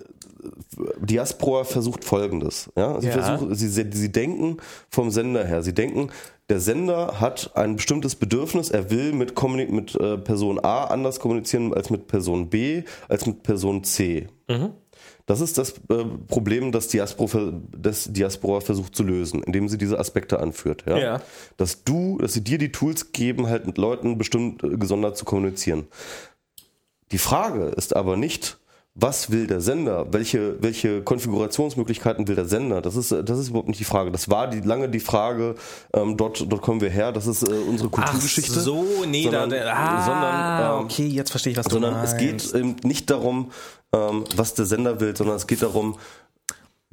[1.00, 2.70] Diaspora versucht folgendes.
[2.76, 3.00] Ja?
[3.00, 3.12] Sie, Ja.
[3.12, 4.58] versuchen, sie, sie denken
[4.90, 5.62] vom Sender her.
[5.62, 6.10] Sie denken,
[6.48, 11.18] der Sender hat ein bestimmtes Bedürfnis, er will mit, Kommunik mit äh, Person A anders
[11.20, 14.28] kommunizieren als mit Person B, als mit Person C.
[15.26, 19.98] Das ist das äh, Problem, das Diaspora, das Diaspora versucht zu lösen, indem sie diese
[19.98, 20.84] Aspekte anführt.
[20.86, 20.98] Ja?
[20.98, 21.22] Ja.
[21.56, 25.24] Dass du, dass sie dir die Tools geben, halt mit Leuten bestimmt äh, gesondert zu
[25.24, 25.86] kommunizieren.
[27.10, 28.58] Die Frage ist aber nicht,
[28.96, 30.06] was will der Sender?
[30.12, 32.80] Welche, welche Konfigurationsmöglichkeiten will der Sender?
[32.80, 34.12] Das ist, das ist überhaupt nicht die Frage.
[34.12, 35.56] Das war die, lange die Frage,
[35.92, 38.54] ähm, dort, dort kommen wir her, das ist äh, unsere Kulturgeschichte.
[38.56, 41.94] Ach so, nee, sondern, da, ah, sondern, ähm, okay, jetzt verstehe ich, was du sondern
[41.94, 42.12] meinst.
[42.12, 43.50] es geht eben nicht darum,
[43.92, 45.96] ähm, was der Sender will, sondern es geht darum,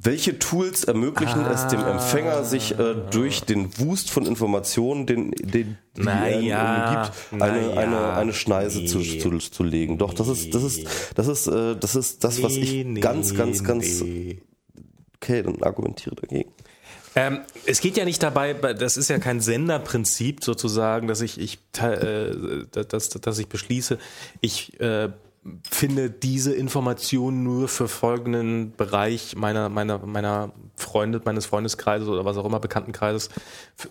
[0.02, 5.78] welche Tools ermöglichen es dem Empfänger, sich äh, durch den Wust von Informationen, den, den
[5.96, 7.76] die er ja, gibt, eine, ja.
[7.76, 9.18] eine, eine Schneise zu, Nee.
[9.18, 9.98] zu, zu legen.
[9.98, 13.34] Doch, das ist, das ist, das ist, äh, das ist das, was ich Nee, ganz,
[13.34, 14.42] ganz, ganz, nee.
[15.16, 16.50] okay, dann argumentiere dagegen.
[17.14, 21.58] Ähm, es geht ja nicht dabei, das ist ja kein Senderprinzip sozusagen, dass ich, ich
[21.80, 23.98] äh, dass, dass ich beschließe,
[24.40, 25.10] ich äh,
[25.68, 32.36] finde diese Information nur für folgenden Bereich meiner, meiner, meiner Freunde, meines Freundeskreises oder was
[32.36, 33.28] auch immer, Bekanntenkreises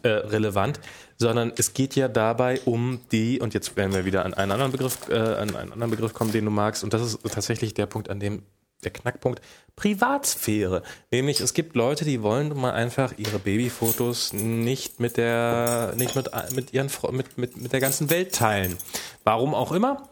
[0.03, 0.79] äh, relevant,
[1.17, 4.71] sondern es geht ja dabei um die, und jetzt werden wir wieder an einen anderen
[4.71, 7.85] Begriff, äh, an einen anderen Begriff kommen, den du magst, und das ist tatsächlich der
[7.85, 8.43] Punkt, an dem
[8.83, 9.41] der Knackpunkt
[9.75, 10.81] Privatsphäre.
[11.11, 16.31] Nämlich es gibt Leute, die wollen mal einfach ihre Babyfotos nicht mit der nicht mit
[16.55, 18.77] mit ihren mit mit mit der ganzen Welt teilen.
[19.23, 20.09] Warum auch immer?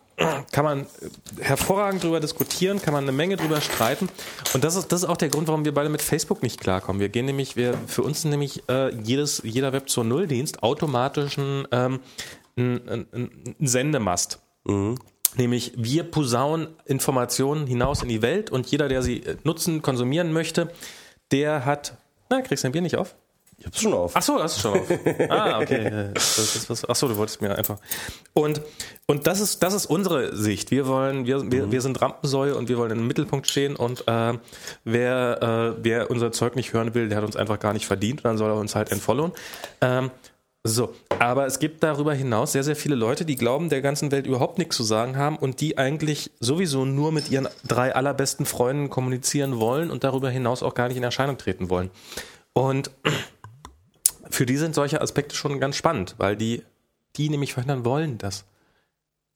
[0.51, 0.85] Kann man
[1.39, 4.09] hervorragend drüber diskutieren, kann man eine Menge drüber streiten.
[4.53, 6.99] Und das ist, das ist auch der Grund, warum wir beide mit Facebook nicht klarkommen.
[6.99, 11.37] Wir gehen nämlich, wir, für uns ist nämlich äh, jedes, jeder Web 2.0 Dienst automatisch
[11.37, 11.99] ein, ähm,
[12.57, 14.39] ein, ein, ein Sendemast.
[15.35, 20.33] Nämlich wir posaunen Informationen hinaus in die Welt und jeder, der sie äh, nutzen, konsumieren
[20.33, 20.71] möchte,
[21.31, 21.97] der hat.
[22.29, 23.15] Na, kriegst du dein Bier nicht auf?
[23.59, 24.11] Ich hab's schon auf.
[24.15, 24.89] Ach so, hast du schon auf.
[25.29, 26.11] Ah, okay.
[26.15, 27.77] Ach so, du wolltest mir einfach.
[28.33, 28.61] Und,
[29.05, 30.71] und das ist, das ist unsere Sicht.
[30.71, 34.33] Wir wollen, wir, wir, wir sind Rampensäue und wir wollen im Mittelpunkt stehen und äh,
[34.85, 38.21] wer, äh, wer unser Zeug nicht hören will, der hat uns einfach gar nicht verdient
[38.21, 39.33] und dann soll er uns halt entfollowen.
[39.81, 40.09] Ähm,
[40.63, 44.27] so, aber es gibt darüber hinaus sehr, sehr viele Leute, die glauben, der ganzen Welt
[44.27, 48.89] überhaupt nichts zu sagen haben und die eigentlich sowieso nur mit ihren drei allerbesten Freunden
[48.89, 51.91] kommunizieren wollen und darüber hinaus auch gar nicht in Erscheinung treten wollen.
[52.53, 52.91] Und
[54.29, 56.63] für die sind solche Aspekte schon ganz spannend, weil die,
[57.15, 58.45] die nämlich verhindern wollen, dass,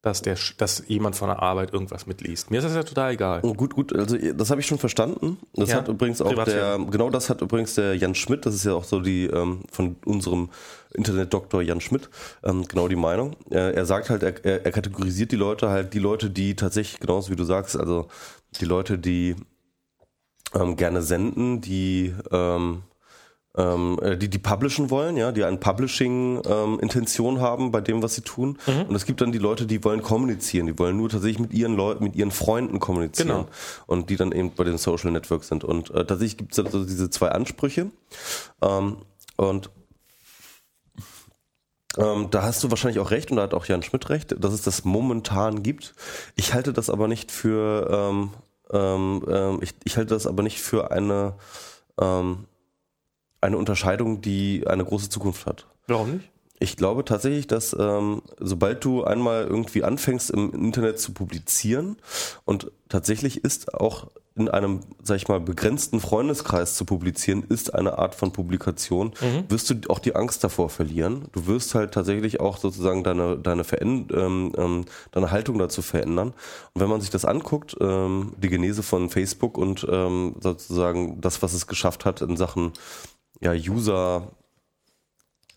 [0.01, 2.51] dass, der, dass jemand von der Arbeit irgendwas mitliest.
[2.51, 3.39] Mir ist das ja total egal.
[3.43, 5.37] Oh, gut, gut, also das habe ich schon verstanden.
[5.53, 8.65] Das Ja, hat übrigens auch der, genau das hat übrigens der Jan Schmidt, das ist
[8.65, 10.49] ja auch so die ähm, von unserem
[10.93, 12.09] Internetdoktor Jan Schmidt,
[12.43, 13.35] ähm, genau die Meinung.
[13.49, 16.99] Er, er sagt halt, er, er er kategorisiert die Leute halt, die Leute, die tatsächlich,
[16.99, 18.07] genauso wie du sagst, also
[18.59, 19.35] die Leute, die
[20.53, 22.83] ähm, gerne senden, die ähm,
[23.55, 28.21] ähm, äh, die die publishen wollen, ja, die eine Publishing-Intention haben bei dem, was sie
[28.21, 28.57] tun.
[28.65, 31.75] Und es gibt dann die Leute, die wollen kommunizieren, die wollen nur tatsächlich mit ihren
[31.75, 33.27] Leuten, mit ihren Freunden kommunizieren.
[33.29, 33.47] Genau.
[33.85, 35.63] Und die dann eben bei den Social Networks sind.
[35.63, 37.91] Und äh, tatsächlich gibt es also diese zwei Ansprüche.
[38.61, 38.97] Ähm,
[39.35, 39.69] und
[41.97, 44.53] ähm, da hast du wahrscheinlich auch recht und da hat auch Jan Schmidt recht, dass
[44.53, 45.93] es das momentan gibt.
[46.35, 48.29] Ich halte das aber nicht für, ähm,
[48.71, 51.35] ähm, ähm, ich, ich halte das aber nicht für eine,
[52.01, 52.45] ähm,
[53.43, 55.67] eine Unterscheidung, die eine große Zukunft hat.
[55.87, 56.29] Warum nicht?
[56.59, 61.97] Ich glaube tatsächlich, dass ähm, sobald du einmal irgendwie anfängst im Internet zu publizieren
[62.45, 67.99] und tatsächlich ist auch in einem, sag ich mal, begrenzten Freundeskreis zu publizieren, ist eine
[67.99, 69.13] Art von Publikation,
[69.47, 71.25] wirst du auch die Angst davor verlieren.
[71.33, 76.33] Du wirst halt tatsächlich auch sozusagen deine, deine, Veränd ähm, ähm, deine Haltung dazu verändern.
[76.73, 81.43] Und wenn man sich das anguckt, ähm, die Genese von Facebook und ähm, sozusagen das,
[81.43, 82.73] was es geschafft hat in Sachen
[83.43, 84.31] ja, User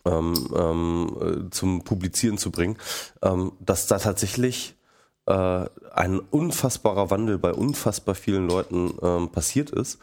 [0.05, 2.77] ähm, ähm, äh, zum Publizieren zu bringen,
[3.21, 4.75] ähm, dass da tatsächlich
[5.25, 9.99] äh, ein unfassbarer Wandel bei unfassbar vielen Leuten ähm, passiert ist.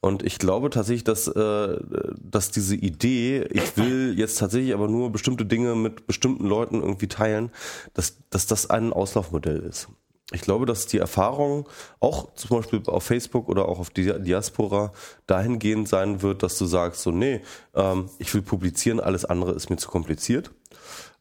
[0.00, 1.78] Und ich glaube tatsächlich, dass, äh,
[2.18, 7.08] dass diese Idee, ich will jetzt tatsächlich aber nur bestimmte Dinge mit bestimmten Leuten irgendwie
[7.08, 7.50] teilen,
[7.92, 9.88] dass, dass das ein Auslaufmodell ist.
[10.32, 11.68] Ich glaube, dass die Erfahrung
[11.98, 14.92] auch zum Beispiel auf Facebook oder auch auf Diaspora
[15.26, 17.40] dahingehend sein wird, dass du sagst, so, nee,
[17.74, 20.52] ähm, ich will publizieren, alles andere ist mir zu kompliziert.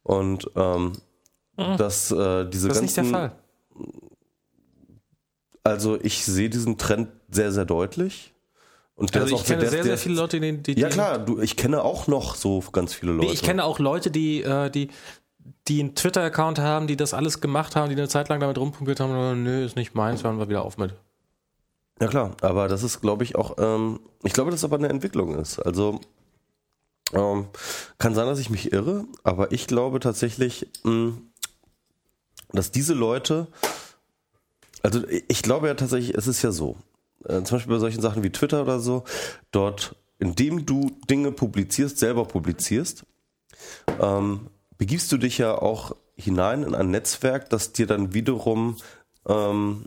[0.03, 0.93] Und ähm,
[1.55, 3.31] dass äh, diese Das ist ganzen, nicht der Fall.
[5.63, 8.33] also ich sehe diesen Trend sehr, sehr deutlich.
[8.95, 11.19] Und Also ist ich auch kenne der, sehr, sehr viele Leute, die, die Ja klar,
[11.19, 13.27] du, ich kenne auch noch so ganz viele Leute.
[13.27, 14.89] Nee, ich kenne auch Leute, die, äh, die,
[15.67, 18.99] die einen Twitter-Account haben, die das alles gemacht haben, die eine Zeit lang damit rumprobiert
[18.99, 20.93] haben und nö, ist nicht meins, hören wir wieder auf mit.
[22.01, 25.35] Ja klar, aber das ist, glaube ich, auch, ähm, ich glaube, dass aber eine Entwicklung
[25.35, 25.59] ist.
[25.59, 25.99] Also
[27.13, 27.47] ähm,
[27.97, 31.13] kann sein, dass ich mich irre, aber ich glaube tatsächlich, mh,
[32.51, 33.47] dass diese Leute,
[34.81, 36.77] also ich glaube ja tatsächlich, es ist ja so,
[37.25, 39.03] äh, zum Beispiel bei solchen Sachen wie Twitter oder so,
[39.51, 43.05] dort, indem du Dinge publizierst, selber publizierst,
[43.99, 44.47] ähm,
[44.79, 48.77] begibst du dich ja auch hinein in ein Netzwerk, das dir dann wiederum
[49.27, 49.85] ähm,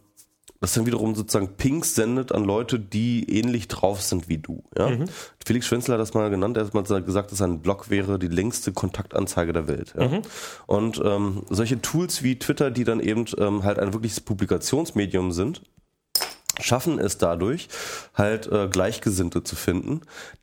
[0.62, 4.62] das dann wiederum sozusagen Pings sendet an Leute, die ähnlich drauf sind wie du.
[4.78, 4.90] Ja?
[4.90, 5.06] Mhm.
[5.44, 8.28] Felix Schwenzler hat das mal genannt, er hat mal gesagt, dass ein Blog wäre die
[8.28, 9.92] längste Kontaktanzeige der Welt.
[9.98, 10.08] Ja?
[10.08, 10.22] Mhm.
[10.66, 15.62] Und ähm, solche Tools wie Twitter, die dann eben ähm, halt ein wirkliches Publikationsmedium sind,
[16.62, 17.68] schaffen es dadurch,
[18.14, 20.02] halt äh, Gleichgesinnte zu finden,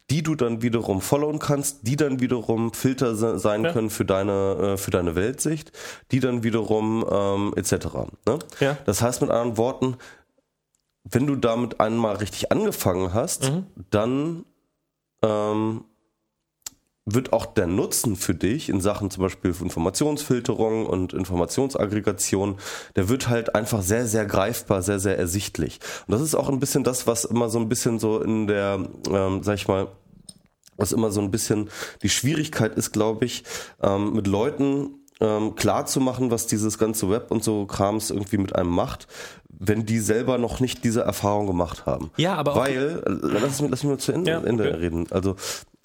[0.09, 3.71] die du dann wiederum followen kannst, die dann wiederum Filter sein ja.
[3.71, 5.71] können für deine äh, für deine Weltsicht,
[6.11, 7.87] die dann wiederum ähm, etc.
[8.25, 8.39] Ne?
[8.59, 8.77] Ja.
[8.85, 9.97] Das heißt mit anderen Worten,
[11.03, 13.65] wenn du damit einmal richtig angefangen hast, mhm.
[13.89, 14.45] dann
[15.21, 15.85] ähm,
[17.13, 22.57] wird auch der Nutzen für dich in Sachen zum Beispiel Informationsfilterung und Informationsaggregation,
[22.95, 25.79] der wird halt einfach sehr, sehr greifbar, sehr, sehr ersichtlich.
[26.07, 28.87] Und das ist auch ein bisschen das, was immer so ein bisschen so in der,
[29.11, 29.87] ähm, sag ich mal,
[30.77, 31.69] was immer so ein bisschen
[32.03, 33.43] die Schwierigkeit ist, glaube ich,
[33.81, 38.37] ähm, mit Leuten ähm, klar zu machen, was dieses ganze Web und so Krams irgendwie
[38.37, 39.07] mit einem macht,
[39.49, 42.11] wenn die selber noch nicht diese Erfahrung gemacht haben.
[42.15, 44.47] Ja, aber Weil, äh, lass mich, lass mich mal zu Ende, ja, okay.
[44.47, 45.07] Ende reden.
[45.11, 45.35] Also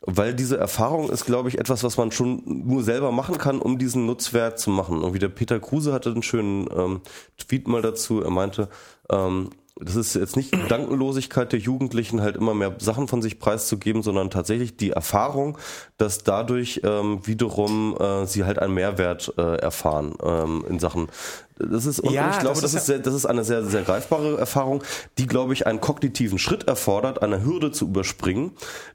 [0.07, 3.79] weil diese Erfahrung ist, glaube ich, etwas, was man schon nur selber machen kann, um
[3.79, 5.03] diesen Nutzwert zu machen.
[5.03, 7.01] Und wie der Peter Kruse hatte einen schönen ähm,
[7.39, 8.21] Tweet mal dazu.
[8.23, 8.69] Er meinte,
[9.11, 9.51] ähm,
[9.85, 14.31] das ist jetzt nicht Gedankenlosigkeit der Jugendlichen, halt immer mehr Sachen von sich preiszugeben, sondern
[14.31, 15.59] tatsächlich die Erfahrung,
[15.99, 21.09] dass dadurch ähm, wiederum äh, sie halt einen Mehrwert äh, erfahren ähm, in Sachen.
[21.57, 23.83] Das ist, und ja, ich glaube, das, das ist, sehr, das ist eine sehr, sehr
[23.83, 24.83] greifbare Erfahrung,
[25.19, 28.53] die, glaube ich, einen kognitiven Schritt erfordert, eine Hürde zu überspringen,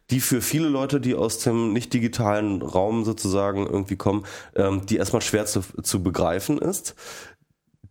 [0.10, 4.26] die für viele Leute, die aus dem nicht digitalen Raum sozusagen irgendwie kommen,
[4.56, 6.96] ähm, die erstmal schwer zu, zu begreifen ist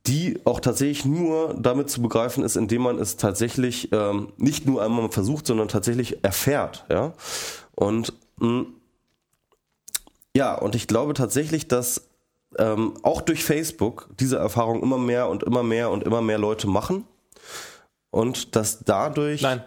[0.09, 4.83] die auch tatsächlich nur damit zu begreifen ist, indem man es tatsächlich ähm, nicht nur
[4.83, 6.87] einmal versucht, sondern tatsächlich erfährt.
[6.89, 7.13] Ja?
[7.75, 8.67] Und mh, mm,
[10.35, 12.09] ja, und ich glaube tatsächlich, dass
[12.59, 16.67] ähm, auch durch Facebook diese Erfahrung immer mehr und immer mehr und immer mehr Leute
[16.69, 17.05] machen
[18.11, 19.63] und dass dadurch Nein.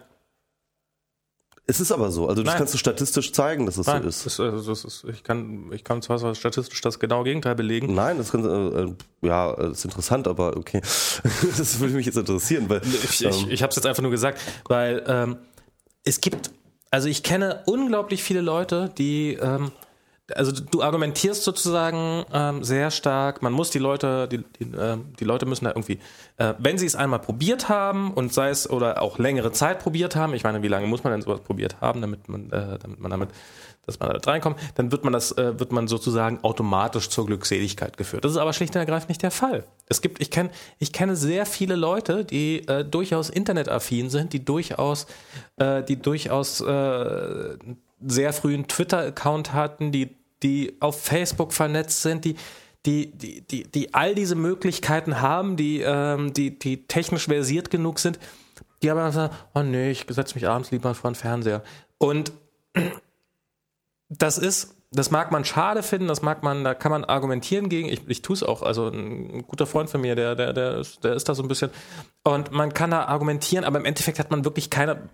[1.66, 2.28] Es ist aber so.
[2.28, 2.58] Also das Nein.
[2.58, 4.26] kannst du statistisch zeigen, dass es Nein, so ist.
[4.26, 7.94] ist, also das ist ich, kann, ich kann zwar statistisch das genaue Gegenteil belegen.
[7.94, 10.80] Nein, das kann, äh, äh ja, ist interessant, aber okay.
[11.56, 12.68] das würde mich jetzt interessieren.
[12.68, 15.36] Weil, ich ähm, ich, ich habe es jetzt einfach nur gesagt, weil ähm,
[16.04, 16.50] es gibt,
[16.90, 19.70] also ich kenne unglaublich viele Leute, die ähm,
[20.36, 25.24] also du argumentierst sozusagen ähm, sehr stark, man muss die Leute, die, die, äh, die
[25.24, 25.98] Leute müssen da irgendwie,
[26.36, 30.16] äh, wenn sie es einmal probiert haben und sei es oder auch längere Zeit probiert
[30.16, 33.00] haben, ich meine, wie lange muss man denn sowas probiert haben, damit man, äh, damit
[33.00, 33.30] man damit,
[33.86, 37.96] dass man da reinkommt, dann wird man das, äh, wird man sozusagen automatisch zur Glückseligkeit
[37.96, 38.24] geführt.
[38.24, 39.64] Das ist aber schlicht und ergreifend nicht der Fall.
[39.88, 44.44] Es gibt, ich kenne, ich kenne sehr viele Leute, die äh, durchaus internetaffin sind, die
[44.44, 45.06] durchaus,
[45.56, 46.62] äh, die durchaus
[48.04, 52.36] sehr frühen Twitter-Account hatten, die, die auf Facebook vernetzt sind, die,
[52.84, 57.98] die, die, die, die all diese Möglichkeiten haben, die, ähm, die, die technisch versiert genug
[57.98, 58.18] sind,
[58.82, 61.62] die aber dann sagen, oh nee, ich setze mich abends lieber vor den Fernseher.
[61.98, 62.32] Und
[64.08, 67.88] das ist, das mag man schade finden, das mag man, da kann man argumentieren gegen.
[67.88, 68.62] Ich, ich tue es auch.
[68.62, 71.48] Also ein guter Freund von mir, der, der, der, ist, der ist da so ein
[71.48, 71.70] bisschen.
[72.24, 75.08] Und man kann da argumentieren, aber im Endeffekt hat man wirklich keine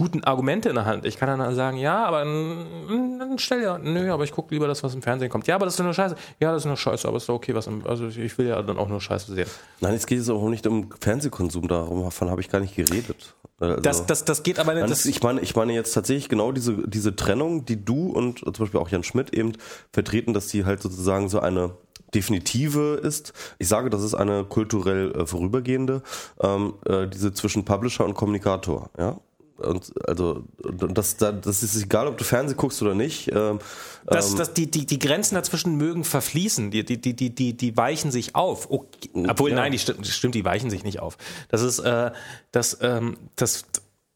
[0.00, 1.04] guten Argumente in der Hand.
[1.04, 4.82] Ich kann dann sagen, ja, aber dann stell ja, nö, aber ich gucke lieber das,
[4.82, 5.46] was im Fernsehen kommt.
[5.46, 6.16] Ja, aber das ist nur Scheiße.
[6.40, 8.62] Ja, das ist nur Scheiße, aber ist doch okay, was im, also ich will ja
[8.62, 9.46] dann auch nur Scheiße sehen.
[9.80, 13.34] Nein, es geht jetzt auch nicht um Fernsehkonsum, davon habe ich gar nicht geredet.
[13.58, 14.88] Also, das, das, das geht aber nicht.
[14.88, 18.52] Nein, ich meine, ich meine jetzt tatsächlich genau diese, diese Trennung, die du und zum
[18.52, 19.52] Beispiel auch Jan Schmidt eben
[19.92, 21.72] vertreten, dass die halt sozusagen so eine
[22.14, 23.34] definitive ist.
[23.58, 26.02] Ich sage, das ist eine kulturell äh, vorübergehende,
[26.40, 28.88] ähm, äh, diese zwischen Publisher und Kommunikator.
[28.98, 29.20] Ja,
[29.60, 33.30] und also das, das ist egal, ob du Fernsehen guckst oder nicht.
[33.32, 33.58] Ähm,
[34.06, 37.56] das, ähm, das, die, die, die Grenzen dazwischen mögen verfließen, die, die, die, die, die,
[37.56, 38.70] die weichen sich auf.
[38.70, 39.10] Okay.
[39.28, 39.56] Obwohl, ja.
[39.56, 41.16] nein, die stimmt, stimmt, die weichen sich nicht auf.
[41.48, 42.10] Das ist äh,
[42.52, 43.64] das, ähm, das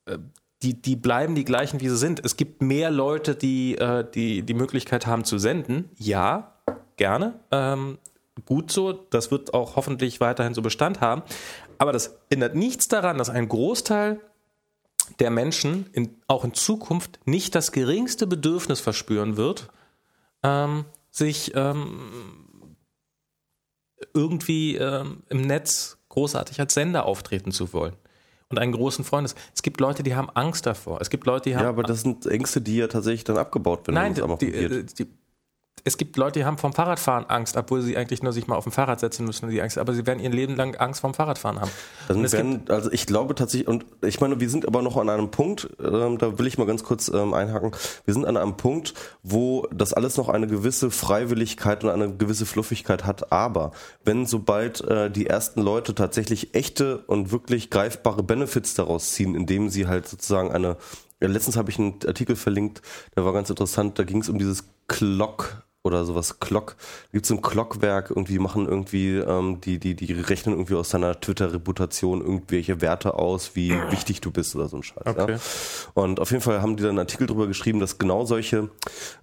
[0.06, 0.18] äh,
[0.62, 2.24] die, die bleiben die gleichen, wie sie sind.
[2.24, 5.90] Es gibt mehr Leute, die äh, die, die Möglichkeit haben zu senden.
[5.98, 6.54] Ja,
[6.96, 7.34] gerne.
[7.50, 7.98] Ähm,
[8.46, 8.92] gut so.
[8.92, 11.22] Das wird auch hoffentlich weiterhin so Bestand haben.
[11.78, 14.20] Aber das ändert nichts daran, dass ein Großteil
[15.18, 19.70] der Menschen in, auch in Zukunft nicht das geringste Bedürfnis verspüren wird,
[20.42, 22.76] ähm, sich ähm,
[24.12, 27.96] irgendwie ähm, im Netz großartig als Sender auftreten zu wollen
[28.54, 31.00] und einen großen Freund Es gibt Leute, die haben Angst davor.
[31.00, 31.64] Es gibt Leute, die haben.
[31.64, 33.94] Ja, aber das sind Ängste, die ja tatsächlich dann abgebaut werden.
[33.94, 35.06] Nein, die, die, die,
[35.86, 38.64] es gibt Leute, die haben vom Fahrradfahren Angst, obwohl sie eigentlich nur sich mal auf
[38.64, 41.60] dem Fahrrad setzen müssen, die Angst, aber sie werden ihr Leben lang Angst vom Fahrradfahren
[41.60, 41.70] haben.
[42.08, 45.30] Dann werden, also ich glaube tatsächlich, und ich meine, wir sind aber noch an einem
[45.30, 47.72] Punkt, ähm, da will ich mal ganz kurz ähm, einhaken,
[48.06, 52.46] wir sind an einem Punkt, wo das alles noch eine gewisse Freiwilligkeit und eine gewisse
[52.46, 53.72] Fluffigkeit hat, aber
[54.04, 59.68] wenn sobald äh, die ersten Leute tatsächlich echte und wirklich greifbare Benefits daraus ziehen, indem
[59.68, 60.78] sie halt sozusagen eine
[61.20, 62.82] ja, letztens habe ich einen Artikel verlinkt,
[63.16, 66.76] der war ganz interessant, da ging es um dieses Clock oder sowas Clock.
[67.12, 71.20] Gibt es ein Clockwerk, irgendwie machen irgendwie, ähm, die, die, die rechnen irgendwie aus deiner
[71.20, 75.04] Twitter-Reputation irgendwelche Werte aus, wie wichtig du bist oder so ein Scheiß.
[75.04, 75.32] Okay.
[75.32, 75.38] Ja?
[75.92, 78.70] Und auf jeden Fall haben die dann einen Artikel darüber geschrieben, dass genau solche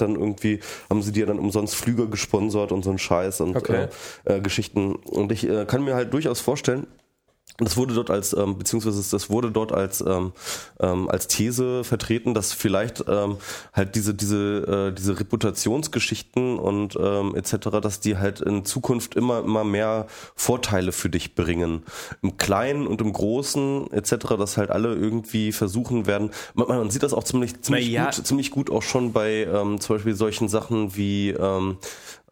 [0.00, 3.56] Clockwerk dann irgendwie, haben sie dir dann umsonst Flüge gesponsert und so ein Scheiß und
[3.56, 3.88] okay.
[4.24, 4.94] äh, äh, Geschichten.
[4.96, 6.86] Und ich äh, kann mir halt durchaus vorstellen,
[7.64, 10.32] das wurde dort als, ähm, beziehungsweise das wurde dort als, ähm,
[10.80, 13.36] ähm, als These vertreten, dass vielleicht ähm,
[13.72, 19.40] halt diese, diese, äh, diese Reputationsgeschichten und ähm, etc., dass die halt in Zukunft immer,
[19.40, 21.82] immer mehr Vorteile für dich bringen.
[22.22, 26.30] Im Kleinen und im Großen etc., dass halt alle irgendwie versuchen werden.
[26.54, 28.06] Man, man sieht das auch ziemlich, ziemlich, ja.
[28.06, 31.78] gut, ziemlich gut auch schon bei ähm, zum Beispiel solchen Sachen wie ähm,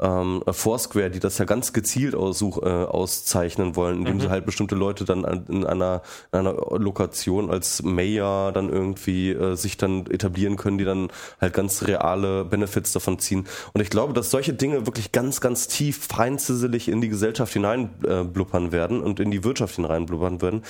[0.01, 4.21] ähm, Foursquare, die das ja ganz gezielt aussuch, äh, auszeichnen wollen, indem mhm.
[4.21, 6.03] sie halt bestimmte Leute dann in einer,
[6.33, 11.09] in einer Lokation als Mayor dann irgendwie äh, sich dann etablieren können, die dann
[11.41, 13.47] halt ganz reale Benefits davon ziehen.
[13.73, 18.69] Und ich glaube, dass solche Dinge wirklich ganz, ganz tief feinzisselig in die Gesellschaft hineinblubbern
[18.69, 20.63] äh, werden und in die Wirtschaft hineinblubbern werden.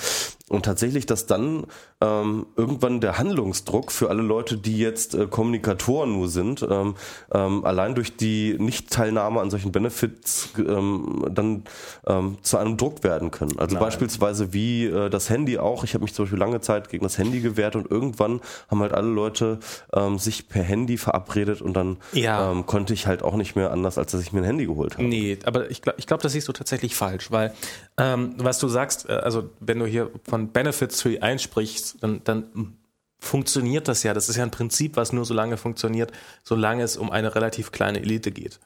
[0.49, 1.65] Und tatsächlich, dass dann
[2.01, 6.95] ähm, irgendwann der Handlungsdruck für alle Leute, die jetzt äh, Kommunikatoren nur sind, ähm,
[7.31, 11.63] ähm, allein durch die Nicht-Teilnahme an solchen Benefits ähm, dann
[12.07, 13.59] ähm, zu einem Druck werden können.
[13.59, 13.83] Also Nein.
[13.85, 15.83] beispielsweise wie äh, das Handy auch.
[15.83, 18.93] Ich habe mich zum Beispiel lange Zeit gegen das Handy gewehrt und irgendwann haben halt
[18.93, 19.59] alle Leute
[19.93, 22.51] ähm, sich per Handy verabredet und dann ja.
[22.51, 24.93] ähm, konnte ich halt auch nicht mehr anders, als dass ich mir ein Handy geholt
[24.93, 25.03] habe.
[25.03, 27.53] Nee, aber ich glaube, ich glaub, das siehst du tatsächlich falsch, weil
[27.97, 32.21] ähm, was du sagst, äh, also wenn du hier von von Benefits Tree einsprichst, dann,
[32.23, 32.77] dann
[33.19, 34.13] funktioniert das ja.
[34.13, 36.11] Das ist ja ein Prinzip, was nur so lange funktioniert,
[36.43, 38.59] solange es um eine relativ kleine Elite geht.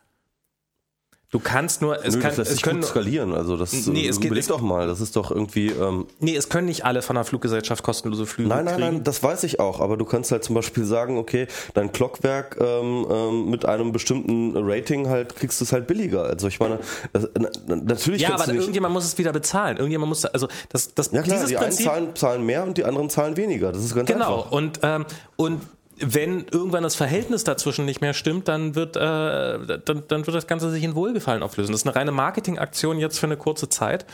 [1.33, 3.33] Du kannst nur, es Nö, kann, das lässt es sich können gut skalieren.
[3.33, 4.85] Also das nee, es überleg doch mal.
[4.85, 5.69] Das ist doch irgendwie.
[5.69, 8.87] Ähm, nee, es können nicht alle von der Fluggesellschaft kostenlose Flüge Nein, nein, kriegen.
[8.97, 9.79] nein, das weiß ich auch.
[9.79, 14.55] Aber du kannst halt zum Beispiel sagen, okay, dein Clockwerk ähm, ähm, mit einem bestimmten
[14.55, 16.21] Rating halt kriegst du es halt billiger.
[16.25, 16.77] Also ich meine,
[17.13, 17.27] das,
[17.65, 18.21] natürlich.
[18.21, 19.77] Ja, aber irgendjemand muss es wieder bezahlen.
[19.77, 22.77] Irgendjemand muss, also das, das ja klar, dieses die Prinzip, einen zahlen, zahlen mehr und
[22.77, 23.71] die anderen zahlen weniger.
[23.71, 24.43] Das ist ganz genau.
[24.43, 24.51] einfach.
[24.51, 24.55] Genau.
[24.55, 25.05] Und ähm,
[25.35, 25.61] und
[25.99, 30.47] wenn irgendwann das Verhältnis dazwischen nicht mehr stimmt, dann wird, äh, dann, dann wird das
[30.47, 31.71] Ganze sich in Wohlgefallen auflösen.
[31.71, 34.05] Das ist eine reine Marketingaktion jetzt für eine kurze Zeit.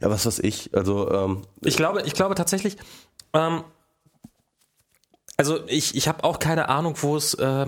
[0.00, 0.74] Ja, was weiß ich.
[0.74, 2.76] Also ähm, ich glaube, ich glaube tatsächlich.
[3.32, 3.64] Ähm,
[5.36, 7.66] also ich, ich habe auch keine Ahnung, wo es, äh,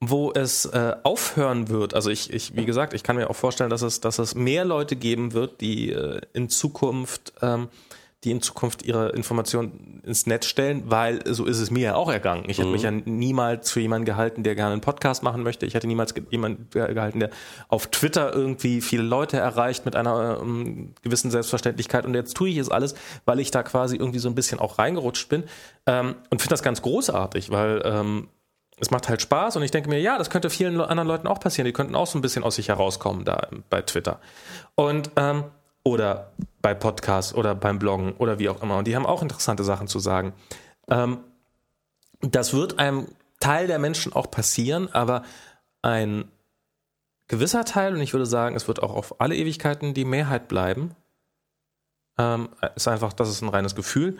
[0.00, 1.94] wo es äh, aufhören wird.
[1.94, 4.64] Also ich, ich, wie gesagt, ich kann mir auch vorstellen, dass es, dass es mehr
[4.64, 7.68] Leute geben wird, die äh, in Zukunft ähm,
[8.24, 12.10] die in Zukunft ihre Informationen ins Netz stellen, weil so ist es mir ja auch
[12.10, 12.44] ergangen.
[12.48, 12.62] Ich mhm.
[12.62, 15.66] hätte mich ja niemals für jemanden gehalten, der gerne einen Podcast machen möchte.
[15.66, 17.30] Ich hätte niemals jemanden gehalten, der
[17.68, 22.06] auf Twitter irgendwie viele Leute erreicht mit einer ähm, gewissen Selbstverständlichkeit.
[22.06, 22.94] Und jetzt tue ich es alles,
[23.26, 25.44] weil ich da quasi irgendwie so ein bisschen auch reingerutscht bin
[25.86, 28.28] ähm, und finde das ganz großartig, weil ähm,
[28.78, 31.40] es macht halt Spaß und ich denke mir, ja, das könnte vielen anderen Leuten auch
[31.40, 31.64] passieren.
[31.64, 34.20] Die könnten auch so ein bisschen aus sich herauskommen da bei Twitter.
[34.74, 35.44] Und ähm,
[35.86, 36.32] oder
[36.62, 38.76] bei Podcasts oder beim Bloggen oder wie auch immer.
[38.76, 40.32] Und die haben auch interessante Sachen zu sagen.
[40.88, 41.20] Ähm,
[42.22, 43.06] das wird einem
[43.38, 45.22] Teil der Menschen auch passieren, aber
[45.82, 46.28] ein
[47.28, 50.96] gewisser Teil, und ich würde sagen, es wird auch auf alle Ewigkeiten die Mehrheit bleiben,
[52.18, 54.18] ähm, ist einfach, das ist ein reines Gefühl,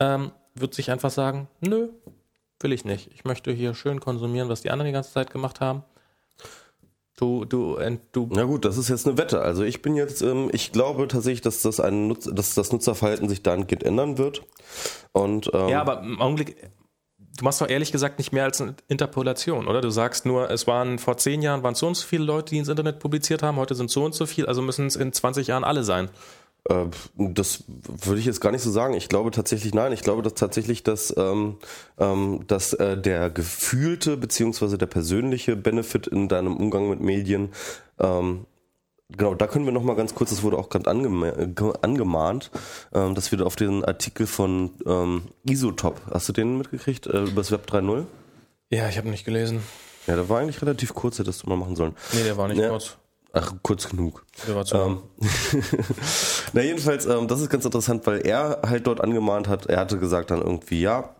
[0.00, 1.90] ähm, wird sich einfach sagen, nö,
[2.58, 3.12] will ich nicht.
[3.14, 5.84] Ich möchte hier schön konsumieren, was die anderen die ganze Zeit gemacht haben.
[7.16, 7.78] Du, du,
[8.10, 8.28] du.
[8.32, 9.40] Na gut, das ist jetzt eine Wette.
[9.40, 13.28] Also ich bin jetzt, ähm, ich glaube tatsächlich, dass das ein Nutz, dass das Nutzerverhalten
[13.28, 14.42] sich dahingehend ändern wird.
[15.12, 16.56] Und ähm, ja, aber im Augenblick,
[17.36, 19.80] du machst doch ehrlich gesagt nicht mehr als eine Interpolation, oder?
[19.80, 22.58] Du sagst nur, es waren vor zehn Jahren waren so und so viele Leute, die
[22.58, 25.46] ins Internet publiziert haben, heute sind so und so viel, also müssen es in 20
[25.46, 26.10] Jahren alle sein.
[26.68, 26.86] Äh,
[27.16, 28.94] das würde ich jetzt gar nicht so sagen.
[28.94, 29.92] Ich glaube tatsächlich nein.
[29.92, 31.56] Ich glaube dass tatsächlich, dass, ähm,
[31.98, 37.50] ähm, dass äh, der gefühlte beziehungsweise der persönliche Benefit in deinem Umgang mit Medien
[37.98, 38.46] ähm,
[39.10, 42.50] Genau, da können wir noch mal ganz kurz, das wurde auch gerade angemahnt,
[42.94, 47.42] ähm, dass wir auf den Artikel von ähm, Isotop, hast du den mitgekriegt, äh, über
[47.42, 48.06] das Web 3.0?
[48.70, 49.60] Ja, ich habe nicht gelesen.
[50.06, 51.94] Ja, der war eigentlich relativ kurz, hättest du mal machen sollen.
[52.14, 52.70] Nee, der war nicht Ja.
[52.70, 52.96] kurz.
[53.36, 54.24] Ach, kurz genug.
[54.46, 54.98] Der war zu Ähm,
[56.52, 59.98] Na, jedenfalls, ähm, das ist ganz interessant, weil er halt dort angemahnt hat, er hatte
[59.98, 61.16] gesagt dann irgendwie, ja,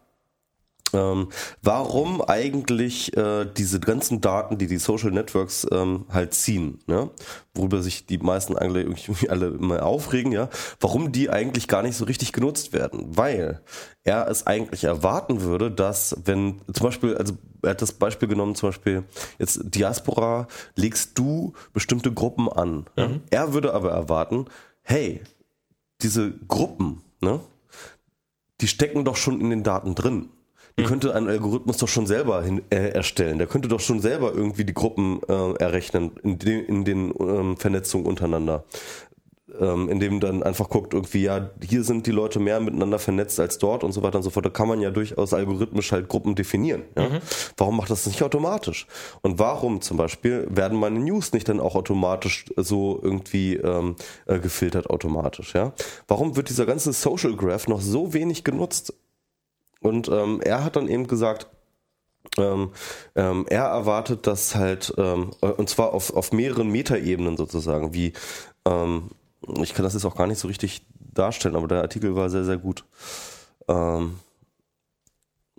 [0.94, 1.28] ähm,
[1.62, 7.10] warum eigentlich äh, diese ganzen Daten, die die Social Networks ähm, halt ziehen, ne?
[7.54, 10.48] worüber sich die meisten eigentlich irgendwie alle immer aufregen, ja,
[10.80, 13.60] warum die eigentlich gar nicht so richtig genutzt werden, weil
[14.02, 18.54] er es eigentlich erwarten würde, dass wenn zum Beispiel, also er hat das Beispiel genommen,
[18.54, 19.04] zum Beispiel
[19.38, 20.46] jetzt Diaspora,
[20.76, 22.86] legst du bestimmte Gruppen an.
[22.96, 23.10] Ja?
[23.30, 24.46] Er würde aber erwarten,
[24.82, 25.22] hey,
[26.02, 27.40] diese Gruppen, ne,
[28.60, 30.28] die stecken doch schon in den Daten drin.
[30.78, 33.38] Die könnte ein Algorithmus doch schon selber hin, äh, erstellen.
[33.38, 37.56] Der könnte doch schon selber irgendwie die Gruppen äh, errechnen in den, in den ähm,
[37.56, 38.64] Vernetzungen untereinander.
[39.60, 43.58] Ähm, indem dann einfach guckt, irgendwie, ja, hier sind die Leute mehr miteinander vernetzt als
[43.58, 44.44] dort und so weiter und so fort.
[44.44, 46.82] Da kann man ja durchaus algorithmisch halt Gruppen definieren.
[46.96, 47.20] Ja?
[47.56, 48.88] Warum macht das nicht automatisch?
[49.22, 53.94] Und warum zum Beispiel werden meine News nicht dann auch automatisch so irgendwie ähm,
[54.26, 55.54] äh, gefiltert automatisch?
[55.54, 55.72] Ja?
[56.08, 58.92] Warum wird dieser ganze Social Graph noch so wenig genutzt?
[59.84, 61.46] Und ähm, er hat dann eben gesagt,
[62.38, 62.70] ähm,
[63.14, 68.14] ähm, er erwartet, dass halt, ähm, äh, und zwar auf, auf mehreren Metaebenen sozusagen, wie,
[68.64, 69.10] ähm,
[69.60, 72.44] ich kann das jetzt auch gar nicht so richtig darstellen, aber der Artikel war sehr,
[72.44, 72.86] sehr gut.
[73.68, 74.20] Ähm,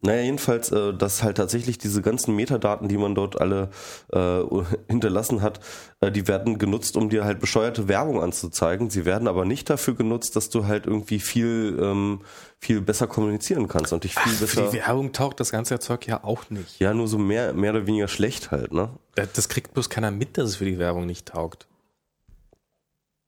[0.01, 3.69] naja, jedenfalls, äh, dass halt tatsächlich diese ganzen Metadaten, die man dort alle
[4.11, 4.41] äh,
[4.89, 5.59] hinterlassen hat,
[6.01, 8.89] äh, die werden genutzt, um dir halt bescheuerte Werbung anzuzeigen.
[8.89, 12.21] Sie werden aber nicht dafür genutzt, dass du halt irgendwie viel, ähm,
[12.59, 14.69] viel besser kommunizieren kannst und dich viel Für besser.
[14.69, 16.79] die Werbung taugt das ganze Zeug ja auch nicht.
[16.79, 18.89] Ja, nur so mehr, mehr oder weniger schlecht halt, ne?
[19.15, 21.67] Das kriegt bloß keiner mit, dass es für die Werbung nicht taugt.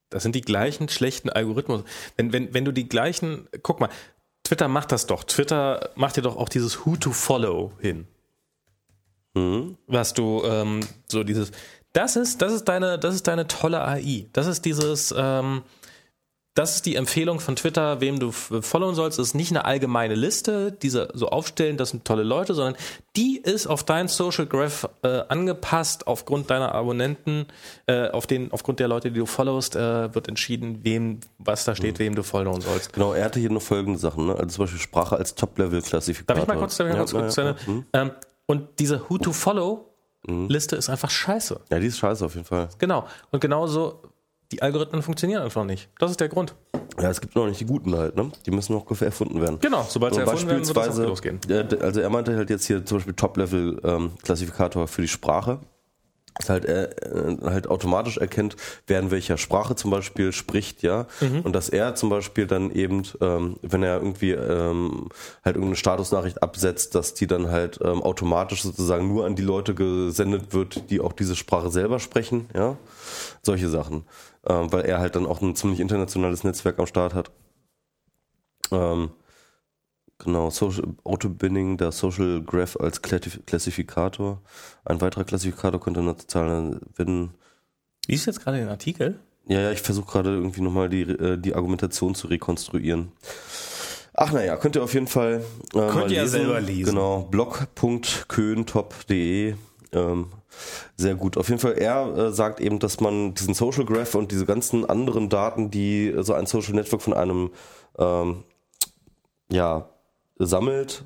[0.10, 1.84] Das sind die gleichen schlechten Algorithmen.
[2.15, 3.89] Wenn, wenn, wenn du die gleichen, guck mal,
[4.48, 5.26] Twitter macht das doch.
[5.26, 8.07] Twitter macht dir doch auch dieses Who to Follow hin.
[9.34, 9.78] Mhm.
[9.88, 11.52] Was du, ähm, so dieses,
[11.91, 14.30] das ist, das ist deine, das ist deine tolle AI.
[14.32, 15.64] Das ist dieses, ähm,
[16.58, 19.20] das ist die Empfehlung von Twitter, wem du followen sollst.
[19.20, 22.76] Das ist nicht eine allgemeine Liste, diese so aufstellen, das sind tolle Leute, sondern
[23.16, 27.46] die ist auf dein Social Graph äh, angepasst aufgrund deiner Abonnenten,
[27.86, 31.76] äh, auf den, aufgrund der Leute, die du followst, äh, wird entschieden, wem, was da
[31.76, 32.92] steht, wem du followen sollst.
[32.92, 34.34] Genau, er hatte hier noch folgende Sachen, ne?
[34.34, 36.36] Also zum Beispiel Sprache als Top-Level-Klassifikator.
[36.36, 37.72] Darf ich mal kurz, ja, kurz ja, ja, ja.
[37.72, 37.86] Mhm.
[37.94, 38.12] ähm,
[38.48, 39.86] Und diese Who to Follow
[40.28, 41.62] Liste ist einfach scheiße.
[41.70, 42.68] ja, die ist scheiße auf jeden Fall.
[42.80, 43.08] Genau.
[43.32, 44.02] Und genauso,
[44.52, 45.90] die Algorithmen funktionieren einfach nicht.
[45.99, 46.56] Das ist der Grund.
[46.99, 48.32] Ja, es gibt noch nicht die guten halt, ne?
[48.45, 49.60] Die müssen noch erfunden werden.
[49.60, 51.40] Genau, sobald sie Und erfunden werden, wird das losgehen.
[51.48, 55.60] d- also er meinte halt jetzt hier zum Beispiel Top-Level-Klassifikator für die Sprache.
[56.40, 58.56] Dass halt, äh, äh, halt automatisch erkennt,
[58.86, 61.07] wer in welcher Sprache zum Beispiel spricht, ja.
[61.19, 61.41] Mhm.
[61.41, 65.10] Und dass er zum Beispiel dann eben, ähm, wenn er irgendwie ähm,
[65.44, 69.74] halt irgendeine Statusnachricht absetzt, dass die dann halt ähm, automatisch sozusagen nur an die Leute
[69.74, 72.78] gesendet wird, die auch diese Sprache selber sprechen, ja.
[73.41, 74.03] Solche Sachen.
[74.49, 77.32] Ähm, weil er halt dann auch ein ziemlich internationales Netzwerk am Start hat.
[78.72, 79.11] Ähm,
[80.18, 84.41] genau, Social, Auto-Binning, der Social Graph als Klassif- Klassifikator.
[84.86, 87.32] Ein weiterer Klassifikator könnte eine Zahlen wenn
[88.07, 89.19] Liest du jetzt gerade den Artikel?
[89.48, 93.11] Ja, ja, ich versuche gerade irgendwie nochmal die, äh, die Argumentation zu rekonstruieren.
[94.14, 95.44] Ach naja, könnt ihr auf jeden Fall
[95.74, 96.91] äh, mal ihr ja selber lesen.
[96.91, 99.56] Genau, blog.köhntop.de
[99.94, 100.32] ähm,
[100.96, 101.38] sehr gut.
[101.38, 104.86] Auf jeden Fall, er äh, sagt eben, dass man diesen Social Graph und diese ganzen
[104.86, 107.52] anderen Daten, die äh, so ein Social Network von einem
[107.98, 108.44] ähm,
[109.50, 109.90] ja,
[110.38, 111.06] sammelt,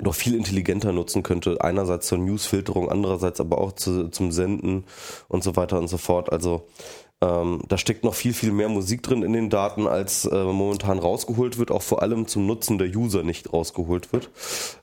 [0.00, 1.60] noch viel intelligenter nutzen könnte.
[1.60, 4.84] Einerseits zur Newsfilterung, andererseits aber auch zu, zum Senden
[5.28, 6.30] und so weiter und so fort.
[6.32, 6.68] Also
[7.20, 10.98] ähm, da steckt noch viel, viel mehr Musik drin in den Daten, als äh, momentan
[10.98, 14.30] rausgeholt wird, auch vor allem zum Nutzen der User nicht rausgeholt wird,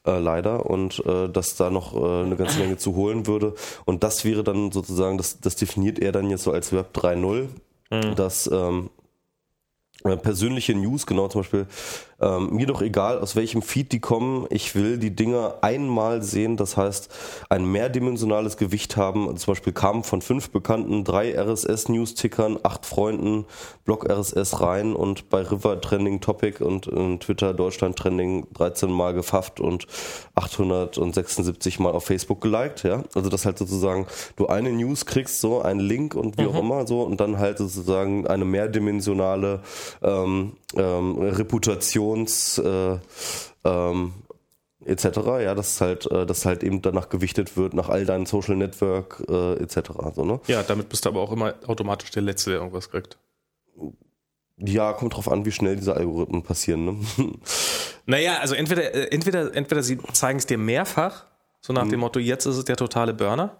[0.05, 0.65] äh, leider.
[0.65, 3.55] Und äh, dass da noch äh, eine ganze Menge zu holen würde.
[3.85, 7.47] Und das wäre dann sozusagen, das, das definiert er dann jetzt so als Web 3.0,
[8.15, 8.89] dass ähm,
[10.05, 11.65] äh, persönliche News, genau zum Beispiel,
[12.21, 16.57] ähm, mir doch egal, aus welchem Feed die kommen, ich will die Dinger einmal sehen,
[16.57, 17.09] das heißt
[17.49, 23.45] ein mehrdimensionales Gewicht haben, zum Beispiel kamen von fünf Bekannten drei RSS-News-Tickern, acht Freunden,
[23.83, 29.13] Blog RSS rein und bei River Trending Topic und in Twitter Deutschland Trending 13 Mal
[29.13, 29.87] gefafft und
[30.35, 35.61] 876 Mal auf Facebook geliked, ja, also dass halt sozusagen du eine News kriegst, so
[35.61, 39.61] einen Link und wie auch immer so und dann halt sozusagen eine mehrdimensionale
[40.01, 42.97] ähm, ähm, Reputations äh,
[43.63, 44.13] ähm,
[44.85, 45.05] etc.
[45.41, 49.23] Ja, dass halt, äh, dass halt eben danach gewichtet wird nach all deinen Social Network
[49.29, 49.91] äh, etc.
[50.15, 50.39] So, ne?
[50.47, 53.17] Ja, damit bist du aber auch immer automatisch der Letzte, der irgendwas kriegt.
[54.57, 56.85] Ja, kommt drauf an, wie schnell diese Algorithmen passieren.
[56.85, 56.97] Ne?
[58.07, 61.25] Naja, also entweder, äh, entweder, entweder sie zeigen es dir mehrfach,
[61.59, 63.57] So nach dem Motto, jetzt ist es der totale Burner.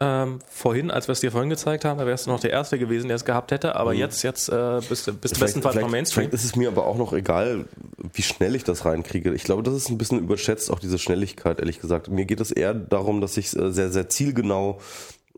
[0.00, 2.80] Ähm, vorhin, als wir es dir vorhin gezeigt haben, da wärst du noch der Erste
[2.80, 5.88] gewesen, der es gehabt hätte, aber jetzt, jetzt äh, bist du bist du bestenfalls noch
[5.88, 6.24] Mainstream.
[6.24, 7.66] Vielleicht ist es mir aber auch noch egal,
[8.12, 9.32] wie schnell ich das reinkriege.
[9.32, 12.08] Ich glaube, das ist ein bisschen überschätzt, auch diese Schnelligkeit, ehrlich gesagt.
[12.08, 14.80] Mir geht es eher darum, dass ich äh, sehr, sehr zielgenau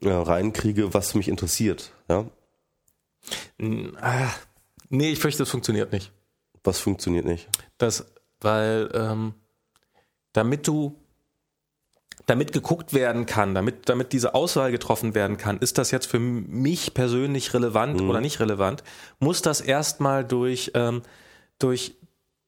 [0.00, 1.92] äh, reinkriege, was mich interessiert.
[2.08, 2.24] Ja?
[4.00, 4.30] Ah,
[4.88, 6.12] nee, ich fürchte, das funktioniert nicht.
[6.64, 7.48] Was funktioniert nicht?
[7.76, 8.06] Das,
[8.40, 9.34] weil ähm,
[10.32, 10.96] damit du
[12.24, 16.18] damit geguckt werden kann, damit, damit diese Auswahl getroffen werden kann, ist das jetzt für
[16.18, 18.10] mich persönlich relevant Mhm.
[18.10, 18.82] oder nicht relevant,
[19.20, 21.02] muss das erstmal durch, ähm,
[21.58, 21.96] durch,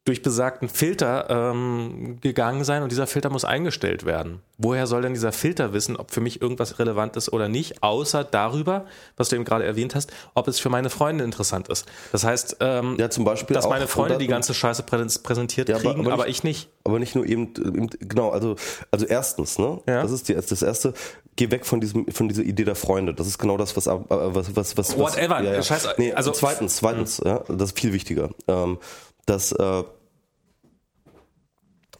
[0.08, 4.40] durch besagten Filter ähm, gegangen sein und dieser Filter muss eingestellt werden.
[4.56, 8.24] Woher soll denn dieser Filter wissen, ob für mich irgendwas relevant ist oder nicht, außer
[8.24, 8.86] darüber,
[9.18, 11.86] was du eben gerade erwähnt hast, ob es für meine Freunde interessant ist.
[12.10, 15.68] Das heißt, ähm, Ja, zum Beispiel dass meine Freunde und die ganze Scheiße prä- präsentiert
[15.68, 16.68] Ja, aber- kriegen, aber aber, nicht- ich nicht.
[16.84, 18.56] Aber nicht nur eben, eben genau, also,
[18.90, 19.80] also erstens, ne?
[19.86, 20.00] Ja.
[20.02, 20.94] Das ist die, das erste,
[21.36, 23.12] geh weg von diesem, von dieser Idee der Freunde.
[23.12, 25.60] Das ist genau das, was, äh, was, was, was, Whatever, was ja, ja.
[25.60, 28.78] scheiß- nee, also- zweitens, zweitens, ja, das ist viel wichtiger, ähm,
[29.26, 29.84] dass, äh,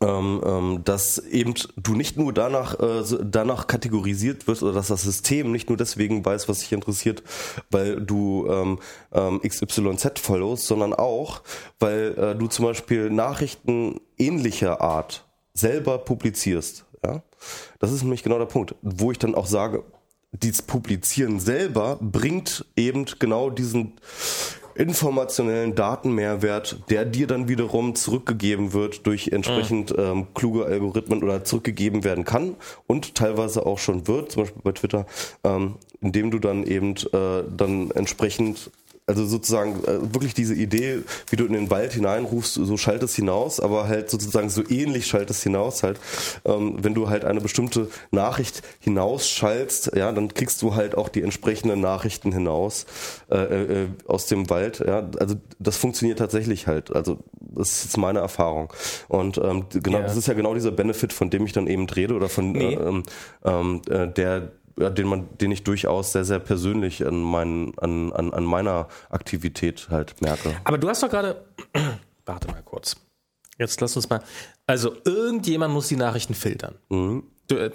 [0.01, 5.03] ähm, ähm, dass eben du nicht nur danach, äh, danach kategorisiert wirst oder dass das
[5.03, 7.23] System nicht nur deswegen weiß, was dich interessiert,
[7.71, 8.79] weil du ähm,
[9.13, 11.43] ähm, XYZ followst, sondern auch,
[11.81, 16.85] weil äh, du zum Beispiel Nachrichten ähnlicher Art selber publizierst.
[17.05, 17.23] Ja?
[17.79, 19.85] Das ist nämlich genau der Punkt, wo ich dann auch sage,
[20.33, 23.95] dieses Publizieren selber bringt eben genau diesen
[24.79, 32.05] informationellen Datenmehrwert, der dir dann wiederum zurückgegeben wird durch entsprechend ähm, kluge Algorithmen oder zurückgegeben
[32.05, 32.55] werden kann
[32.87, 35.07] und teilweise auch schon wird, zum Beispiel bei Twitter,
[35.43, 38.71] ähm, indem du dann eben äh, dann entsprechend
[39.09, 43.15] also sozusagen äh, wirklich diese Idee, wie du in den Wald hineinrufst, so schallt es
[43.17, 45.99] hinaus, aber halt sozusagen so ähnlich schallt es hinaus halt.
[46.45, 51.23] Ähm, wenn du halt eine bestimmte Nachricht hinausschallst, ja, dann kriegst du halt auch die
[51.23, 52.87] entsprechenden Nachrichten hinaus
[53.31, 54.83] äh, äh, aus dem Wald.
[54.87, 56.95] Ja, also das funktioniert tatsächlich halt.
[56.95, 58.73] Also das ist jetzt meine Erfahrung.
[59.09, 60.05] Und ähm, genau, Ja.
[60.05, 62.75] das ist ja genau dieser Benefit, von dem ich dann eben rede oder von Nee.
[62.75, 63.03] äh, ähm,
[63.45, 68.13] ähm, äh, der ja, den man, den ich durchaus sehr, sehr persönlich an, meinen, an,
[68.13, 70.55] an, an meiner Aktivität halt merke.
[70.65, 71.45] Aber du hast doch gerade.
[72.27, 72.97] Warte mal kurz.
[73.59, 74.21] Jetzt lass uns mal.
[74.67, 76.75] Also, irgendjemand muss die Nachrichten filtern.
[76.91, 77.25] Mhm.
[77.51, 77.71] Äh,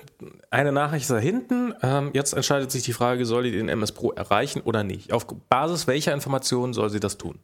[0.52, 1.74] eine Nachricht ist da hinten.
[1.82, 5.12] Ähm, jetzt entscheidet sich die Frage, soll die den MS Pro erreichen oder nicht?
[5.12, 7.40] Auf Basis welcher Informationen soll sie das tun?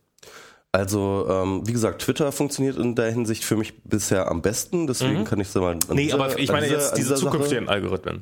[0.71, 5.23] Also, ähm, wie gesagt, Twitter funktioniert in der Hinsicht für mich bisher am besten, deswegen
[5.25, 5.79] kann ich es mal.
[5.91, 8.21] Nee, dieser- aber ich meine dieser- jetzt diese dieser Sache- zukünftigen Algorithmen.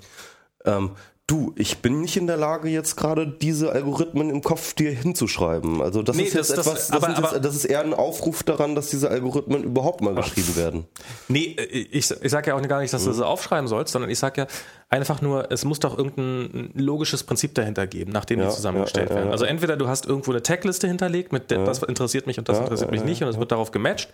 [0.64, 0.92] Ähm,
[1.28, 5.82] du, ich bin nicht in der Lage, jetzt gerade diese Algorithmen im Kopf dir hinzuschreiben.
[5.82, 7.94] Also das Nee, ist jetzt das- etwas, das, aber- jetzt, aber- das ist eher ein
[7.94, 10.86] Aufruf daran, dass diese Algorithmen überhaupt mal geschrieben werden.
[11.28, 13.18] Nee, äh, ich, ich sage ja auch gar nicht, dass du Mhm.
[13.18, 14.48] das aufschreiben sollst, sondern ich sage ja
[14.90, 19.10] einfach nur, es muss doch irgendein logisches Prinzip dahinter geben, nach dem Ja, die zusammengestellt
[19.10, 19.32] ja, ja, werden.
[19.32, 22.60] Also entweder du hast irgendwo eine Tagliste hinterlegt, mit der, das interessiert mich und das
[22.60, 24.10] interessiert mich nicht und es wird darauf gematcht,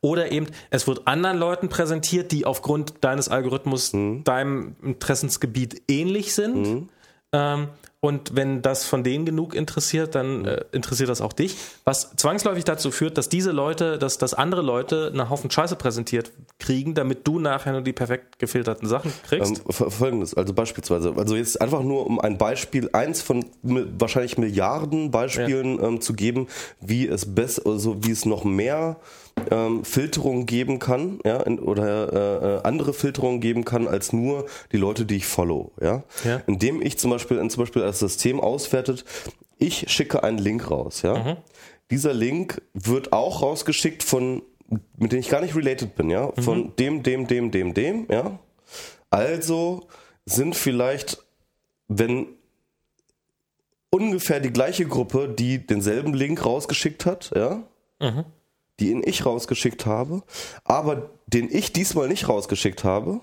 [0.00, 4.24] oder eben es wird anderen Leuten präsentiert, die aufgrund deines Algorithmus Mhm.
[4.24, 6.88] deinem Interessensgebiet ähnlich sind.
[7.32, 7.68] Ähm,
[8.00, 11.56] und wenn das von denen genug interessiert, dann äh, interessiert das auch dich.
[11.84, 16.30] Was zwangsläufig dazu führt, dass diese Leute, dass, dass andere Leute einen Haufen Scheiße präsentiert
[16.58, 19.62] kriegen, damit du nachher nur die perfekt gefilterten Sachen kriegst.
[19.66, 25.10] Ähm, Folgendes, also beispielsweise, also jetzt einfach nur um ein Beispiel, eins von wahrscheinlich Milliarden
[25.10, 26.48] Beispielen ähm, zu geben,
[26.80, 28.98] wie es besser, also wie es noch mehr
[29.50, 34.46] ähm, Filterung geben kann, ja, in, oder äh, äh, andere Filterungen geben kann als nur
[34.72, 36.04] die Leute, die ich follow, ja.
[36.24, 36.42] Ja.
[36.46, 39.04] Indem ich zum Beispiel, zum Beispiel das System auswertet,
[39.58, 41.36] ich schicke einen Link raus, ja.
[41.90, 44.42] Dieser Link wird auch rausgeschickt von,
[44.96, 48.38] mit denen ich gar nicht related bin, ja, von dem, dem, dem, dem, dem, ja.
[49.10, 49.86] Also
[50.24, 51.18] sind vielleicht,
[51.88, 52.26] wenn
[53.90, 57.62] ungefähr die gleiche Gruppe, die denselben Link rausgeschickt hat, ja,
[58.00, 58.35] die
[58.84, 60.22] ihn ich rausgeschickt habe,
[60.64, 63.20] aber den ich diesmal nicht rausgeschickt habe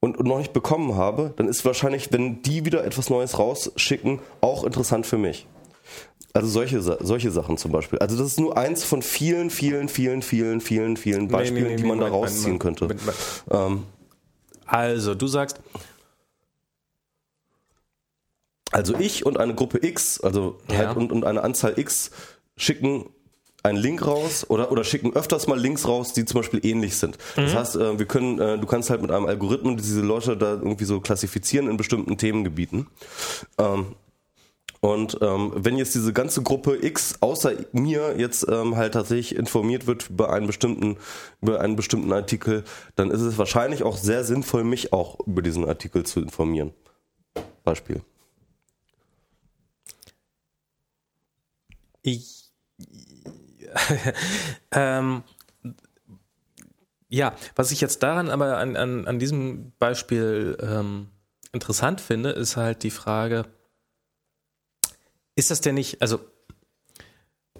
[0.00, 4.20] und, und noch nicht bekommen habe, dann ist wahrscheinlich, wenn die wieder etwas Neues rausschicken,
[4.40, 5.46] auch interessant für mich.
[6.34, 7.98] Also solche, solche Sachen zum Beispiel.
[7.98, 11.76] Also das ist nur eins von vielen, vielen, vielen, vielen, vielen, vielen Beispielen, nee, nee,
[11.76, 12.84] die man da rausziehen könnte.
[12.84, 13.18] Moment, Moment.
[13.50, 13.84] Ähm,
[14.66, 15.58] Also, du sagst,
[18.70, 20.78] Also ich und eine Gruppe X, also Ja.
[20.78, 22.10] halt und, und eine Anzahl X
[22.56, 23.06] schicken
[23.62, 27.18] einen Link raus oder, oder schicken öfters mal Links raus, die zum Beispiel ähnlich sind.
[27.36, 30.52] Das heißt, äh, wir können, äh, du kannst halt mit einem Algorithmen diese Leute da
[30.52, 32.86] irgendwie so klassifizieren in bestimmten Themengebieten.
[33.58, 33.96] Ähm,
[34.80, 39.88] Und ähm, wenn jetzt diese ganze Gruppe X außer mir jetzt ähm, halt tatsächlich informiert
[39.88, 40.98] wird über einen bestimmten
[41.42, 42.62] über einen bestimmten Artikel,
[42.94, 46.72] dann ist es wahrscheinlich auch sehr sinnvoll, mich auch über diesen Artikel zu informieren.
[47.64, 48.02] Beispiel.
[52.02, 52.37] Ich,
[54.72, 55.22] ähm,
[57.08, 61.08] ja, was ich jetzt daran aber an, an, an diesem Beispiel ähm,
[61.52, 63.46] interessant finde, ist halt die Frage,
[65.34, 66.20] ist das denn nicht, also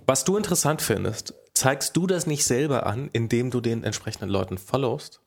[0.07, 4.59] was du interessant findest, zeigst du das nicht selber an, indem du den entsprechenden Leuten
[4.59, 5.21] followst?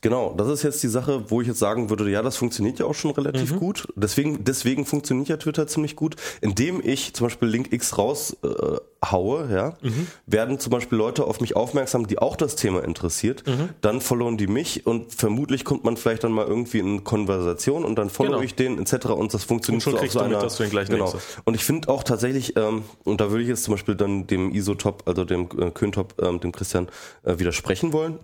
[0.00, 2.86] Genau, das ist jetzt die Sache, wo ich jetzt sagen würde, ja, das funktioniert ja
[2.86, 3.58] auch schon relativ mhm.
[3.58, 3.88] gut.
[3.96, 6.14] Deswegen, deswegen funktioniert ja Twitter ziemlich gut.
[6.40, 10.06] Indem ich zum Beispiel Link X raushaue, äh, ja, mhm.
[10.26, 13.44] werden zum Beispiel Leute auf mich aufmerksam, die auch das Thema interessiert.
[13.48, 13.70] Mhm.
[13.80, 17.96] Dann followen die mich und vermutlich kommt man vielleicht dann mal irgendwie in Konversation und
[17.96, 18.42] dann follow genau.
[18.42, 19.06] ich den etc.
[19.06, 20.40] Und das funktioniert und schon so auf so einer.
[20.40, 21.12] Mit, den gleich genau.
[21.44, 24.54] Und ich finde auch tatsächlich, ähm, und da würde ich jetzt zum Beispiel dann dem
[24.54, 26.86] Isotop, also dem äh, Köntop, ähm, dem Christian
[27.24, 28.20] äh, widersprechen wollen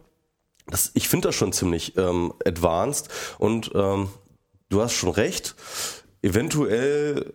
[0.66, 3.08] das, ich finde das schon ziemlich ähm, advanced
[3.38, 4.08] und ähm,
[4.68, 5.54] du hast schon recht.
[6.22, 7.34] Eventuell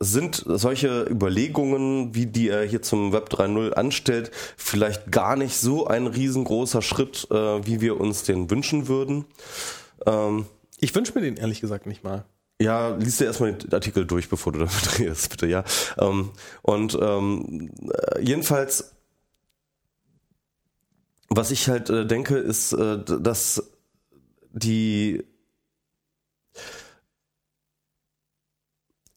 [0.00, 5.86] sind solche Überlegungen, wie die er hier zum Web 3.0 anstellt, vielleicht gar nicht so
[5.86, 9.26] ein riesengroßer Schritt, äh, wie wir uns den wünschen würden.
[10.06, 10.46] Ähm,
[10.78, 12.24] ich wünsche mir den ehrlich gesagt nicht mal.
[12.60, 15.64] Ja, liest dir erstmal den Artikel durch, bevor du damit redest, bitte, ja.
[15.98, 16.30] Ähm,
[16.62, 18.92] und ähm, äh, jedenfalls
[21.30, 23.70] was ich halt äh, denke, ist, äh, dass
[24.52, 25.24] die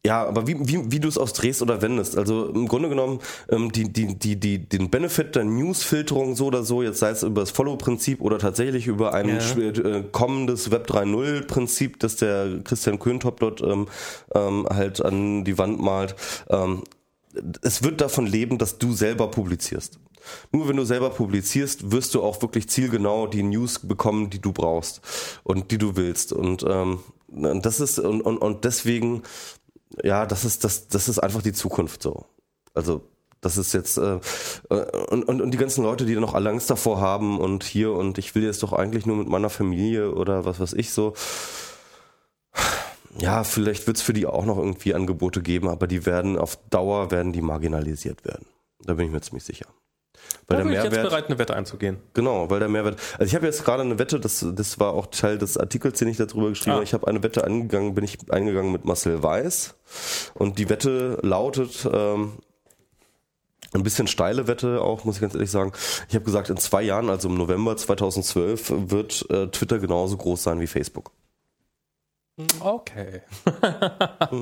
[0.06, 2.18] Ja, aber wie, wie, wie du es ausdrehst oder wendest.
[2.18, 3.20] Also im Grunde genommen,
[3.50, 7.24] ähm, die, die, die, die, den Benefit der Newsfilterung so oder so, jetzt sei es
[7.24, 9.58] über das Follow-Prinzip oder tatsächlich über ein ja.
[9.62, 13.88] äh, kommendes Web 3.0-Prinzip, das der Christian Köntop dort ähm,
[14.36, 16.16] ähm, halt an die Wand malt.
[16.50, 16.84] Ähm,
[17.62, 20.00] es wird davon leben, dass du selber publizierst.
[20.52, 24.54] Nur wenn du selber publizierst, wirst du auch wirklich zielgenau die News bekommen, die du
[24.54, 25.02] brauchst
[25.44, 26.32] und die du willst.
[26.32, 29.24] Und ähm, das ist und, und, und deswegen,
[30.02, 32.26] ja, das ist das das ist einfach die Zukunft so.
[32.74, 33.02] Also
[33.42, 34.20] das ist jetzt äh,
[34.70, 38.34] und, und, und die ganzen Leute, die noch Angst davor haben und hier und ich
[38.36, 41.14] will jetzt doch eigentlich nur mit meiner Familie oder was weiß ich so.
[43.20, 46.58] Ja, vielleicht wird es für die auch noch irgendwie Angebote geben, aber die werden auf
[46.70, 48.46] Dauer werden die marginalisiert werden.
[48.86, 49.68] Da bin ich mir ziemlich sicher.
[50.48, 51.98] Weil da der Mehrwert, ich jetzt bereit, eine Wette einzugehen.
[52.14, 53.00] Genau, weil der Mehrwert.
[53.14, 56.08] Also ich habe jetzt gerade eine Wette, das, das war auch Teil des Artikels, den
[56.08, 56.76] ich darüber geschrieben ah.
[56.76, 56.84] habe.
[56.84, 59.76] Ich habe eine Wette angegangen, bin ich eingegangen mit Marcel Weiß.
[60.34, 62.34] Und die Wette lautet, ähm,
[63.74, 65.72] ein bisschen steile Wette auch, muss ich ganz ehrlich sagen.
[66.10, 70.44] Ich habe gesagt, in zwei Jahren, also im November 2012, wird äh, Twitter genauso groß
[70.44, 71.12] sein wie Facebook.
[72.60, 73.22] Okay.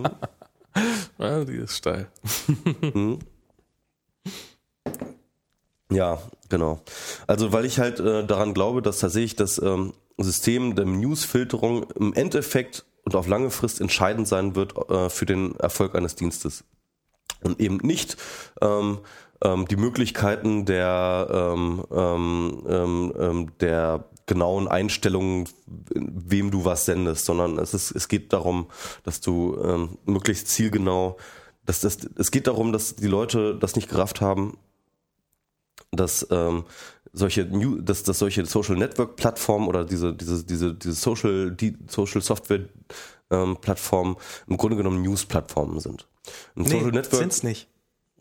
[1.17, 2.09] ja, die ist steil.
[2.81, 3.19] mhm.
[5.91, 6.79] Ja, genau.
[7.27, 12.13] Also weil ich halt äh, daran glaube, dass tatsächlich das ähm, System der Newsfilterung im
[12.13, 16.63] Endeffekt und auf lange Frist entscheidend sein wird äh, für den Erfolg eines Dienstes.
[17.43, 18.15] Und eben nicht
[18.61, 18.99] ähm,
[19.43, 25.49] ähm, die Möglichkeiten der, ähm, ähm, ähm der genauen Einstellungen,
[25.93, 28.67] wem du was sendest, sondern es, ist, es geht darum,
[29.03, 31.17] dass du ähm, möglichst zielgenau,
[31.65, 34.57] dass das, es geht darum, dass die Leute das nicht gerafft haben,
[35.91, 36.63] dass ähm,
[37.11, 41.77] solche New, dass, dass solche Social Network Plattformen oder diese diese diese diese Social die
[41.87, 42.69] Social Software
[43.31, 44.15] ähm, Plattformen
[44.47, 46.07] im Grunde genommen News Plattformen sind.
[46.55, 47.67] Ein nee, Social Network sind's nicht.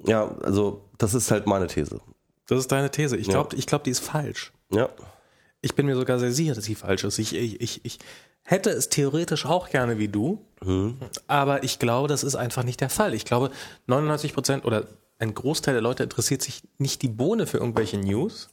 [0.04, 2.00] Ja, also das ist halt meine These.
[2.48, 3.16] Das ist deine These.
[3.16, 3.58] Ich glaube, ja.
[3.60, 4.52] ich glaube, die ist falsch.
[4.72, 4.88] Ja.
[5.62, 7.18] Ich bin mir sogar sehr sicher, dass sie falsch ist.
[7.18, 7.98] Ich, ich, ich, ich
[8.42, 10.96] hätte es theoretisch auch gerne wie du, mhm.
[11.26, 13.14] aber ich glaube, das ist einfach nicht der Fall.
[13.14, 13.50] Ich glaube,
[13.86, 14.86] 99 Prozent oder
[15.18, 18.48] ein Großteil der Leute interessiert sich nicht die Bohne für irgendwelche News.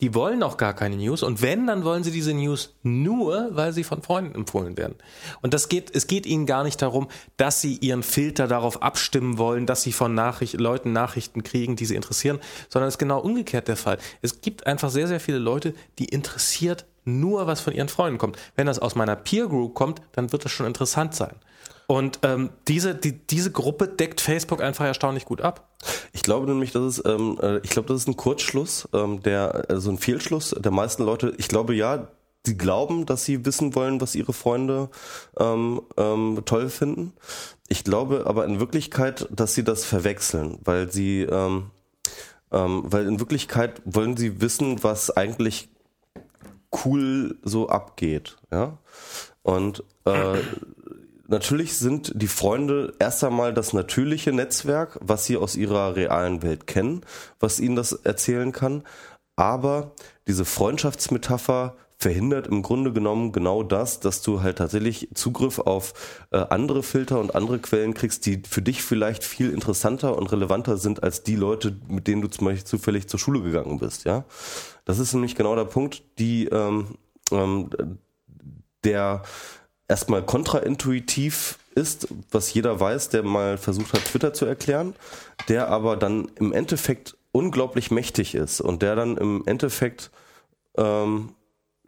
[0.00, 1.24] Die wollen auch gar keine News.
[1.24, 4.94] Und wenn, dann wollen sie diese News nur, weil sie von Freunden empfohlen werden.
[5.42, 9.38] Und das geht, es geht ihnen gar nicht darum, dass sie ihren Filter darauf abstimmen
[9.38, 12.38] wollen, dass sie von Nachricht, Leuten Nachrichten kriegen, die sie interessieren,
[12.68, 13.98] sondern es ist genau umgekehrt der Fall.
[14.22, 18.38] Es gibt einfach sehr, sehr viele Leute, die interessiert nur, was von ihren Freunden kommt.
[18.54, 21.34] Wenn das aus meiner Peer Group kommt, dann wird das schon interessant sein.
[21.90, 25.74] Und ähm, diese, die, diese Gruppe deckt Facebook einfach erstaunlich gut ab.
[26.12, 29.70] Ich glaube nämlich, das ist, ähm, äh, ich glaube, das ist ein Kurzschluss, ähm, der,
[29.70, 31.32] äh, so ein Fehlschluss der meisten Leute.
[31.38, 32.08] Ich glaube, ja,
[32.44, 34.90] sie glauben, dass sie wissen wollen, was ihre Freunde
[35.40, 37.14] ähm, ähm, toll finden.
[37.68, 41.70] Ich glaube aber in Wirklichkeit, dass sie das verwechseln, weil sie, ähm,
[42.52, 45.70] ähm, weil in Wirklichkeit wollen sie wissen, was eigentlich
[46.84, 48.76] cool so abgeht, ja.
[49.42, 50.36] Und äh,
[51.28, 56.66] natürlich sind die Freunde erst einmal das natürliche Netzwerk, was sie aus ihrer realen Welt
[56.66, 57.02] kennen,
[57.38, 58.82] was ihnen das erzählen kann.
[59.36, 59.92] Aber
[60.26, 65.94] diese Freundschaftsmetapher verhindert im Grunde genommen genau das, dass du halt tatsächlich Zugriff auf
[66.30, 70.76] äh, andere Filter und andere Quellen kriegst, die für dich vielleicht viel interessanter und relevanter
[70.76, 74.04] sind als die Leute, mit denen du zum Beispiel zufällig zur Schule gegangen bist.
[74.04, 74.24] Ja,
[74.84, 76.96] das ist nämlich genau der Punkt, die ähm,
[77.32, 77.70] ähm,
[78.84, 79.22] der
[79.88, 84.94] erstmal kontraintuitiv ist, was jeder weiß, der mal versucht hat, Twitter zu erklären,
[85.48, 90.10] der aber dann im Endeffekt unglaublich mächtig ist und der dann im Endeffekt
[90.76, 91.34] ähm,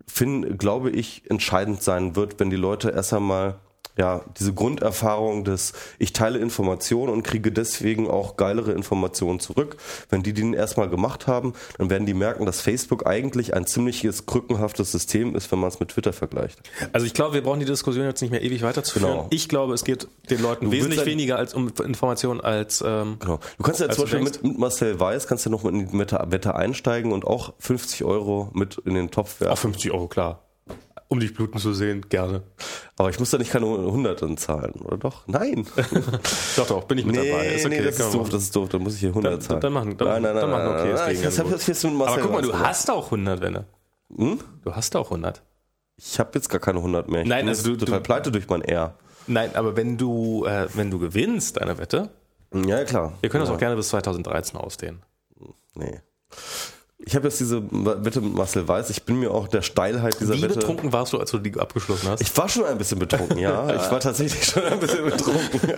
[0.07, 3.61] finde, glaube ich, entscheidend sein wird, wenn die Leute erst einmal
[3.99, 9.77] ja, diese Grunderfahrung des, ich teile Informationen und kriege deswegen auch geilere Informationen zurück.
[10.09, 14.27] Wenn die den erstmal gemacht haben, dann werden die merken, dass Facebook eigentlich ein ziemliches
[14.27, 16.61] krückenhaftes System ist, wenn man es mit Twitter vergleicht.
[16.93, 19.11] Also ich glaube, wir brauchen die Diskussion jetzt nicht mehr ewig weiterzuführen.
[19.11, 19.27] Genau.
[19.31, 23.39] Ich glaube, es geht den Leuten du wesentlich weniger als um Informationen als ähm, genau.
[23.59, 25.99] Du kannst ja zum Beispiel mit, mit, Marcel Weiß kannst du noch mit in die
[25.99, 29.53] Wette einsteigen und auch 50 Euro mit in den Topf werfen.
[29.53, 30.43] Auch 50 Euro, klar
[31.11, 32.43] um dich bluten zu sehen, gerne.
[32.97, 35.27] Aber ich muss da nicht keine 100 zahlen, oder doch?
[35.27, 35.67] Nein.
[36.57, 37.49] doch, doch, bin ich mit nee, dabei.
[37.49, 39.41] Ist okay, nee, das ist doof, das ist doof, dann muss ich hier 100 dann,
[39.41, 39.61] zahlen.
[39.61, 42.01] Dann machen, dann, nein, nein, nein, dann machen okay, nein, nein, das hab jetzt mit
[42.01, 43.65] Aber guck mal, du hast auch 100, Wenne.
[44.17, 44.39] Hm?
[44.63, 45.43] Du hast auch 100.
[45.97, 47.23] Ich habe jetzt gar keine 100 mehr.
[47.23, 48.95] Ich nein, also du, total du, pleite durch mein R.
[49.27, 52.11] Nein, aber wenn du, äh, wenn du gewinnst, deine Wette.
[52.55, 53.15] Ja, klar.
[53.21, 53.57] Wir können das ja.
[53.57, 55.03] auch gerne bis 2013 ausdehnen.
[55.75, 56.01] Nee.
[57.07, 58.91] Ich habe jetzt diese Wette mit Marcel Weiß.
[58.91, 60.57] Ich bin mir auch der Steilheit dieser Wie Wette.
[60.57, 62.21] Wie betrunken warst du, als du die abgeschlossen hast?
[62.21, 63.69] Ich war schon ein bisschen betrunken, ja.
[63.75, 65.61] Ich war tatsächlich schon ein bisschen betrunken.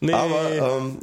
[0.00, 0.12] nee.
[0.12, 0.98] Aber ähm,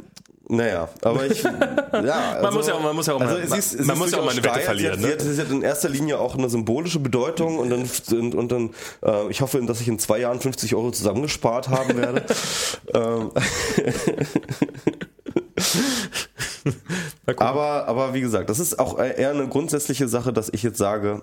[0.48, 1.50] naja, aber ich, ja,
[1.92, 4.10] also, man muss ja auch, man muss ja auch, also, mal, es ist, man muss
[4.10, 5.00] ja auch mal eine Wette verlieren.
[5.00, 5.16] Ne?
[5.16, 9.30] Das hat in erster Linie auch eine symbolische Bedeutung und dann, und, und dann, äh,
[9.30, 12.24] ich hoffe, dass ich in zwei Jahren 50 Euro zusammengespart haben werde.
[12.92, 13.30] Ähm,
[17.36, 21.22] aber, aber wie gesagt, das ist auch eher eine grundsätzliche Sache, dass ich jetzt sage,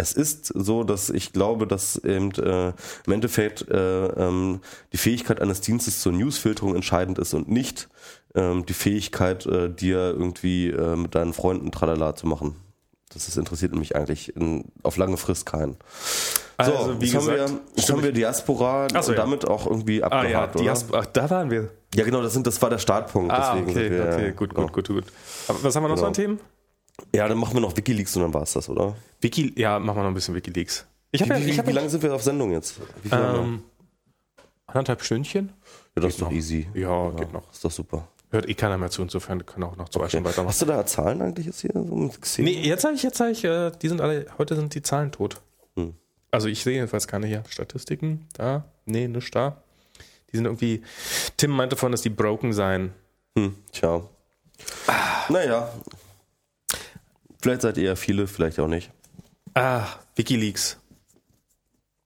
[0.00, 2.72] es ist so, dass ich glaube, dass eben äh,
[3.06, 4.60] im Endeffekt äh, ähm,
[4.92, 7.88] die Fähigkeit eines Dienstes zur Newsfilterung entscheidend ist und nicht
[8.34, 12.56] ähm, die Fähigkeit, äh, dir irgendwie äh, mit deinen Freunden tralala zu machen.
[13.12, 15.76] Das ist, interessiert mich eigentlich in, auf lange Frist keinen.
[16.62, 19.66] So, also, wie jetzt, gesagt, haben wir, jetzt haben wir Diaspora so, und damit auch
[19.66, 21.70] irgendwie abgehakt, ah, ja, ach, da waren wir.
[21.94, 23.32] Ja, genau, das, sind, das war der Startpunkt.
[23.32, 25.04] Ah, deswegen okay, wir, okay, gut, gut, gut, gut.
[25.48, 26.02] Aber was haben wir noch genau.
[26.02, 26.40] so an Themen?
[27.14, 28.94] Ja, dann machen wir noch Wikileaks und dann war es das, oder?
[29.20, 30.86] Wiki, ja, machen wir noch ein bisschen Wikileaks.
[31.12, 32.76] Ich wie, ja, ich wie lange sind wir auf Sendung jetzt?
[33.02, 33.62] Wie ähm,
[34.66, 35.48] anderthalb Stündchen?
[35.48, 36.68] Ja, das geht ist doch easy.
[36.74, 37.50] Ja, ja, geht noch.
[37.50, 38.06] Ist doch super.
[38.30, 40.10] Hört eh keiner mehr zu, insofern kann auch noch zwei okay.
[40.10, 40.50] Stunden weitermachen.
[40.50, 41.72] Hast du da Zahlen eigentlich jetzt hier?
[41.74, 44.82] So nee, jetzt habe ich, jetzt habe ich, äh, die sind alle, heute sind die
[44.82, 45.40] Zahlen tot.
[45.74, 45.94] Hm.
[46.30, 47.42] Also ich sehe jedenfalls keine hier.
[47.48, 49.62] Statistiken, da, nee, nicht da.
[50.30, 50.82] Die sind irgendwie,
[51.36, 52.92] Tim meinte von, dass die broken seien.
[53.36, 54.02] Hm, tja.
[54.86, 55.24] Ah.
[55.28, 55.72] Naja.
[57.42, 58.92] Vielleicht seid ihr ja viele, vielleicht auch nicht.
[59.54, 60.79] Ah, Wikileaks.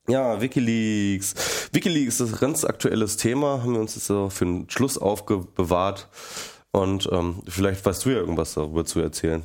[0.06, 1.34] Ja, Wikileaks.
[1.72, 6.08] Wikileaks ist ein ganz aktuelles Thema, haben wir uns jetzt so für den Schluss aufbewahrt.
[6.72, 9.42] Und ähm, vielleicht weißt du ja irgendwas darüber zu erzählen.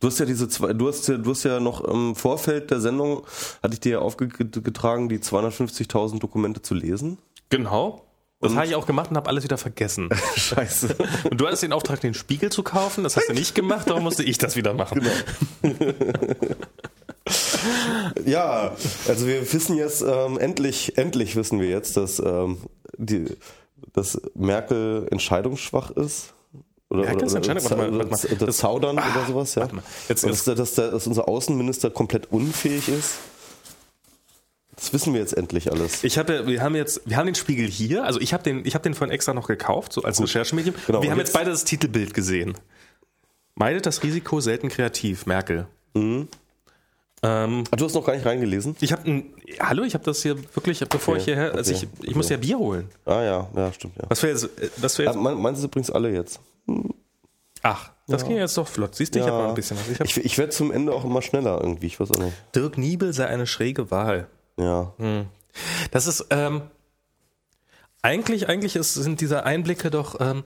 [0.00, 2.80] Du hast ja diese zwei, du hast ja, du hast ja noch im Vorfeld der
[2.80, 3.26] Sendung,
[3.62, 7.18] hatte ich dir ja aufgetragen, die 250.000 Dokumente zu lesen.
[7.50, 8.04] Genau.
[8.40, 10.08] Das habe ich auch gemacht und habe alles wieder vergessen.
[10.36, 10.96] Scheiße.
[11.30, 13.02] Und du hattest den Auftrag, den Spiegel zu kaufen.
[13.02, 15.04] Das hast du nicht gemacht, darum musste ich das wieder machen.
[15.62, 15.74] Genau.
[18.24, 18.76] ja,
[19.06, 22.58] also wir wissen jetzt, ähm, endlich, endlich wissen wir jetzt, dass, ähm,
[22.96, 23.26] die,
[23.92, 26.34] dass Merkel entscheidungsschwach ist.
[26.90, 27.78] Oder, Merkel ist entscheidungsschwach.
[27.78, 28.46] Warte mal, warte mal.
[28.46, 29.68] Das Zaudern ah, oder sowas, ja.
[30.08, 30.46] Jetzt, jetzt.
[30.46, 33.14] Dass, dass, dass unser Außenminister komplett unfähig ist.
[34.78, 36.04] Das wissen wir jetzt endlich alles.
[36.04, 38.04] Ich habe, wir haben jetzt, wir haben den Spiegel hier.
[38.04, 40.28] Also ich habe den, ich habe den vorhin extra noch gekauft, so als Gut.
[40.28, 40.76] Recherchemedium.
[40.86, 42.54] Genau, wir haben jetzt, jetzt beide das Titelbild gesehen.
[43.56, 45.66] Meidet das Risiko selten kreativ, Merkel.
[45.94, 46.28] Mhm.
[47.22, 48.76] Ähm, Ach, du hast noch gar nicht reingelesen?
[48.80, 49.24] Ich habe
[49.60, 52.16] Hallo, ich habe das hier wirklich, bevor okay, ich hierher, also okay, ich, ich okay.
[52.16, 52.88] muss ja Bier holen.
[53.04, 54.04] Ah ja, ja, stimmt, ja.
[54.08, 55.22] Was wäre jetzt, äh, was wäre jetzt?
[55.22, 56.40] Ja, meinst du übrigens alle jetzt?
[56.66, 56.94] Hm.
[57.62, 58.28] Ach, das ja.
[58.28, 58.94] ging jetzt doch flott.
[58.94, 59.24] Siehst du, ja.
[59.24, 59.88] ich habe mal ein bisschen was.
[59.88, 62.36] Ich, ich, ich werde zum Ende auch immer schneller irgendwie, ich weiß auch nicht.
[62.54, 64.28] Dirk Niebel sei eine schräge Wahl.
[64.56, 64.92] Ja.
[64.98, 65.26] Hm.
[65.90, 66.62] Das ist, ähm,
[68.02, 70.44] eigentlich, eigentlich ist, sind diese Einblicke doch, ähm,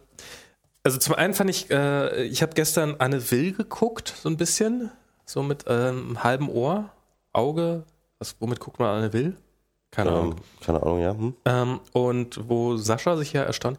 [0.85, 4.91] also zum einen fand ich, äh, ich habe gestern Anne Will geguckt, so ein bisschen.
[5.33, 6.91] So mit ähm, halbem Ohr,
[7.33, 7.85] Auge.
[8.19, 9.35] Was, womit guckt man Anne Will?
[9.91, 10.35] Keine ähm, Ahnung.
[10.61, 11.13] Keine Ahnung, ja.
[11.13, 11.35] Hm.
[11.47, 13.79] Ähm, und wo Sascha sich ja erstaunt.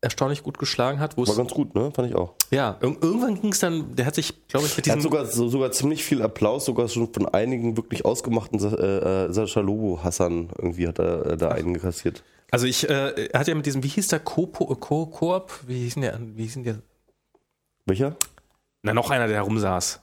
[0.00, 1.16] erstaunlich gut geschlagen hat.
[1.16, 1.92] War ganz gut, ne?
[1.92, 2.34] Fand ich auch.
[2.50, 4.98] Ja, irgendwann ging es dann, der hat sich, glaube ich, mit diesem...
[4.98, 9.26] Er hat sogar, so, sogar ziemlich viel Applaus, sogar schon von einigen wirklich ausgemachten äh,
[9.26, 12.24] äh, Sascha Lobo-Hassern irgendwie hat er äh, da einen kassiert.
[12.50, 15.84] Also ich, äh, er hat ja mit diesem, wie hieß der, Coop, Co Coop, wie
[15.84, 16.78] hieß der, wie hieß der?
[17.86, 18.16] Welcher?
[18.82, 20.00] Na, noch einer, der herumsaß.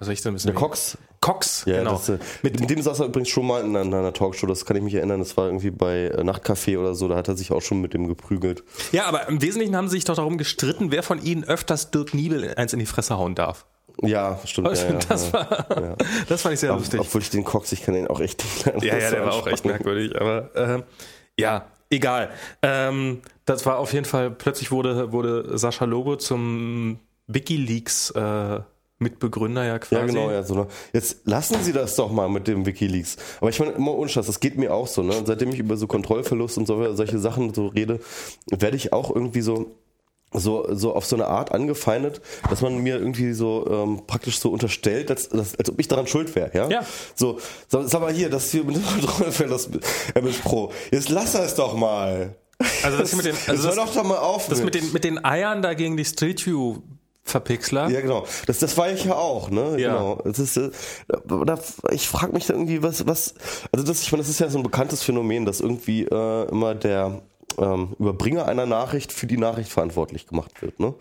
[0.00, 0.46] Was soll ich denn wissen?
[0.46, 0.96] Der Cox?
[1.20, 1.92] Cox, ja, genau.
[1.92, 4.46] Das, äh, mit, mit, dem saß er übrigens schon mal in einer, in einer, Talkshow,
[4.46, 5.18] das kann ich mich erinnern.
[5.18, 7.92] Das war irgendwie bei äh, Nachtcafé oder so, da hat er sich auch schon mit
[7.92, 8.64] dem geprügelt.
[8.92, 12.14] Ja, aber im Wesentlichen haben sie sich doch darum gestritten, wer von ihnen öfters Dirk
[12.14, 13.66] Niebel eins in die Fresse hauen darf.
[14.00, 14.68] Ja, stimmt.
[14.68, 15.96] Also, ja, das, ja, war, ja.
[16.28, 17.00] das fand ich sehr Ob, lustig.
[17.00, 19.46] Obwohl ich den Cox, ich kann ihn auch echt nicht Ja, ja, der war auch
[19.46, 20.18] echt merkwürdig.
[20.18, 20.82] Aber äh,
[21.38, 22.30] ja, egal.
[22.62, 28.60] Ähm, das war auf jeden Fall, plötzlich wurde, wurde Sascha Lobo zum Wikileaks äh,
[29.00, 29.94] Mitbegründer ja quasi.
[29.94, 30.42] Ja, genau, ja.
[30.42, 30.66] So, ne?
[30.92, 33.16] Jetzt lassen Sie das doch mal mit dem Wikileaks.
[33.40, 35.16] Aber ich meine, immer unschatz, das geht mir auch so, ne?
[35.16, 38.00] Und seitdem ich über so Kontrollverlust und so, solche Sachen so rede,
[38.50, 39.74] werde ich auch irgendwie so
[40.32, 44.50] so, so auf so eine Art angefeindet, dass man mir irgendwie so ähm, praktisch so
[44.50, 46.52] unterstellt, als, als, als ob ich daran schuld wäre.
[46.54, 46.68] Ja?
[46.68, 46.86] ja.
[47.16, 49.70] So, sag mal hier, das hier mit dem Kontrollverlust
[50.14, 50.72] MS Pro.
[50.92, 52.36] Jetzt lass das doch mal.
[52.82, 54.48] Also das, das mit den, also das, doch doch mal auf.
[54.48, 56.76] Das mit den, mit den Eiern da gegen die Street View
[57.30, 57.88] Verpixler.
[57.88, 58.26] Ja, genau.
[58.46, 59.80] Das, das war ich ja auch, ne?
[59.80, 59.94] Ja.
[59.94, 60.22] Genau.
[60.24, 60.70] Das ist, äh,
[61.08, 61.58] da,
[61.90, 63.34] ich frage mich da irgendwie, was, was,
[63.72, 66.74] also das, ich meine, das ist ja so ein bekanntes Phänomen, dass irgendwie äh, immer
[66.74, 67.22] der
[67.58, 70.94] ähm, Überbringer einer Nachricht für die Nachricht verantwortlich gemacht wird, ne?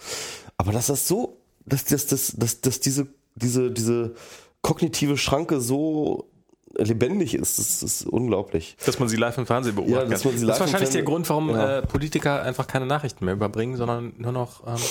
[0.58, 4.16] Aber dass das so, dass, dass, dass, dass, dass diese, diese, diese
[4.62, 6.30] kognitive Schranke so
[6.78, 7.60] lebendig ist.
[7.60, 8.78] Das ist unglaublich.
[8.86, 9.96] Dass man sie live im Fernsehen beobachtet.
[9.96, 11.80] Ja, live das ist wahrscheinlich der Grund, warum ja.
[11.80, 14.82] äh, Politiker einfach keine Nachrichten mehr überbringen, sondern nur noch ähm,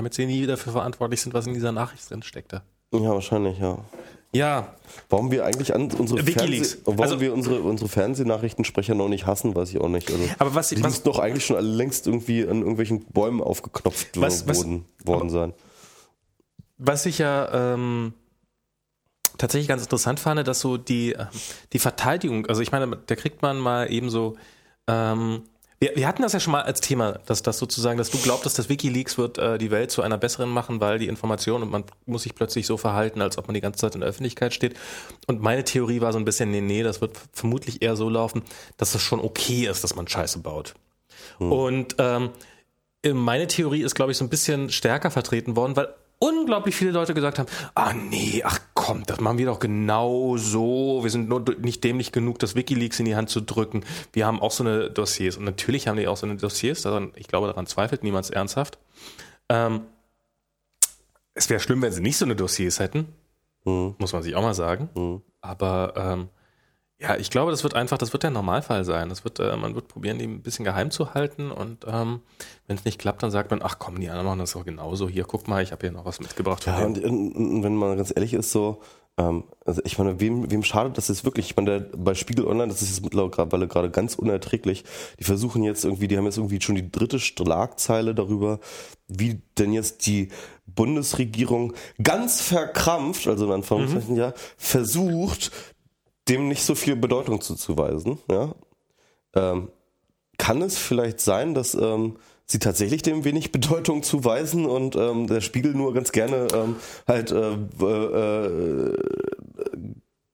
[0.00, 2.62] damit sie nie dafür verantwortlich sind, was in dieser Nachricht drin steckte.
[2.90, 3.84] Ja, wahrscheinlich, ja.
[4.32, 4.74] Ja.
[5.10, 6.72] Warum wir eigentlich an unsere Wikileaks.
[6.72, 10.10] Fernseh warum also, wir unsere, unsere Fernsehnachrichtensprecher noch nicht hassen, weiß ich auch nicht.
[10.10, 14.18] Also, aber was, die was, müssten doch eigentlich schon längst irgendwie an irgendwelchen Bäumen aufgeknopft
[14.18, 15.52] was, worden, was, worden sein.
[16.78, 18.14] Was ich ja ähm,
[19.36, 21.14] tatsächlich ganz interessant fand, dass so die,
[21.74, 24.38] die Verteidigung, also ich meine, da kriegt man mal eben so
[24.86, 25.42] ähm,
[25.80, 28.58] wir, wir hatten das ja schon mal als Thema, dass das sozusagen, dass du glaubst,
[28.58, 31.84] dass WikiLeaks wird äh, die Welt zu einer besseren machen, weil die Information und man
[32.04, 34.76] muss sich plötzlich so verhalten, als ob man die ganze Zeit in der Öffentlichkeit steht.
[35.26, 38.42] Und meine Theorie war so ein bisschen, nee, nee, das wird vermutlich eher so laufen,
[38.76, 40.74] dass es schon okay ist, dass man Scheiße baut.
[41.38, 41.50] Hm.
[41.50, 42.30] Und ähm,
[43.12, 45.88] meine Theorie ist, glaube ich, so ein bisschen stärker vertreten worden, weil
[46.20, 51.00] unglaublich viele Leute gesagt haben, ah nee, ach komm, das machen wir doch genau so.
[51.02, 53.84] Wir sind nur nicht dämlich genug, das Wikileaks in die Hand zu drücken.
[54.12, 55.36] Wir haben auch so eine Dossiers.
[55.36, 56.82] Und natürlich haben die auch so eine Dossiers.
[56.82, 58.78] Daran, ich glaube, daran zweifelt niemand ernsthaft.
[59.48, 59.82] Ähm,
[61.34, 63.08] es wäre schlimm, wenn sie nicht so eine Dossiers hätten.
[63.64, 63.94] Mhm.
[63.98, 64.90] Muss man sich auch mal sagen.
[64.94, 65.22] Mhm.
[65.40, 66.28] Aber ähm,
[67.00, 69.08] ja, ich glaube, das wird einfach, das wird der Normalfall sein.
[69.08, 72.20] Das wird, äh, man wird probieren, die ein bisschen geheim zu halten und ähm,
[72.66, 75.08] wenn es nicht klappt, dann sagt man, ach komm, die anderen machen das doch genauso.
[75.08, 76.66] Hier, guck mal, ich habe hier noch was mitgebracht.
[76.66, 78.82] Ja, und, und, wenn man ganz ehrlich ist, so,
[79.16, 81.46] ähm, also ich meine, wem, wem schadet das jetzt wirklich?
[81.50, 84.84] Ich meine, der, bei Spiegel Online, das ist jetzt mittlerweile gerade ganz unerträglich.
[85.18, 88.60] Die versuchen jetzt irgendwie, die haben jetzt irgendwie schon die dritte Schlagzeile darüber,
[89.08, 90.28] wie denn jetzt die
[90.66, 91.72] Bundesregierung
[92.02, 94.20] ganz verkrampft, also in Anführungszeichen mhm.
[94.20, 95.50] ja, versucht,
[96.30, 98.18] dem nicht so viel Bedeutung zuzuweisen.
[98.30, 98.54] Ja?
[99.34, 99.68] Ähm,
[100.38, 102.16] kann es vielleicht sein, dass ähm,
[102.46, 106.76] sie tatsächlich dem wenig Bedeutung zuweisen und ähm, der Spiegel nur ganz gerne ähm,
[107.06, 108.96] halt äh, äh,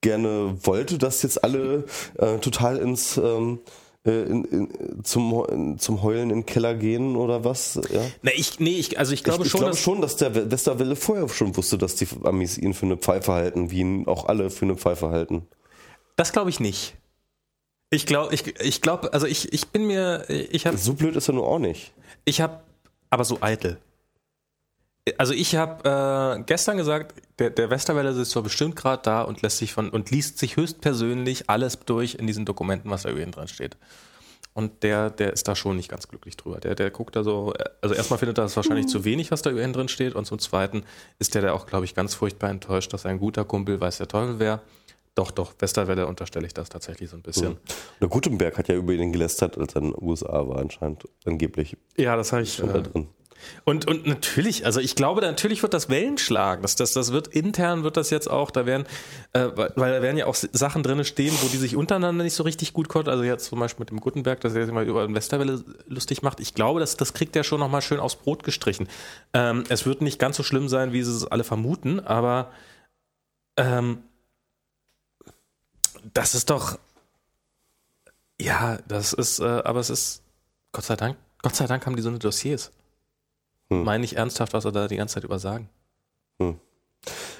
[0.03, 1.85] gerne wollte, dass jetzt alle
[2.19, 3.59] äh, total ins ähm,
[4.05, 7.81] äh, in, in, zum, zum Heulen in den Keller gehen oder was?
[7.93, 8.03] Ja?
[8.23, 9.59] Nee, ich, nee, ich, also ich glaube ich, schon.
[9.59, 12.87] Ich glaube dass schon, dass der Westerwelle vorher schon wusste, dass die Amis ihn für
[12.87, 15.49] eine Pfeife halten, wie ihn auch alle für eine Pfeife halten.
[16.17, 16.97] Das glaube ich nicht.
[17.91, 20.77] Ich glaube, ich, ich glaube, also ich, ich bin mir, ich habe.
[20.77, 21.93] So blöd ist er nur auch nicht.
[22.25, 22.61] Ich habe,
[23.11, 23.79] aber so eitel.
[25.19, 29.41] Also ich habe äh, gestern gesagt, der, der Westerwelle sitzt zwar bestimmt gerade da und
[29.43, 33.21] lässt sich von und liest sich höchstpersönlich alles durch in diesen Dokumenten, was da über
[33.21, 33.77] ihn dran steht.
[34.53, 36.59] Und der, der ist da schon nicht ganz glücklich drüber.
[36.59, 37.53] Der, der guckt da so,
[37.83, 40.15] also erstmal findet er das wahrscheinlich zu wenig, was da über ihn drin steht.
[40.15, 40.83] Und zum Zweiten
[41.21, 44.09] ist der da auch, glaube ich, ganz furchtbar enttäuscht, dass ein guter Kumpel weiß der
[44.09, 44.61] Teufel wäre
[45.17, 47.53] doch, doch, Westerwelle unterstelle ich das tatsächlich so ein bisschen.
[47.53, 47.59] Mhm.
[48.03, 51.77] Der Gutenberg hat ja über ihn gelästert, als er in den USA war, anscheinend, angeblich.
[51.97, 52.63] Ja, das habe ich.
[52.63, 53.09] Äh, da drin.
[53.65, 56.63] Und, und natürlich, also ich glaube, natürlich wird das Wellen schlagen.
[56.63, 58.87] Das, das, das wird intern wird das jetzt auch, da werden,
[59.33, 62.43] äh, weil da werden ja auch Sachen drin stehen, wo die sich untereinander nicht so
[62.43, 63.09] richtig gut konnten.
[63.09, 66.23] Also jetzt zum Beispiel mit dem Gutenberg, dass er sich mal über den Westerwelle lustig
[66.23, 66.41] macht.
[66.41, 68.87] Ich glaube, das, das kriegt er schon nochmal schön aufs Brot gestrichen.
[69.33, 72.51] Ähm, es wird nicht ganz so schlimm sein, wie sie es alle vermuten, aber
[73.57, 74.03] ähm,
[76.15, 76.79] das ist doch.
[78.41, 80.23] Ja, das ist, äh, aber es ist
[80.73, 81.17] Gott sei Dank
[81.47, 82.73] Gott sei Dank haben die so eine Dossiers.
[83.71, 83.85] Hm.
[83.85, 85.69] Meine ich ernsthaft, was er da die ganze Zeit über sagen.
[86.41, 86.57] Hm.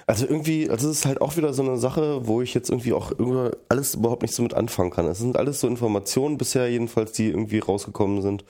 [0.07, 2.93] Also irgendwie, also es ist halt auch wieder so eine Sache, wo ich jetzt irgendwie
[2.93, 3.11] auch
[3.69, 5.07] alles überhaupt nicht so mit anfangen kann.
[5.07, 8.45] Es sind alles so Informationen bisher jedenfalls, die irgendwie rausgekommen sind,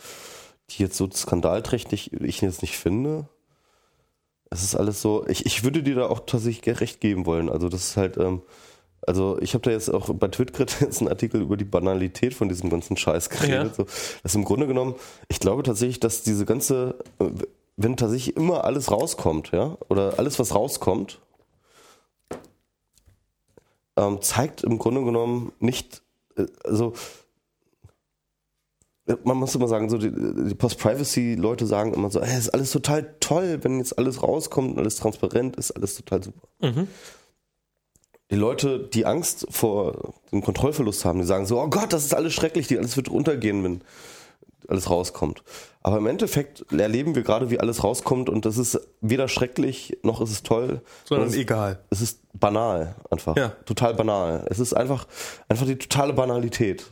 [0.68, 3.26] die jetzt so skandalträchtig ich jetzt nicht finde.
[4.50, 7.48] Es ist alles so, ich, ich würde dir da auch tatsächlich recht geben wollen.
[7.48, 8.42] Also das ist halt, ähm,
[9.06, 12.48] also ich habe da jetzt auch bei Twitter jetzt einen Artikel über die Banalität von
[12.48, 13.68] diesem ganzen Scheiß geredet.
[13.78, 13.84] Ja.
[13.84, 13.86] So,
[14.22, 14.94] das im Grunde genommen,
[15.28, 16.96] ich glaube tatsächlich, dass diese ganze,
[17.76, 21.20] wenn tatsächlich immer alles rauskommt, ja, oder alles, was rauskommt,
[23.96, 26.02] ähm, zeigt im Grunde genommen nicht,
[26.36, 26.92] äh, also
[29.22, 33.14] man muss immer sagen, so die, die Post-Privacy-Leute sagen immer so, es ist alles total
[33.20, 36.48] toll, wenn jetzt alles rauskommt, alles transparent ist, alles total super.
[36.60, 36.88] Mhm.
[38.30, 42.14] Die Leute, die Angst vor dem Kontrollverlust haben, die sagen so, oh Gott, das ist
[42.14, 43.82] alles schrecklich, die alles wird runtergehen, wenn
[44.68, 45.42] alles rauskommt.
[45.82, 50.20] Aber im Endeffekt erleben wir gerade, wie alles rauskommt und das ist weder schrecklich noch
[50.20, 50.80] ist es toll.
[51.04, 51.78] Sondern es, egal.
[51.90, 53.36] Es ist banal einfach.
[53.36, 53.50] Ja.
[53.64, 54.44] Total banal.
[54.50, 55.06] Es ist einfach,
[55.48, 56.86] einfach die totale Banalität.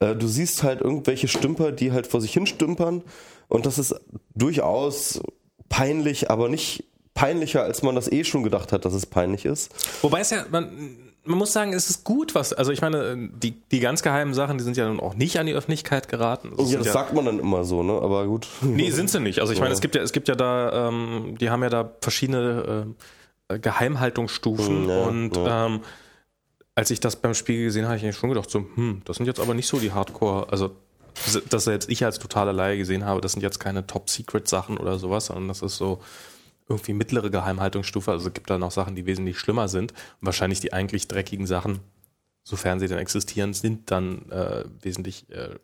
[0.00, 3.02] Äh, du siehst halt irgendwelche Stümper, die halt vor sich hin stümpern
[3.48, 3.94] und das ist
[4.34, 5.20] durchaus
[5.68, 6.84] peinlich, aber nicht
[7.14, 9.72] peinlicher, als man das eh schon gedacht hat, dass es peinlich ist.
[10.02, 13.52] Wobei es ja, man, man muss sagen, es ist gut, was, also ich meine, die,
[13.70, 16.52] die ganz geheimen Sachen, die sind ja nun auch nicht an die Öffentlichkeit geraten.
[16.56, 18.48] Das ja, das ja, sagt man dann immer so, ne, aber gut.
[18.60, 19.40] Nee, sind sie nicht.
[19.40, 21.92] Also ich meine, es gibt ja, es gibt ja da, ähm, die haben ja da
[22.00, 22.94] verschiedene
[23.48, 25.32] äh, Geheimhaltungsstufen ja, und.
[25.36, 25.80] Ähm,
[26.76, 29.26] als ich das beim Spiegel gesehen habe, habe ich schon gedacht, so, hm, das sind
[29.26, 30.72] jetzt aber nicht so die Hardcore, also
[31.48, 35.26] dass jetzt ich als totaler Laie gesehen habe, das sind jetzt keine Top-Secret-Sachen oder sowas,
[35.26, 36.00] sondern das ist so
[36.68, 38.10] irgendwie mittlere Geheimhaltungsstufe.
[38.10, 39.92] Also gibt da noch Sachen, die wesentlich schlimmer sind.
[39.92, 41.80] Und wahrscheinlich die eigentlich dreckigen Sachen,
[42.42, 45.56] sofern sie denn existieren, sind dann äh, wesentlich äh,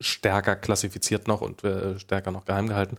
[0.00, 2.98] stärker klassifiziert noch und äh, stärker noch geheim gehalten.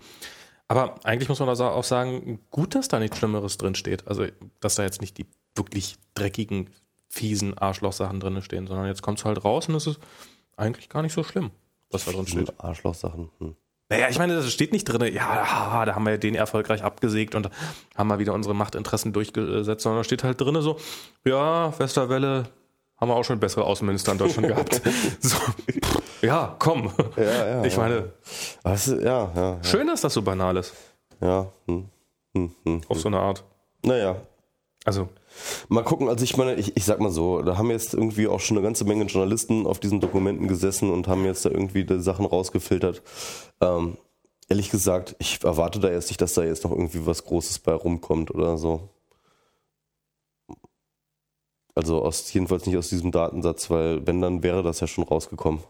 [0.68, 4.08] Aber eigentlich muss man also auch sagen, gut, dass da nichts Schlimmeres drin steht.
[4.08, 4.26] Also,
[4.60, 6.70] dass da jetzt nicht die wirklich dreckigen,
[7.08, 10.00] fiesen Arschlochsachen drin stehen, sondern jetzt kommt es halt raus und es ist
[10.58, 11.52] eigentlich gar nicht so schlimm,
[11.92, 12.60] was da drin steht.
[12.60, 13.30] Arschlochsachen.
[13.40, 13.56] Hm.
[13.90, 17.50] Naja, ich meine, das steht nicht drin, ja, da haben wir den erfolgreich abgesägt und
[17.96, 20.78] haben mal wieder unsere Machtinteressen durchgesetzt, sondern da steht halt drin so,
[21.24, 22.46] ja, Westerwelle
[22.98, 24.82] haben wir auch schon bessere Außenminister in Deutschland gehabt.
[25.20, 25.38] So,
[26.22, 26.92] ja, komm.
[27.18, 28.14] Ja, ja, ich meine,
[28.64, 30.74] Was, ja, ja, schön, dass das so banal ist.
[31.22, 31.52] Ja.
[31.68, 31.90] Hm,
[32.34, 33.44] hm, hm, Auf so eine Art.
[33.84, 34.16] Naja.
[34.86, 35.10] Also,
[35.70, 38.40] Mal gucken, also ich meine, ich, ich sag mal so, da haben jetzt irgendwie auch
[38.40, 42.02] schon eine ganze Menge Journalisten auf diesen Dokumenten gesessen und haben jetzt da irgendwie die
[42.02, 43.02] Sachen rausgefiltert.
[43.62, 43.98] Ähm,
[44.50, 47.74] ehrlich gesagt, ich erwarte da erst nicht, dass da jetzt noch irgendwie was Großes bei
[47.74, 48.90] rumkommt oder so.
[51.76, 55.62] Also aus, jedenfalls nicht aus diesem Datensatz, weil wenn, dann wäre das ja schon rausgekommen.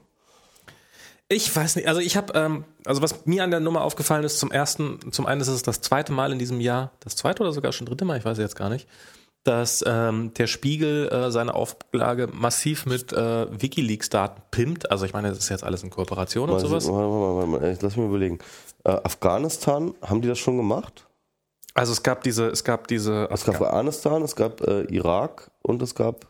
[1.27, 4.37] Ich weiß nicht, also ich habe, ähm, also was mir an der Nummer aufgefallen ist,
[4.37, 7.51] zum ersten, zum einen ist es das zweite Mal in diesem Jahr, das zweite oder
[7.51, 8.87] sogar schon dritte Mal, ich weiß jetzt gar nicht,
[9.45, 14.89] dass ähm, der Spiegel äh, seine Auflage massiv mit äh, WikiLeaks-Daten pimmt.
[14.89, 16.87] Also ich meine, das ist jetzt alles in Kooperation und sowas.
[16.87, 18.39] Warte, warte, warte, warte, lass mich mal überlegen.
[18.83, 21.07] Äh, Afghanistan, haben die das schon gemacht?
[21.75, 23.29] Also es gab diese, es gab diese.
[23.29, 26.25] Es gab Afghanistan, es gab äh, Irak und es gab.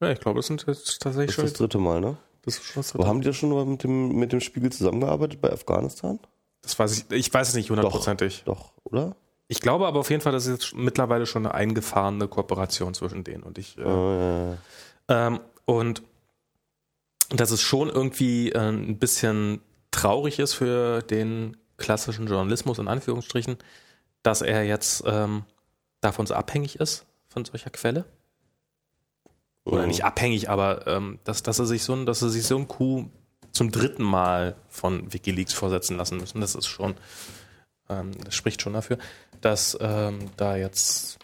[0.00, 1.42] Ja, ich glaube, es sind jetzt tatsächlich schon.
[1.42, 2.16] Das ist das dritte Mal, ne?
[2.42, 4.40] Das ist schon das dritte Wo haben die da schon mal mit dem, mit dem
[4.40, 6.20] Spiegel zusammengearbeitet bei Afghanistan?
[6.62, 8.42] Das weiß ich, ich weiß es nicht hundertprozentig.
[8.44, 9.16] Doch, doch, oder?
[9.50, 13.24] Ich glaube aber auf jeden Fall, das ist jetzt mittlerweile schon eine eingefahrene Kooperation zwischen
[13.24, 13.76] denen und ich.
[13.78, 14.56] Äh, oh,
[15.08, 15.26] ja.
[15.26, 16.04] ähm, und
[17.30, 19.60] dass es schon irgendwie äh, ein bisschen
[19.90, 23.56] traurig ist für den klassischen Journalismus in Anführungsstrichen,
[24.22, 25.42] dass er jetzt ähm,
[26.00, 28.04] davon so abhängig ist von solcher Quelle.
[29.64, 32.56] Oder nicht abhängig, aber ähm, dass, dass er sich so ein, dass er sich so
[32.56, 33.10] ein Coup
[33.50, 36.40] zum dritten Mal von WikiLeaks vorsetzen lassen müssen.
[36.40, 36.94] Das ist schon,
[37.88, 38.96] ähm, das spricht schon dafür
[39.40, 41.18] dass ähm, da jetzt,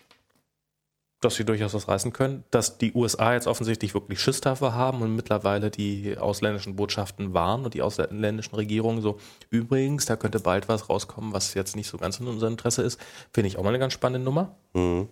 [1.20, 5.02] dass sie durchaus was reißen können, dass die USA jetzt offensichtlich wirklich Schiss davor haben
[5.02, 9.18] und mittlerweile die ausländischen Botschaften waren und die ausländischen Regierungen so,
[9.50, 13.00] übrigens, da könnte bald was rauskommen, was jetzt nicht so ganz in unserem Interesse ist,
[13.32, 14.56] finde ich auch mal eine ganz spannende Nummer.
[14.74, 15.08] Mhm.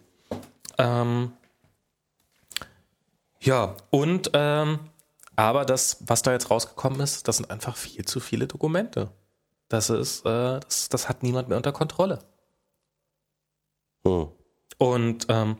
[0.78, 1.32] Ähm,
[3.40, 4.78] ja, und ähm,
[5.36, 9.10] aber das, was da jetzt rausgekommen ist, das sind einfach viel zu viele Dokumente.
[9.68, 12.20] Das ist, äh, das, das hat niemand mehr unter Kontrolle.
[14.06, 14.28] Hm.
[14.78, 15.56] Und ähm,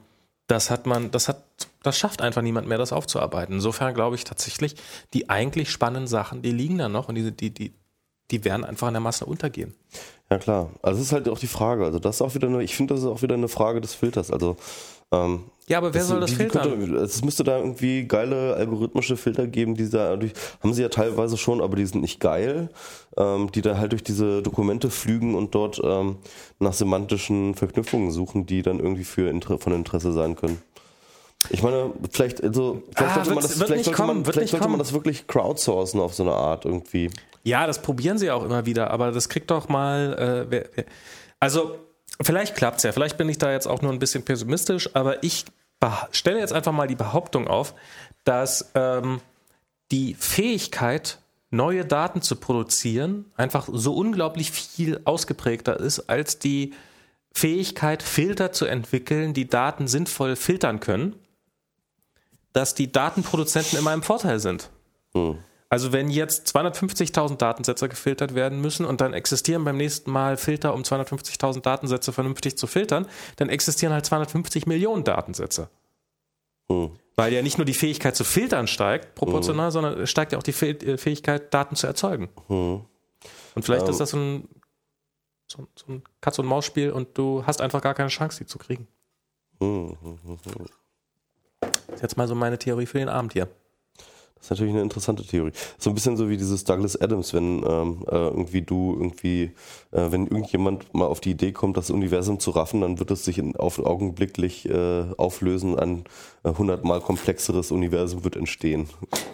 [0.47, 1.45] das hat man, das hat,
[1.83, 3.55] das schafft einfach niemand mehr, das aufzuarbeiten.
[3.55, 4.77] Insofern glaube ich tatsächlich,
[5.13, 7.75] die eigentlich spannenden Sachen, die liegen da noch und die, die, die,
[8.31, 9.75] die werden einfach in der Masse untergehen.
[10.31, 10.71] Ja klar.
[10.83, 11.85] Also es ist halt auch die Frage.
[11.85, 13.95] Also das ist auch wieder eine, ich finde, das ist auch wieder eine Frage des
[13.95, 14.31] Filters.
[14.31, 14.57] Also
[15.13, 16.95] ähm, ja, aber wer das, soll das die, filtern?
[16.97, 20.33] Es müsste da irgendwie geile algorithmische Filter geben, die da durch,
[20.63, 22.69] haben sie ja teilweise schon, aber die sind nicht geil,
[23.17, 26.17] ähm, die da halt durch diese Dokumente flügen und dort ähm,
[26.59, 30.61] nach semantischen Verknüpfungen suchen, die dann irgendwie für Inter von Interesse sein können.
[31.51, 34.69] Ich meine, vielleicht, also, vielleicht Ah, sollte man das, vielleicht sollte, kommen, man, vielleicht sollte
[34.69, 37.11] man das wirklich crowdsourcen auf so eine Art irgendwie.
[37.43, 40.15] Ja, das probieren sie auch immer wieder, aber das kriegt doch mal.
[40.19, 40.85] Äh, wer, wer,
[41.41, 41.79] also,
[42.23, 42.93] vielleicht klappt's ja.
[42.93, 45.45] Vielleicht bin ich da jetzt auch nur ein bisschen pessimistisch, aber ich
[46.13, 47.75] stelle jetzt einfach mal die Behauptung auf,
[48.25, 49.21] dass ähm,
[49.91, 51.19] die Fähigkeit,
[51.51, 56.75] neue Daten zu produzieren, einfach so unglaublich viel ausgeprägter ist als die
[57.33, 61.15] Fähigkeit, Filter zu entwickeln, die Daten sinnvoll filtern können,
[62.55, 64.71] dass die Datenproduzenten immer im Vorteil sind.
[65.69, 70.73] Also wenn jetzt 250.000 Datensätze gefiltert werden müssen und dann existieren beim nächsten Mal Filter,
[70.73, 73.07] um 250.000 Datensätze vernünftig zu filtern,
[73.37, 75.69] dann existieren halt 250 Millionen Datensätze.
[76.71, 76.93] Hm.
[77.17, 80.43] Weil ja nicht nur die Fähigkeit zu filtern steigt, proportional, sondern es steigt ja auch
[80.43, 82.29] die äh, Fähigkeit, Daten zu erzeugen.
[82.47, 82.83] Hm.
[83.57, 83.91] Und vielleicht Ähm.
[83.91, 84.49] ist das so ein,
[85.49, 88.87] so, so ein Katz-und-Maus-Spiel und du hast einfach gar keine Chance, die zu kriegen.
[91.95, 92.01] Hm, hm, hm, hm.
[92.01, 93.49] Das ist jetzt mal so meine Theorie für den Abend hier.
[94.37, 95.53] Das ist natürlich eine interessante Theorie.
[95.79, 99.53] So ein bisschen so wie dieses Douglas Adams, wenn ähm, äh, irgendwie du irgendwie,
[99.91, 103.25] äh, wenn irgendjemand mal auf die Idee kommt, das Universum zu raffen, dann wird es
[103.25, 106.05] sich in, auf augenblicklich äh, auflösen, ein
[106.43, 108.91] äh, hundertmal komplexeres Universum wird entstehen.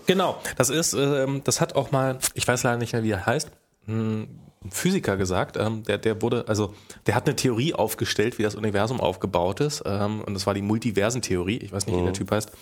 [0.07, 3.27] Genau, das ist, ähm, das hat auch mal, ich weiß leider nicht mehr, wie er
[3.27, 3.51] heißt,
[3.89, 6.75] ein Physiker gesagt, ähm, der, der wurde, also
[7.07, 10.63] der hat eine Theorie aufgestellt, wie das Universum aufgebaut ist, ähm, und das war die
[10.63, 12.53] Multiversentheorie, ich weiß nicht, wie der Typ heißt.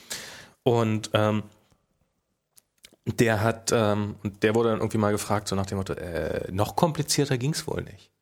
[0.62, 1.42] Und ähm,
[3.04, 6.50] der hat, ähm, und der wurde dann irgendwie mal gefragt, so nach dem Motto, äh,
[6.52, 8.12] noch komplizierter ging's wohl nicht.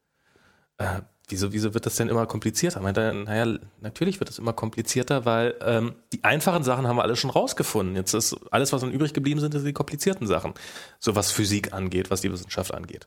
[0.79, 2.81] Äh, wieso, wieso wird das denn immer komplizierter?
[2.81, 7.03] Meint er, naja, natürlich wird es immer komplizierter, weil ähm, die einfachen Sachen haben wir
[7.03, 7.97] alle schon rausgefunden.
[7.97, 10.55] Jetzt ist alles, was dann übrig geblieben sind, sind die komplizierten Sachen.
[10.99, 13.07] So was Physik angeht, was die Wissenschaft angeht.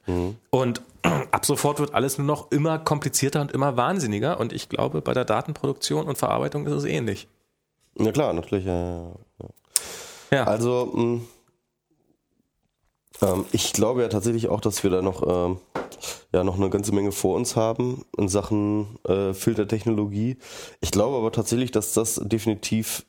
[0.49, 0.81] Und
[1.31, 4.39] ab sofort wird alles nur noch immer komplizierter und immer wahnsinniger.
[4.39, 7.27] Und ich glaube, bei der Datenproduktion und Verarbeitung ist es ähnlich.
[7.95, 8.65] Na klar, natürlich.
[8.65, 9.49] Ja, ja, ja.
[10.31, 11.21] Ja, Also, mh,
[13.21, 15.57] ähm, ich glaube ja tatsächlich auch, dass wir da noch, ähm,
[16.33, 20.37] ja, noch eine ganze Menge vor uns haben in Sachen äh, Filtertechnologie.
[20.81, 23.05] Ich glaube aber tatsächlich, dass das definitiv,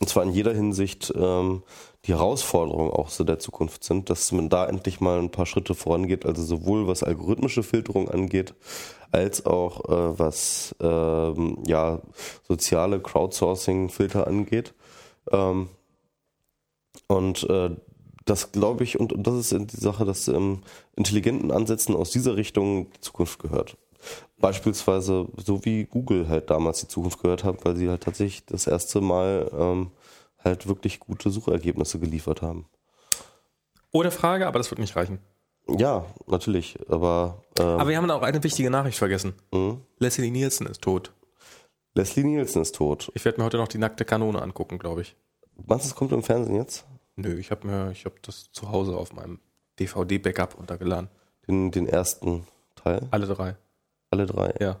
[0.00, 1.62] und zwar in jeder Hinsicht, ähm,
[2.06, 5.74] die Herausforderungen auch so der Zukunft sind, dass man da endlich mal ein paar Schritte
[5.74, 8.54] vorangeht, also sowohl was algorithmische Filterung angeht,
[9.10, 12.00] als auch äh, was ähm, ja,
[12.46, 14.74] soziale Crowdsourcing-Filter angeht.
[15.32, 15.68] Ähm,
[17.08, 17.70] und äh,
[18.26, 20.62] das glaube ich, und, und das ist die Sache, dass ähm,
[20.96, 23.76] intelligenten Ansätzen aus dieser Richtung die Zukunft gehört.
[24.38, 28.66] Beispielsweise so wie Google halt damals die Zukunft gehört hat, weil sie halt tatsächlich das
[28.66, 29.90] erste Mal ähm,
[30.44, 32.66] halt wirklich gute Suchergebnisse geliefert haben.
[33.92, 35.18] ohne Frage, aber das wird nicht reichen.
[35.68, 39.34] Ja, natürlich, aber, ähm, Aber wir haben auch eine wichtige Nachricht vergessen.
[39.52, 41.12] mh, Leslie Nielsen ist tot.
[41.94, 43.10] Leslie Nielsen ist tot.
[43.14, 45.16] Ich werde mir heute noch die nackte Kanone angucken, glaube ich.
[45.66, 46.84] Meinst du, es kommt im Fernsehen jetzt?
[47.16, 49.40] Nö, ich habe mir, ich habe das zu Hause auf meinem
[49.78, 51.08] DVD-Backup runtergeladen.
[51.48, 53.06] Den, den ersten Teil?
[53.10, 53.56] Alle drei.
[54.10, 54.54] Alle drei?
[54.60, 54.78] Ja.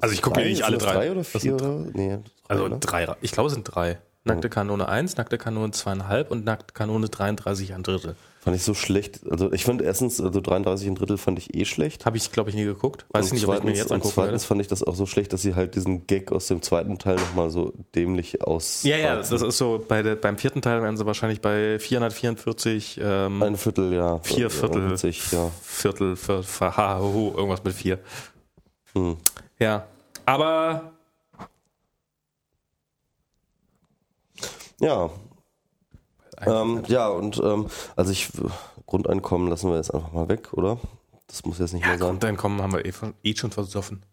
[0.00, 0.50] Also ich gucke mir Drei?
[0.50, 0.92] nicht alle drei.
[0.92, 1.54] drei oder vier?
[1.54, 1.70] Oder?
[1.92, 2.78] Nee, drei, Also ne?
[2.80, 3.16] drei.
[3.22, 3.98] Ich glaube, es sind drei.
[4.24, 8.16] Nackte Kanone 1, nackte Kanone 2,5 und nackte Kanone 33 ein Drittel.
[8.42, 9.20] Fand ich so schlecht.
[9.30, 12.06] Also ich fand erstens, also 33 ein Drittel fand ich eh schlecht.
[12.06, 13.04] Habe ich, glaube ich, nie geguckt.
[13.10, 14.46] Weiß ich und nicht, ob ich mir jetzt und angucken zweitens werde.
[14.46, 17.16] fand ich das auch so schlecht, dass sie halt diesen Gag aus dem zweiten Teil
[17.16, 18.82] nochmal so dämlich aus.
[18.82, 22.98] Ja, ja, das ist so, bei der, beim vierten Teil werden sie wahrscheinlich bei 444
[23.02, 24.18] ähm, Ein Viertel, ja.
[24.20, 25.50] vier Viertel, 40, ja.
[25.62, 27.98] Viertel, für, für, ha, ho, irgendwas mit vier.
[28.94, 29.18] Hm.
[29.58, 29.86] Ja,
[30.24, 30.92] aber
[34.80, 35.10] Ja,
[36.46, 38.30] ähm, ja, und ähm, also ich
[38.86, 40.78] Grundeinkommen lassen wir jetzt einfach mal weg, oder?
[41.26, 42.08] Das muss jetzt nicht ja, mehr sein.
[42.08, 44.04] Grundeinkommen haben wir eh, von- eh schon versoffen.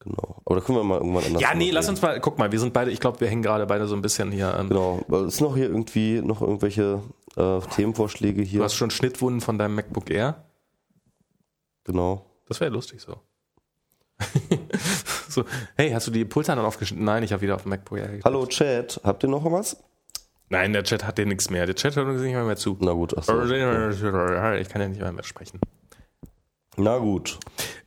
[0.00, 0.36] Genau.
[0.44, 1.42] Aber da können wir mal irgendwann anders.
[1.42, 3.66] Ja, nee, lass uns mal, guck mal, wir sind beide, ich glaube, wir hängen gerade
[3.66, 4.56] beide so ein bisschen hier.
[4.58, 5.00] Ähm, Genau.
[5.28, 7.02] Sind noch hier irgendwie noch irgendwelche
[7.36, 8.60] äh, Themenvorschläge hier.
[8.60, 10.44] Du hast schon Schnittwunden von deinem MacBook Air.
[11.84, 12.24] Genau.
[12.46, 13.16] Das wäre lustig so.
[15.28, 15.44] so.
[15.76, 17.04] Hey, hast du die Pulsantenne aufgeschnitten?
[17.04, 18.04] Nein, ich habe wieder auf dem MacBook Air.
[18.06, 18.24] geklickt.
[18.24, 19.76] Hallo Chat, habt ihr noch was?
[20.50, 21.66] Nein, der Chat hat dir nichts mehr.
[21.66, 22.76] Der Chat hört uns nicht mehr, mehr zu.
[22.80, 23.42] Na gut, ach so.
[23.42, 25.60] Ich kann ja nicht mehr, mehr sprechen.
[26.76, 27.38] Na gut.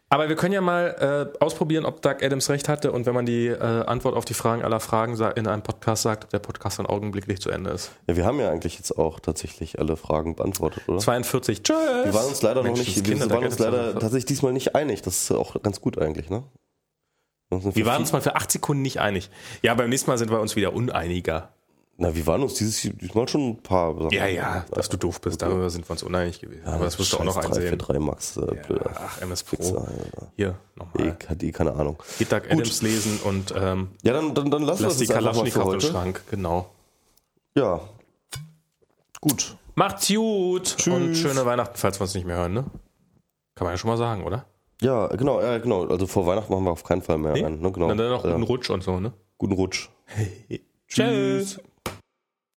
[0.10, 3.26] Aber wir können ja mal äh, ausprobieren, ob Doug Adams recht hatte und wenn man
[3.26, 6.80] die äh, Antwort auf die Fragen aller Fragen in einem Podcast sagt, ob der Podcast
[6.80, 7.92] dann augenblicklich zu Ende ist.
[8.08, 10.98] Ja, wir haben ja eigentlich jetzt auch tatsächlich alle Fragen beantwortet, oder?
[11.00, 11.64] 42.
[11.64, 11.78] Tschüss.
[12.04, 14.52] Wir waren uns leider Mensch, noch nicht, das wir Kinder- waren uns leider tatsächlich diesmal
[14.52, 15.02] nicht einig.
[15.02, 16.44] Das ist auch ganz gut eigentlich, ne?
[17.50, 19.30] Wir waren uns mal für acht Sekunden nicht einig.
[19.62, 21.54] Ja, beim nächsten Mal sind wir uns wieder uneiniger.
[22.02, 24.10] Na, wir waren uns dieses diesmal schon ein paar Sachen.
[24.10, 26.66] Ja, ja, dass du doof bist, darüber sind wir uns uneinig gewesen.
[26.66, 27.78] Aber das wirst du auch noch Scheiß 3 für einsehen.
[27.78, 28.38] 3 Max.
[28.38, 29.58] Äh, blöder Ach, MS Pro.
[29.58, 30.28] Fixer, ja.
[30.36, 31.16] Hier, nochmal.
[31.22, 32.02] Ich hatte eh keine Ahnung.
[32.18, 35.20] Geht Adams lesen und ähm, Ja, dann, dann, dann lassen wir lass die mal für
[35.20, 35.80] Kalaschnikow im.
[35.82, 36.24] Schrank.
[36.32, 36.72] Genau.
[37.56, 37.82] Ja.
[39.20, 39.56] Gut.
[39.76, 40.94] Macht's gut Tschüss.
[40.96, 42.66] und schöne Weihnachten, falls wir uns nicht mehr hören, ne?
[43.54, 44.46] Kann man ja schon mal sagen, oder?
[44.82, 45.86] Ja, genau, ja, genau.
[45.86, 47.46] Also vor Weihnachten machen wir auf keinen Fall mehr Nee?
[47.46, 47.62] einen.
[47.62, 47.72] Ne?
[47.72, 47.90] Genau.
[47.90, 48.32] Dann, dann noch ja.
[48.32, 49.14] guten Rutsch und so, ne?
[49.38, 49.90] Guten Rutsch.
[50.88, 51.60] Tschüss.